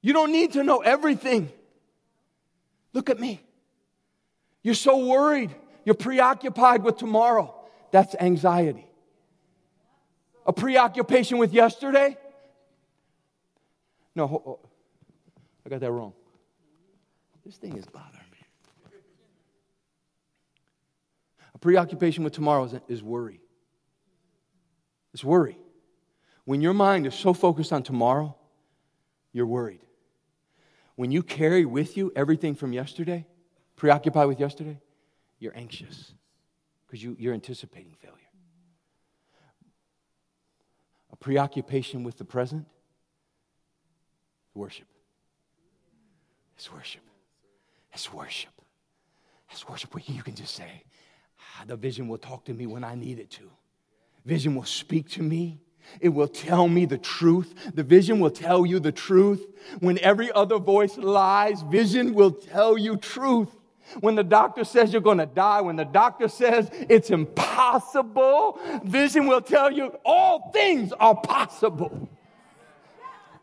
You 0.00 0.12
don't 0.12 0.30
need 0.30 0.52
to 0.52 0.62
know 0.62 0.78
everything. 0.78 1.50
Look 2.92 3.10
at 3.10 3.18
me. 3.18 3.40
You're 4.62 4.76
so 4.76 5.04
worried. 5.04 5.52
You're 5.84 5.96
preoccupied 5.96 6.84
with 6.84 6.96
tomorrow. 6.96 7.52
That's 7.90 8.14
anxiety. 8.14 8.86
A 10.46 10.52
preoccupation 10.52 11.38
with 11.38 11.52
yesterday? 11.52 12.16
No, 14.14 14.60
I 15.66 15.70
got 15.70 15.80
that 15.80 15.90
wrong. 15.90 16.12
This 17.44 17.56
thing 17.56 17.76
is 17.76 17.84
bothering 17.86 18.12
me. 18.30 18.38
A 21.58 21.60
preoccupation 21.60 22.22
with 22.22 22.32
tomorrow 22.32 22.62
is, 22.62 22.74
is 22.86 23.02
worry. 23.02 23.40
It's 25.12 25.24
worry. 25.24 25.58
When 26.44 26.60
your 26.60 26.72
mind 26.72 27.04
is 27.04 27.16
so 27.16 27.34
focused 27.34 27.72
on 27.72 27.82
tomorrow, 27.82 28.36
you're 29.32 29.44
worried. 29.44 29.80
When 30.94 31.10
you 31.10 31.20
carry 31.20 31.64
with 31.64 31.96
you 31.96 32.12
everything 32.14 32.54
from 32.54 32.72
yesterday, 32.72 33.26
preoccupied 33.74 34.28
with 34.28 34.38
yesterday, 34.38 34.78
you're 35.40 35.56
anxious 35.56 36.12
because 36.86 37.02
you, 37.02 37.16
you're 37.18 37.34
anticipating 37.34 37.92
failure. 37.94 38.14
A 41.10 41.16
preoccupation 41.16 42.04
with 42.04 42.18
the 42.18 42.24
present, 42.24 42.66
worship. 44.54 44.86
It's 46.56 46.72
worship. 46.72 47.02
It's 47.92 48.12
worship. 48.12 48.52
It's 49.50 49.68
worship 49.68 49.92
you 50.06 50.22
can 50.22 50.36
just 50.36 50.54
say, 50.54 50.84
the 51.66 51.76
vision 51.76 52.08
will 52.08 52.18
talk 52.18 52.44
to 52.46 52.54
me 52.54 52.66
when 52.66 52.84
I 52.84 52.94
need 52.94 53.18
it 53.18 53.30
to. 53.32 53.50
Vision 54.24 54.54
will 54.54 54.64
speak 54.64 55.08
to 55.10 55.22
me. 55.22 55.60
It 56.00 56.10
will 56.10 56.28
tell 56.28 56.68
me 56.68 56.84
the 56.84 56.98
truth. 56.98 57.54
The 57.74 57.82
vision 57.82 58.20
will 58.20 58.30
tell 58.30 58.66
you 58.66 58.78
the 58.78 58.92
truth. 58.92 59.46
When 59.80 59.98
every 60.00 60.30
other 60.32 60.58
voice 60.58 60.96
lies, 60.98 61.62
vision 61.62 62.14
will 62.14 62.32
tell 62.32 62.76
you 62.76 62.96
truth. 62.96 63.48
When 64.00 64.14
the 64.14 64.24
doctor 64.24 64.64
says 64.64 64.92
you're 64.92 65.00
going 65.00 65.18
to 65.18 65.26
die, 65.26 65.62
when 65.62 65.76
the 65.76 65.84
doctor 65.84 66.28
says 66.28 66.68
it's 66.72 67.10
impossible, 67.10 68.58
vision 68.84 69.26
will 69.26 69.40
tell 69.40 69.72
you 69.72 69.96
all 70.04 70.50
things 70.52 70.92
are 70.92 71.16
possible. 71.16 72.08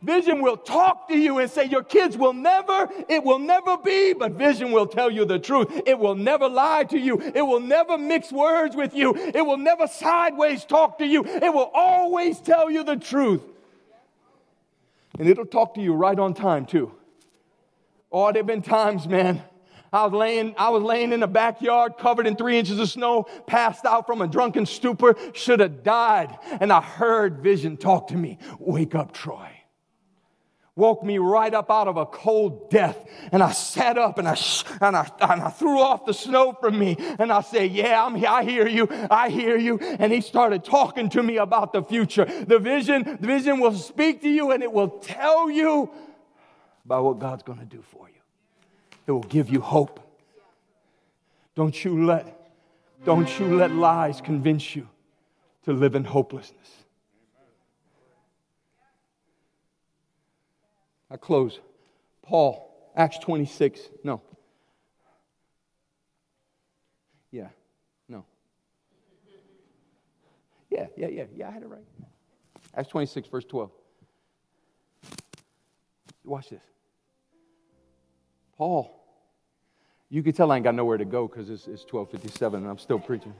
Vision 0.01 0.41
will 0.41 0.57
talk 0.57 1.07
to 1.07 1.17
you 1.17 1.39
and 1.39 1.49
say, 1.49 1.65
Your 1.65 1.83
kids 1.83 2.17
will 2.17 2.33
never, 2.33 2.89
it 3.09 3.23
will 3.23 3.39
never 3.39 3.77
be, 3.77 4.13
but 4.13 4.33
vision 4.33 4.71
will 4.71 4.87
tell 4.87 5.09
you 5.09 5.25
the 5.25 5.39
truth. 5.39 5.67
It 5.85 5.97
will 5.97 6.15
never 6.15 6.47
lie 6.47 6.83
to 6.85 6.97
you. 6.97 7.19
It 7.19 7.41
will 7.41 7.59
never 7.59 7.97
mix 7.97 8.31
words 8.31 8.75
with 8.75 8.93
you. 8.93 9.15
It 9.15 9.45
will 9.45 9.57
never 9.57 9.87
sideways 9.87 10.65
talk 10.65 10.97
to 10.99 11.05
you. 11.05 11.25
It 11.25 11.53
will 11.53 11.71
always 11.73 12.39
tell 12.39 12.69
you 12.69 12.83
the 12.83 12.97
truth. 12.97 13.41
And 15.17 15.29
it'll 15.29 15.45
talk 15.45 15.75
to 15.75 15.81
you 15.81 15.93
right 15.93 16.17
on 16.17 16.33
time, 16.33 16.65
too. 16.65 16.91
Oh, 18.11 18.31
there 18.31 18.41
have 18.41 18.47
been 18.47 18.61
times, 18.61 19.07
man. 19.07 19.41
I 19.93 20.03
was 20.03 20.13
laying, 20.13 20.55
I 20.57 20.69
was 20.69 20.83
laying 20.83 21.13
in 21.13 21.21
the 21.21 21.27
backyard 21.27 21.93
covered 21.97 22.27
in 22.27 22.35
three 22.35 22.59
inches 22.59 22.79
of 22.79 22.89
snow, 22.89 23.27
passed 23.47 23.85
out 23.85 24.05
from 24.05 24.21
a 24.21 24.27
drunken 24.27 24.65
stupor, 24.65 25.15
should 25.33 25.61
have 25.61 25.83
died. 25.83 26.37
And 26.59 26.73
I 26.73 26.81
heard 26.81 27.39
vision 27.39 27.77
talk 27.77 28.09
to 28.09 28.17
me. 28.17 28.39
Wake 28.59 28.93
up, 28.93 29.13
Troy 29.13 29.54
woke 30.75 31.03
me 31.03 31.17
right 31.17 31.53
up 31.53 31.71
out 31.71 31.87
of 31.87 31.97
a 31.97 32.05
cold 32.05 32.69
death. 32.69 32.97
And 33.31 33.41
I 33.41 33.51
sat 33.51 33.97
up 33.97 34.17
and 34.17 34.27
I, 34.27 34.37
and 34.81 34.95
I, 34.95 35.09
and 35.21 35.41
I 35.41 35.49
threw 35.49 35.79
off 35.79 36.05
the 36.05 36.13
snow 36.13 36.53
from 36.53 36.77
me. 36.77 36.97
And 37.19 37.31
I 37.31 37.41
said, 37.41 37.71
Yeah, 37.71 38.03
I'm, 38.03 38.23
I 38.25 38.43
hear 38.43 38.67
you. 38.67 38.87
I 39.09 39.29
hear 39.29 39.57
you. 39.57 39.79
And 39.79 40.11
he 40.11 40.21
started 40.21 40.63
talking 40.63 41.09
to 41.09 41.23
me 41.23 41.37
about 41.37 41.73
the 41.73 41.83
future. 41.83 42.25
The 42.25 42.59
vision, 42.59 43.17
the 43.19 43.27
vision 43.27 43.59
will 43.59 43.73
speak 43.73 44.21
to 44.21 44.29
you 44.29 44.51
and 44.51 44.61
it 44.61 44.71
will 44.71 44.89
tell 44.89 45.49
you 45.49 45.89
about 46.85 47.03
what 47.03 47.19
God's 47.19 47.43
going 47.43 47.59
to 47.59 47.65
do 47.65 47.81
for 47.81 48.07
you. 48.09 48.21
It 49.07 49.11
will 49.11 49.23
give 49.23 49.49
you 49.49 49.61
hope. 49.61 50.01
Don't 51.55 51.85
you 51.85 52.05
let, 52.05 52.51
don't 53.05 53.39
you 53.39 53.55
let 53.55 53.71
lies 53.71 54.19
convince 54.19 54.75
you 54.75 54.89
to 55.63 55.73
live 55.73 55.95
in 55.95 56.03
hopelessness. 56.03 56.84
I 61.15 61.17
close. 61.17 61.61
Paul, 62.23 62.91
Acts 62.93 63.19
26. 63.19 63.79
No. 64.03 64.21
Yeah. 67.31 67.47
No. 68.09 68.25
Yeah, 70.69 70.87
yeah, 70.97 71.07
yeah. 71.07 71.23
Yeah, 71.33 71.47
I 71.47 71.51
had 71.51 71.63
it 71.63 71.69
right. 71.69 71.85
Acts 72.75 72.89
26, 72.89 73.29
verse 73.29 73.45
12. 73.45 73.71
Watch 76.25 76.49
this. 76.49 76.59
Paul, 78.57 79.01
you 80.09 80.21
can 80.21 80.33
tell 80.33 80.51
I 80.51 80.57
ain't 80.57 80.65
got 80.65 80.75
nowhere 80.75 80.97
to 80.97 81.05
go 81.05 81.29
because 81.29 81.49
it's, 81.49 81.65
it's 81.67 81.83
1257 81.83 82.59
and 82.61 82.69
I'm 82.69 82.77
still 82.77 82.99
preaching. 82.99 83.33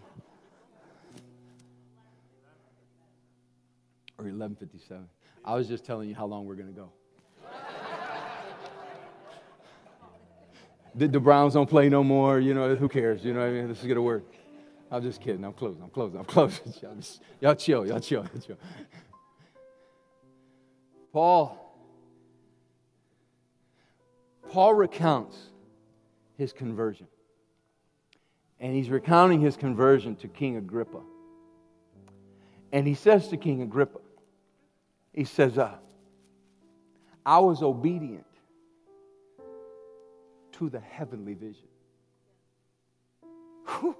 Or 4.18 4.24
1157. 4.24 5.10
I 5.44 5.56
was 5.56 5.68
just 5.68 5.84
telling 5.84 6.08
you 6.08 6.16
how 6.16 6.26
long 6.26 6.46
we're 6.46 6.56
going 6.56 6.74
to 6.74 6.80
go. 6.80 6.94
The, 10.96 11.08
the 11.08 11.20
Browns 11.20 11.54
don't 11.54 11.70
play 11.70 11.90
no 11.90 12.04
more. 12.04 12.40
You 12.40 12.54
know, 12.54 12.76
who 12.76 12.88
cares? 12.88 13.24
You 13.24 13.34
know 13.34 13.42
what 13.42 13.50
I 13.50 13.52
mean? 13.52 13.68
This 13.68 13.80
is 13.80 13.84
going 13.84 13.96
to 13.96 14.02
work. 14.02 14.24
I'm 14.92 15.02
just 15.02 15.22
kidding. 15.22 15.44
I'm 15.44 15.54
closing. 15.54 15.82
I'm 15.84 15.90
closing. 15.90 16.20
I'm 16.20 16.26
closing. 16.26 16.74
y'all, 16.82 16.96
just, 16.96 17.22
y'all 17.42 17.56
chill. 17.56 17.86
Y'all 17.86 18.00
chill. 18.00 18.24
Y'all 18.24 18.42
chill. 18.42 18.58
Paul. 21.12 21.62
Paul 24.52 24.74
recounts 24.74 25.38
his 26.38 26.54
conversion. 26.54 27.08
And 28.60 28.74
he's 28.74 28.90
recounting 28.90 29.42
his 29.42 29.58
conversion 29.58 30.16
to 30.18 30.28
King 30.28 30.56
Agrippa. 30.58 31.02
And 32.72 32.88
he 32.88 32.94
says 32.94 33.28
to 33.30 33.38
King 33.38 33.62
Agrippa, 33.62 34.00
he 35.14 35.26
says, 35.26 35.58
uh, 35.58 35.76
I 37.26 37.40
was 37.40 37.62
obedient 37.62 38.26
to 40.58 40.70
the 40.70 40.80
heavenly 40.80 41.34
vision. 41.34 41.68
Whew. 43.68 43.96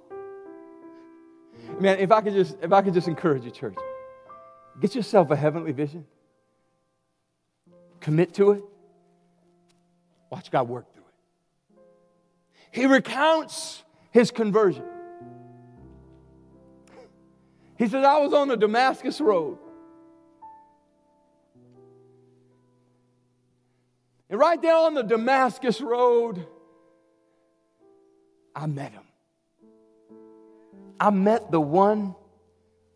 Man, 1.80 1.98
if 1.98 2.10
I 2.12 2.20
could 2.20 2.34
just 2.34 2.56
if 2.62 2.72
I 2.72 2.82
could 2.82 2.94
just 2.94 3.08
encourage 3.08 3.44
you, 3.44 3.50
church, 3.50 3.76
get 4.80 4.94
yourself 4.94 5.30
a 5.30 5.36
heavenly 5.36 5.72
vision. 5.72 6.06
Commit 8.00 8.34
to 8.34 8.52
it. 8.52 8.64
Watch 10.30 10.50
God 10.50 10.68
work 10.68 10.92
through 10.92 11.02
it. 11.02 11.82
He 12.70 12.86
recounts 12.86 13.82
his 14.10 14.30
conversion. 14.30 14.84
He 17.76 17.88
says, 17.88 18.04
I 18.04 18.18
was 18.18 18.32
on 18.32 18.48
the 18.48 18.56
Damascus 18.56 19.20
Road. 19.20 19.58
And 24.28 24.40
right 24.40 24.60
there 24.60 24.74
on 24.74 24.94
the 24.94 25.02
Damascus 25.02 25.80
Road, 25.80 26.46
I 28.54 28.66
met 28.66 28.92
him. 28.92 29.02
I 30.98 31.10
met 31.10 31.50
the 31.50 31.60
one 31.60 32.14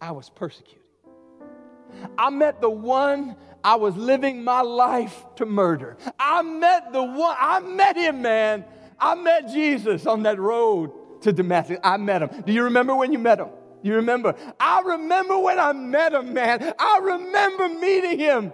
I 0.01 0.12
was 0.12 0.31
persecuting. 0.31 0.78
I 2.16 2.31
met 2.31 2.61
the 2.61 2.70
one 2.70 3.37
I 3.62 3.76
was 3.76 3.95
living 3.97 4.43
my 4.43 4.62
life 4.62 5.24
to 5.37 5.47
murder. 5.47 5.97
I 6.18 6.43
met 6.43 6.93
the 6.93 7.03
one, 7.03 7.37
I 7.39 7.61
met 7.61 7.97
him, 7.97 8.22
man. 8.22 8.64
I 8.99 9.14
met 9.14 9.49
Jesus 9.49 10.07
on 10.07 10.22
that 10.24 10.39
road 10.39 11.22
to 11.22 11.33
Damascus. 11.33 11.78
I 11.85 11.97
met 11.99 12.22
him. 12.22 12.43
Do 12.47 12.53
you 12.53 12.64
remember 12.64 12.95
when 12.95 13.12
you 13.12 13.18
met 13.18 13.39
him? 13.39 13.49
You 13.83 13.97
remember? 13.97 14.35
I 14.59 14.81
remember 14.81 15.39
when 15.39 15.59
I 15.59 15.72
met 15.72 16.12
him, 16.12 16.33
man. 16.33 16.74
I 16.78 17.01
remember 17.03 17.68
meeting 17.68 18.18
him. 18.18 18.53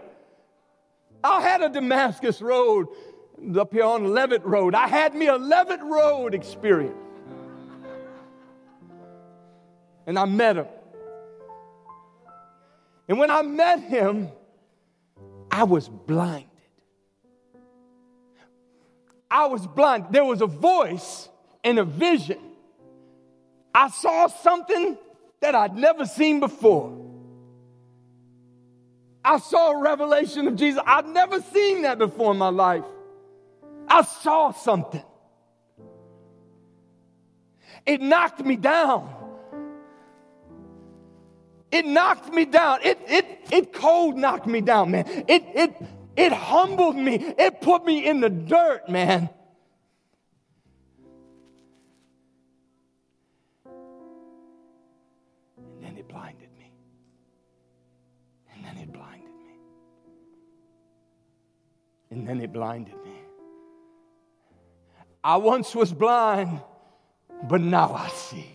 I 1.23 1.41
had 1.41 1.62
a 1.62 1.69
Damascus 1.69 2.41
Road 2.41 2.89
up 3.59 3.73
here 3.73 3.85
on 3.85 4.12
Levitt 4.12 4.45
Road. 4.45 4.75
I 4.75 4.89
had 4.89 5.14
me 5.14 5.27
a 5.27 5.37
Levitt 5.37 5.83
Road 5.83 6.35
experience. 6.35 6.97
And 10.07 10.19
I 10.19 10.25
met 10.25 10.57
him. 10.57 10.67
And 13.09 13.19
when 13.19 13.31
I 13.31 13.43
met 13.43 13.81
him, 13.81 14.29
I 15.51 15.64
was 15.64 15.89
blinded. 15.89 16.49
I 19.31 19.47
was 19.47 19.67
blind. 19.67 20.07
There 20.11 20.25
was 20.25 20.41
a 20.41 20.47
voice 20.47 21.29
and 21.64 21.79
a 21.79 21.85
vision. 21.85 22.39
I 23.75 23.91
saw 23.91 24.29
something 24.29 24.97
that 25.41 25.55
I'd 25.55 25.77
never 25.77 26.07
seen 26.07 26.41
before. 26.41 27.06
I 29.27 29.39
saw 29.39 29.72
a 29.72 29.83
revelation 29.83 30.47
of 30.47 30.55
Jesus. 30.55 30.81
I've 30.87 31.09
never 31.09 31.41
seen 31.41 31.83
that 31.83 31.99
before 31.99 32.31
in 32.31 32.39
my 32.39 32.49
life. 32.49 32.85
I 33.89 34.03
saw 34.03 34.53
something. 34.53 35.03
It 37.85 38.01
knocked 38.01 38.45
me 38.45 38.55
down. 38.55 39.12
It 41.72 41.87
knocked 41.87 42.33
me 42.33 42.45
down. 42.45 42.79
It, 42.85 43.01
it, 43.09 43.27
it 43.51 43.72
cold 43.72 44.16
knocked 44.16 44.47
me 44.47 44.61
down, 44.61 44.93
man. 44.93 45.24
It, 45.27 45.43
it, 45.55 45.74
it 46.16 46.33
humbled 46.33 46.95
me. 46.95 47.16
It 47.16 47.61
put 47.61 47.85
me 47.85 48.07
in 48.07 48.20
the 48.20 48.31
dirt, 48.31 48.89
man. 48.89 49.29
And 55.57 55.83
then 55.83 55.97
it 55.97 56.09
blinded 56.09 56.49
me. 56.57 56.66
And 62.27 62.41
then 62.41 62.45
it 62.45 62.53
blinded 62.53 62.95
me. 63.05 63.20
I 65.22 65.37
once 65.37 65.77
was 65.77 65.93
blind, 65.93 66.61
but 67.49 67.61
now 67.61 67.95
I 67.95 68.09
see. 68.09 68.51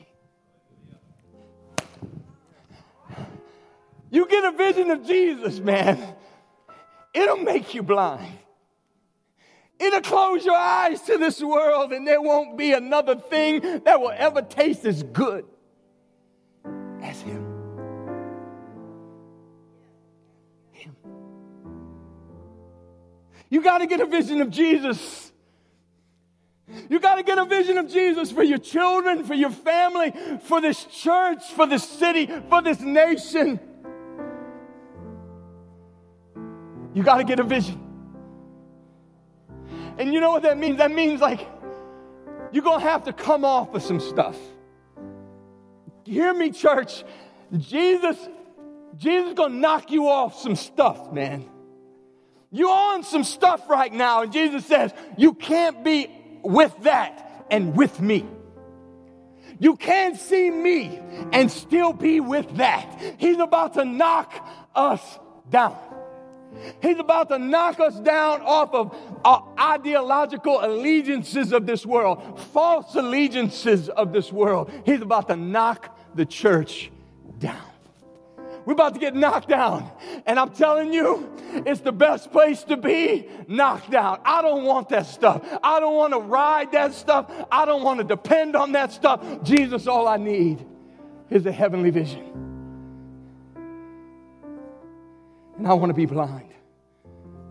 You 4.09 4.27
get 4.27 4.43
a 4.43 4.57
vision 4.57 4.91
of 4.91 5.07
Jesus, 5.07 5.59
man, 5.59 5.97
it'll 7.13 7.37
make 7.37 7.73
you 7.73 7.81
blind. 7.81 8.39
It'll 9.79 10.01
close 10.01 10.43
your 10.43 10.57
eyes 10.57 10.99
to 11.03 11.17
this 11.17 11.41
world, 11.41 11.93
and 11.93 12.05
there 12.05 12.21
won't 12.21 12.57
be 12.57 12.73
another 12.73 13.15
thing 13.15 13.61
that 13.85 14.01
will 14.01 14.13
ever 14.13 14.41
taste 14.41 14.83
as 14.83 15.01
good 15.01 15.45
You 23.51 23.61
got 23.61 23.79
to 23.79 23.85
get 23.85 23.99
a 23.99 24.05
vision 24.05 24.41
of 24.41 24.49
Jesus. 24.49 25.29
You 26.89 27.01
got 27.01 27.15
to 27.15 27.23
get 27.23 27.37
a 27.37 27.43
vision 27.43 27.77
of 27.77 27.89
Jesus 27.89 28.31
for 28.31 28.43
your 28.43 28.57
children, 28.57 29.25
for 29.25 29.33
your 29.33 29.49
family, 29.49 30.13
for 30.43 30.61
this 30.61 30.85
church, 30.85 31.43
for 31.53 31.67
this 31.67 31.83
city, 31.83 32.29
for 32.49 32.61
this 32.61 32.79
nation. 32.79 33.59
You 36.93 37.03
got 37.03 37.17
to 37.17 37.25
get 37.25 37.41
a 37.41 37.43
vision. 37.43 37.77
And 39.97 40.13
you 40.13 40.21
know 40.21 40.31
what 40.31 40.43
that 40.43 40.57
means? 40.57 40.77
That 40.77 40.91
means 40.91 41.19
like 41.19 41.45
you're 42.53 42.63
going 42.63 42.79
to 42.79 42.87
have 42.87 43.03
to 43.03 43.13
come 43.13 43.43
off 43.43 43.75
of 43.75 43.83
some 43.83 43.99
stuff. 43.99 44.37
Hear 46.05 46.33
me, 46.33 46.51
church. 46.51 47.03
Jesus, 47.57 48.17
Jesus 48.95 49.33
going 49.33 49.51
to 49.51 49.57
knock 49.57 49.91
you 49.91 50.07
off 50.07 50.39
some 50.39 50.55
stuff, 50.55 51.11
man. 51.11 51.50
You're 52.51 52.69
on 52.69 53.03
some 53.03 53.23
stuff 53.23 53.69
right 53.69 53.91
now, 53.91 54.23
and 54.23 54.31
Jesus 54.31 54.65
says, 54.65 54.93
You 55.17 55.33
can't 55.33 55.83
be 55.83 56.09
with 56.43 56.75
that 56.83 57.45
and 57.49 57.75
with 57.75 57.99
me. 58.01 58.25
You 59.59 59.75
can't 59.77 60.17
see 60.17 60.49
me 60.49 60.99
and 61.31 61.49
still 61.49 61.93
be 61.93 62.19
with 62.19 62.57
that. 62.57 63.15
He's 63.17 63.37
about 63.37 63.75
to 63.75 63.85
knock 63.85 64.33
us 64.75 65.19
down. 65.49 65.77
He's 66.81 66.99
about 66.99 67.29
to 67.29 67.39
knock 67.39 67.79
us 67.79 67.97
down 67.99 68.41
off 68.41 68.73
of 68.73 68.95
our 69.23 69.47
ideological 69.57 70.65
allegiances 70.65 71.53
of 71.53 71.65
this 71.65 71.85
world, 71.85 72.39
false 72.51 72.95
allegiances 72.95 73.87
of 73.87 74.11
this 74.11 74.31
world. 74.31 74.71
He's 74.85 75.01
about 75.01 75.29
to 75.29 75.35
knock 75.37 75.97
the 76.15 76.25
church 76.25 76.91
down. 77.39 77.70
We're 78.65 78.73
about 78.73 78.93
to 78.93 78.99
get 78.99 79.15
knocked 79.15 79.47
down. 79.47 79.89
And 80.25 80.39
I'm 80.39 80.51
telling 80.51 80.93
you, 80.93 81.29
it's 81.65 81.81
the 81.81 81.91
best 81.91 82.31
place 82.31 82.63
to 82.65 82.77
be 82.77 83.27
knocked 83.47 83.91
down. 83.91 84.19
I 84.23 84.41
don't 84.41 84.63
want 84.63 84.89
that 84.89 85.05
stuff. 85.07 85.43
I 85.63 85.79
don't 85.79 85.95
want 85.95 86.13
to 86.13 86.19
ride 86.19 86.71
that 86.73 86.93
stuff. 86.93 87.31
I 87.51 87.65
don't 87.65 87.83
want 87.83 87.99
to 87.99 88.03
depend 88.03 88.55
on 88.55 88.73
that 88.73 88.91
stuff. 88.91 89.23
Jesus, 89.43 89.87
all 89.87 90.07
I 90.07 90.17
need 90.17 90.65
is 91.29 91.45
a 91.45 91.51
heavenly 91.51 91.89
vision. 91.89 92.27
And 95.57 95.67
I 95.67 95.73
want 95.73 95.89
to 95.89 95.95
be 95.95 96.05
blind. 96.05 96.50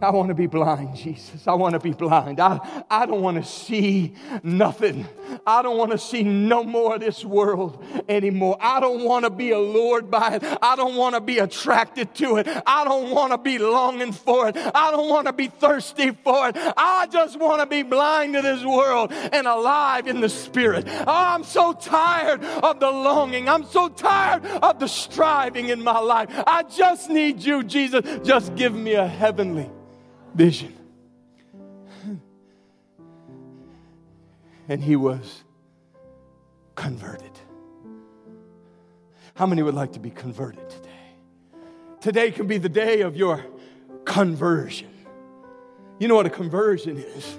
I 0.03 0.11
want 0.11 0.29
to 0.29 0.35
be 0.35 0.47
blind, 0.47 0.97
Jesus. 0.97 1.47
I 1.47 1.53
want 1.53 1.75
to 1.75 1.79
be 1.79 1.93
blind. 1.93 2.41
I, 2.41 2.85
I 2.89 3.05
don't 3.05 3.21
want 3.21 3.37
to 3.37 3.49
see 3.49 4.15
nothing. 4.43 5.07
I 5.47 5.61
don't 5.61 5.77
want 5.77 5.91
to 5.91 5.99
see 5.99 6.23
no 6.23 6.65
more 6.65 6.95
of 6.95 7.01
this 7.01 7.23
world 7.23 7.85
anymore. 8.09 8.57
I 8.61 8.81
don't 8.81 9.05
want 9.05 9.25
to 9.25 9.31
be 9.31 9.51
allured 9.51 10.11
by 10.11 10.37
it. 10.37 10.59
I 10.63 10.75
don't 10.75 10.97
want 10.97 11.17
to 11.17 11.21
be 11.21 11.39
attracted 11.39 12.15
to 12.17 12.37
it. 12.37 12.49
I 12.67 12.85
don't 12.85 13.11
want 13.11 13.33
to 13.33 13.39
be 13.39 13.59
longing 13.59 14.13
for 14.13 14.49
it. 14.49 14.57
I 14.57 14.91
don't 14.91 15.11
want 15.11 15.27
to 15.27 15.35
be 15.35 15.49
thirsty 15.49 16.13
for 16.13 16.49
it. 16.49 16.57
I 16.57 17.07
just 17.13 17.39
want 17.39 17.61
to 17.61 17.67
be 17.67 17.83
blind 17.83 18.35
to 18.35 18.43
this 18.43 18.65
world 18.65 19.13
and 19.13 19.47
alive 19.47 20.07
in 20.07 20.21
the 20.21 20.31
spirit. 20.31 20.87
Oh, 20.89 21.05
I'm 21.07 21.45
so 21.45 21.75
tired 21.75 22.43
of 22.43 22.81
the 22.81 22.91
longing. 22.91 23.51
I'm 23.51 23.65
so 23.65 23.91
tired 23.91 24.47
of 24.47 24.79
the 24.79 24.89
striving 24.89 25.69
in 25.69 25.85
my 25.85 25.99
life. 25.99 26.29
I 26.47 26.63
just 26.63 27.11
need 27.11 27.43
you, 27.43 27.63
Jesus. 27.63 28.03
Just 28.25 28.55
give 28.55 28.75
me 28.75 28.95
a 28.95 29.07
heavenly 29.07 29.71
vision. 30.35 30.75
And 34.69 34.83
he 34.83 34.95
was 34.95 35.43
converted. 36.77 37.33
How 39.35 39.47
many 39.47 39.63
would 39.63 39.75
like 39.75 39.93
to 39.93 40.01
be 40.01 40.11
converted 40.11 40.69
today? 40.71 40.89
Today 42.01 42.31
can 42.31 42.47
be 42.47 42.59
the 42.59 42.69
day 42.69 43.01
of 43.01 43.17
your 43.17 43.45
conversion. 44.05 44.91
You 45.99 46.09
know 46.09 46.15
what 46.15 46.27
a 46.27 46.31
conversion 46.31 46.99
is? 46.99 47.39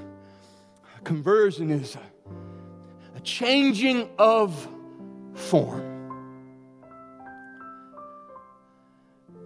A 0.98 1.02
conversion 1.02 1.72
is 1.72 1.96
a, 1.96 2.02
a 3.18 3.20
changing 3.22 4.10
of 4.20 4.68
form. 5.34 5.88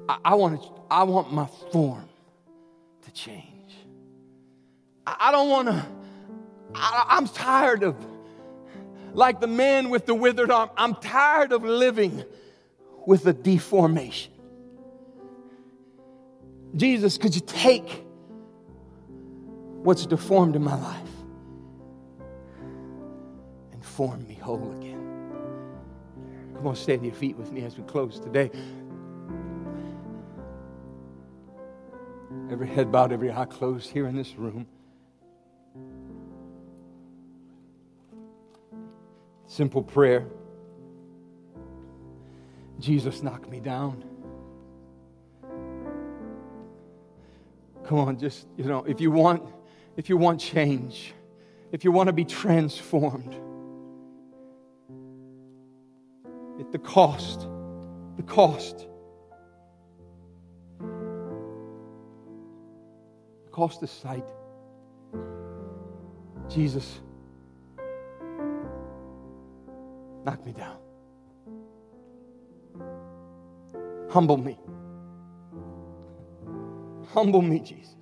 I, 0.10 0.18
I, 0.26 0.36
want, 0.36 0.62
I 0.90 1.04
want 1.04 1.32
my 1.32 1.48
form 1.72 2.10
change. 3.16 3.74
I 5.08 5.32
don't 5.32 5.50
want 5.50 5.68
to, 5.70 5.86
I'm 6.76 7.28
tired 7.28 7.84
of, 7.84 7.96
like 9.14 9.40
the 9.40 9.48
man 9.48 9.90
with 9.90 10.06
the 10.06 10.14
withered 10.14 10.52
arm, 10.52 10.70
I'm 10.78 10.96
tired 10.96 11.52
of 11.52 11.64
living 11.64 12.24
with 13.08 13.26
a 13.26 13.34
deformation. 13.34 14.34
Jesus, 16.76 17.18
could 17.18 17.34
you 17.34 17.42
take 17.42 18.04
what's 19.84 20.06
deformed 20.06 20.56
in 20.56 20.64
my 20.64 20.76
life 20.76 21.10
and 23.72 23.86
form 23.86 24.28
me 24.28 24.36
whole 24.36 24.72
again? 24.72 24.94
Come 26.56 26.68
on, 26.68 26.76
stand 26.76 27.02
to 27.02 27.08
your 27.08 27.16
feet 27.16 27.38
with 27.38 27.52
me 27.52 27.64
as 27.64 27.78
we 27.78 27.84
close 27.84 28.20
today. 28.20 28.52
Every 32.52 32.68
head 32.68 32.92
bowed, 32.92 33.12
every 33.12 33.32
eye 33.32 33.46
closed 33.46 33.90
here 33.90 34.08
in 34.08 34.16
this 34.16 34.36
room. 34.36 34.68
Simple 39.48 39.84
prayer. 39.84 40.26
Jesus, 42.80 43.24
knock 43.24 43.50
me 43.50 43.60
down. 43.60 44.04
Come 47.86 48.00
on, 48.00 48.18
just, 48.18 48.48
you 48.58 48.66
know, 48.66 48.84
if 48.86 49.00
you 49.00 49.12
want, 49.12 49.44
if 49.96 50.10
you 50.10 50.18
want 50.18 50.40
change, 50.40 51.14
if 51.72 51.84
you 51.84 51.92
want 51.92 52.08
to 52.08 52.14
be 52.14 52.26
transformed, 52.26 53.36
at 56.60 56.72
the 56.72 56.80
cost, 56.80 57.48
the 58.18 58.24
cost 58.24 58.88
cost 63.56 63.80
sight. 63.88 64.26
Jesus, 66.50 67.00
knock 70.26 70.46
me 70.46 70.52
down. 70.52 70.76
Humble 74.10 74.36
me. 74.36 74.60
Humble 77.14 77.42
me, 77.42 77.62
Jesus. 77.62 77.96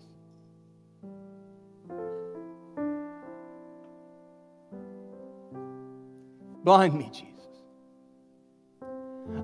Blind 6.63 6.95
me, 6.95 7.11
Jesus. 7.13 7.29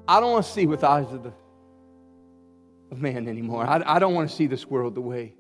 I 0.08 0.20
don't 0.20 0.32
want 0.32 0.44
to 0.44 0.52
see 0.52 0.66
with 0.66 0.84
eyes 0.84 1.14
of 1.14 1.22
the 1.22 1.34
of 2.90 3.00
man 3.00 3.28
anymore. 3.28 3.64
I, 3.64 3.84
I 3.86 4.00
don't 4.00 4.16
want 4.16 4.28
to 4.28 4.36
see 4.36 4.48
this 4.48 4.66
world 4.66 4.96
the 4.96 5.02
way 5.02 5.36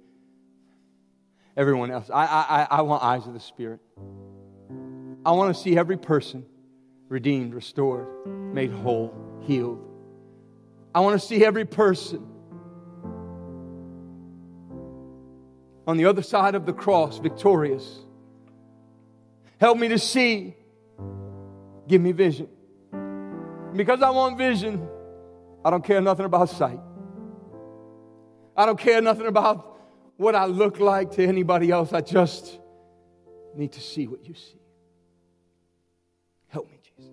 everyone 1.60 1.92
else. 1.92 2.10
I, 2.10 2.26
I, 2.26 2.78
I 2.78 2.82
want 2.84 3.04
eyes 3.04 3.28
of 3.28 3.34
the 3.34 3.40
Spirit. 3.42 3.82
I 5.26 5.32
want 5.34 5.54
to 5.54 5.62
see 5.62 5.78
every 5.78 5.98
person 5.98 6.46
redeemed, 7.10 7.54
restored, 7.54 8.08
made 8.26 8.72
whole, 8.72 9.14
healed. 9.42 9.86
I 10.96 11.02
want 11.02 11.20
to 11.20 11.28
see 11.28 11.44
every 11.44 11.66
person 11.66 12.26
on 15.86 15.98
the 15.98 16.06
other 16.06 16.22
side 16.22 16.56
of 16.56 16.66
the 16.66 16.72
cross 16.72 17.18
victorious. 17.20 18.00
Help 19.60 19.78
me 19.78 19.90
to 19.90 20.00
see. 20.00 20.56
Give 21.90 22.00
me 22.00 22.14
vision. 22.14 22.48
Because 23.76 24.02
I 24.02 24.12
want 24.12 24.38
vision, 24.38 24.88
I 25.66 25.72
don't 25.72 25.84
care 25.84 26.00
nothing 26.00 26.26
about 26.26 26.50
sight. 26.52 26.80
I 28.56 28.66
don't 28.66 28.80
care 28.80 29.02
nothing 29.02 29.28
about 29.28 29.79
what 30.20 30.36
I 30.36 30.46
look 30.48 30.82
like 30.82 31.12
to 31.12 31.26
anybody 31.26 31.72
else. 31.72 31.94
I 31.94 32.02
just 32.02 32.60
need 33.56 33.72
to 33.72 33.80
see 33.80 34.06
what 34.06 34.28
you 34.28 34.34
see. 34.34 34.60
Help 36.50 36.70
me, 36.70 36.78
Jesus. 36.84 37.12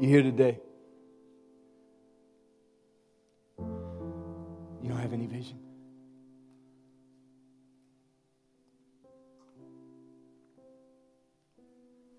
You're 0.00 0.10
here 0.10 0.22
today? 0.22 0.58
You 3.58 4.88
don't 4.88 4.96
have 4.96 5.12
any 5.12 5.26
vision. 5.26 5.58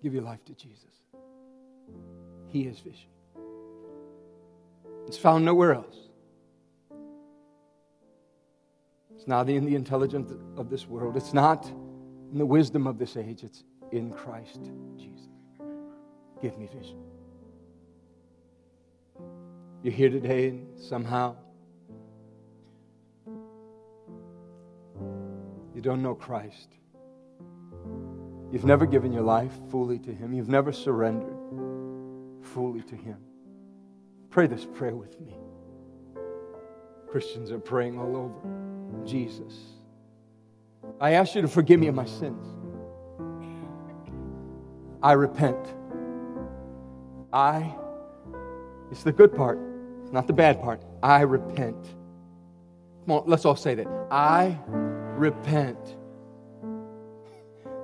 Give 0.00 0.14
your 0.14 0.22
life 0.22 0.44
to 0.44 0.54
Jesus. 0.54 0.99
He 2.48 2.62
is 2.62 2.78
vision. 2.80 3.08
It's 5.06 5.18
found 5.18 5.44
nowhere 5.44 5.74
else. 5.74 5.96
It's 9.14 9.26
not 9.26 9.48
in 9.48 9.64
the 9.66 9.74
intelligence 9.74 10.32
of 10.56 10.70
this 10.70 10.86
world. 10.86 11.16
It's 11.16 11.34
not 11.34 11.66
in 12.32 12.38
the 12.38 12.46
wisdom 12.46 12.86
of 12.86 12.98
this 12.98 13.16
age. 13.16 13.42
It's 13.44 13.64
in 13.92 14.10
Christ 14.10 14.60
Jesus. 14.96 15.28
Give 16.40 16.56
me 16.56 16.66
vision. 16.66 16.98
You're 19.82 19.92
here 19.92 20.10
today 20.10 20.48
and 20.48 20.80
somehow 20.80 21.36
you 25.74 25.80
don't 25.80 26.02
know 26.02 26.14
Christ. 26.14 26.68
You've 28.52 28.64
never 28.64 28.86
given 28.86 29.12
your 29.12 29.22
life 29.22 29.52
fully 29.70 29.98
to 30.00 30.12
Him. 30.12 30.32
You've 30.32 30.48
never 30.48 30.72
surrendered 30.72 31.39
fully 32.54 32.82
to 32.82 32.96
Him. 32.96 33.18
Pray 34.30 34.46
this 34.46 34.64
prayer 34.64 34.94
with 34.94 35.20
me. 35.20 35.36
Christians 37.08 37.50
are 37.50 37.58
praying 37.58 37.98
all 37.98 38.16
over. 38.16 39.04
Jesus, 39.04 39.54
I 41.00 41.12
ask 41.12 41.34
you 41.34 41.42
to 41.42 41.48
forgive 41.48 41.80
me 41.80 41.86
of 41.88 41.94
my 41.94 42.04
sins. 42.04 42.46
I 45.02 45.12
repent. 45.12 45.74
I, 47.32 47.74
it's 48.90 49.02
the 49.02 49.12
good 49.12 49.34
part, 49.34 49.58
it's 50.02 50.12
not 50.12 50.26
the 50.26 50.32
bad 50.32 50.60
part. 50.60 50.82
I 51.02 51.22
repent. 51.22 51.82
Come 53.06 53.16
on, 53.16 53.22
let's 53.26 53.44
all 53.44 53.56
say 53.56 53.74
that. 53.76 53.86
I 54.10 54.58
repent 55.16 55.96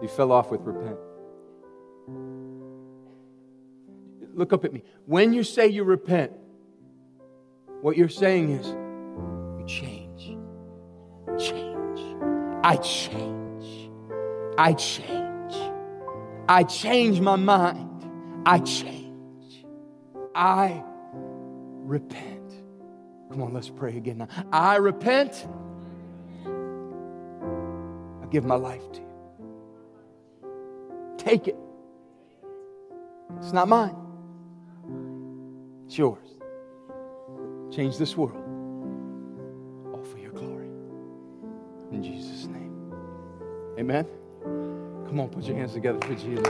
you 0.03 0.09
fell 0.09 0.31
off 0.31 0.51
with 0.51 0.61
repent. 0.61 0.99
Look 4.37 4.53
up 4.53 4.65
at 4.65 4.73
me. 4.73 4.85
When 5.07 5.33
you 5.33 5.43
say 5.43 5.67
you 5.67 5.83
repent, 5.83 6.31
what 7.81 7.97
you're 7.97 8.09
saying 8.09 8.51
is, 8.51 8.67
you 8.67 9.65
change. 9.67 10.37
Change. 11.39 12.17
I 12.63 12.77
change. 12.77 13.91
I 14.59 14.75
change. 14.75 15.55
I 16.49 16.63
change 16.65 17.21
my 17.21 17.37
mind. 17.37 18.07
I 18.45 18.59
change. 18.61 19.65
I 20.35 20.85
repent. 21.83 22.53
Come 23.31 23.43
on, 23.43 23.55
let's 23.55 23.71
pray 23.71 23.97
again 23.97 24.19
now. 24.19 24.29
I 24.53 24.77
repent. 24.77 25.49
I 28.23 28.27
give 28.31 28.45
my 28.45 28.57
life 28.57 28.93
to 28.93 29.01
you. 29.01 29.07
Take 31.17 31.49
it. 31.49 31.57
It's 33.39 33.53
not 33.53 33.69
mine, 33.69 33.97
it's 35.87 35.97
yours. 35.97 36.19
Change 37.71 37.97
this 37.97 38.17
world, 38.17 38.43
all 39.93 40.03
for 40.03 40.19
your 40.19 40.33
glory. 40.33 40.67
In 41.93 42.03
Jesus' 42.03 42.47
name. 42.47 42.93
Amen. 43.79 44.07
Come 45.07 45.21
on, 45.21 45.29
put 45.29 45.45
your 45.45 45.57
hands 45.57 45.75
together 45.75 46.01
for 46.01 46.15
Jesus. 46.15 46.47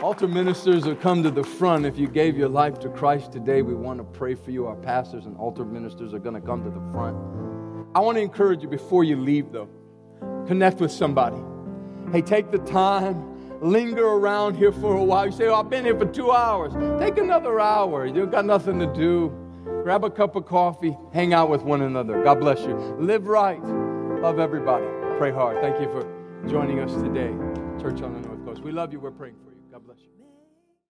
Altar 0.00 0.28
ministers 0.28 0.84
have 0.84 1.00
come 1.00 1.24
to 1.24 1.30
the 1.32 1.42
front. 1.42 1.84
If 1.84 1.98
you 1.98 2.06
gave 2.06 2.36
your 2.36 2.48
life 2.48 2.78
to 2.80 2.88
Christ 2.88 3.32
today, 3.32 3.62
we 3.62 3.74
want 3.74 3.98
to 3.98 4.04
pray 4.04 4.36
for 4.36 4.52
you. 4.52 4.66
Our 4.66 4.76
pastors 4.76 5.26
and 5.26 5.36
altar 5.36 5.64
ministers 5.64 6.14
are 6.14 6.20
going 6.20 6.36
to 6.36 6.40
come 6.40 6.62
to 6.62 6.70
the 6.70 6.92
front. 6.92 7.16
I 7.96 8.00
want 8.00 8.16
to 8.16 8.22
encourage 8.22 8.62
you 8.62 8.68
before 8.68 9.02
you 9.02 9.16
leave, 9.16 9.50
though, 9.50 9.68
connect 10.46 10.80
with 10.80 10.92
somebody. 10.92 11.36
Hey, 12.12 12.22
take 12.22 12.50
the 12.50 12.58
time, 12.58 13.60
linger 13.60 14.06
around 14.06 14.56
here 14.56 14.72
for 14.72 14.96
a 14.96 15.04
while. 15.04 15.26
You 15.26 15.32
say, 15.32 15.46
Oh, 15.46 15.56
I've 15.56 15.68
been 15.68 15.84
here 15.84 15.98
for 15.98 16.06
two 16.06 16.32
hours. 16.32 16.72
Take 17.00 17.18
another 17.18 17.60
hour. 17.60 18.06
You've 18.06 18.30
got 18.30 18.46
nothing 18.46 18.78
to 18.78 18.86
do. 18.86 19.32
Grab 19.82 20.04
a 20.04 20.10
cup 20.10 20.34
of 20.36 20.46
coffee, 20.46 20.96
hang 21.12 21.34
out 21.34 21.50
with 21.50 21.62
one 21.62 21.82
another. 21.82 22.22
God 22.24 22.40
bless 22.40 22.60
you. 22.60 22.74
Live 22.98 23.26
right. 23.26 23.62
Love 24.20 24.38
everybody. 24.38 24.86
Pray 25.18 25.30
hard. 25.30 25.60
Thank 25.60 25.80
you 25.80 25.86
for 25.88 26.02
joining 26.48 26.80
us 26.80 26.92
today, 26.94 27.30
Church 27.80 28.02
on 28.02 28.14
the 28.14 28.20
North 28.20 28.44
Coast. 28.44 28.62
We 28.62 28.72
love 28.72 28.92
you. 28.92 29.00
We're 29.00 29.10
praying 29.10 29.36
for 29.44 29.50
you. 29.50 29.60
God 29.70 29.84
bless 29.84 29.98
you. 30.00 30.17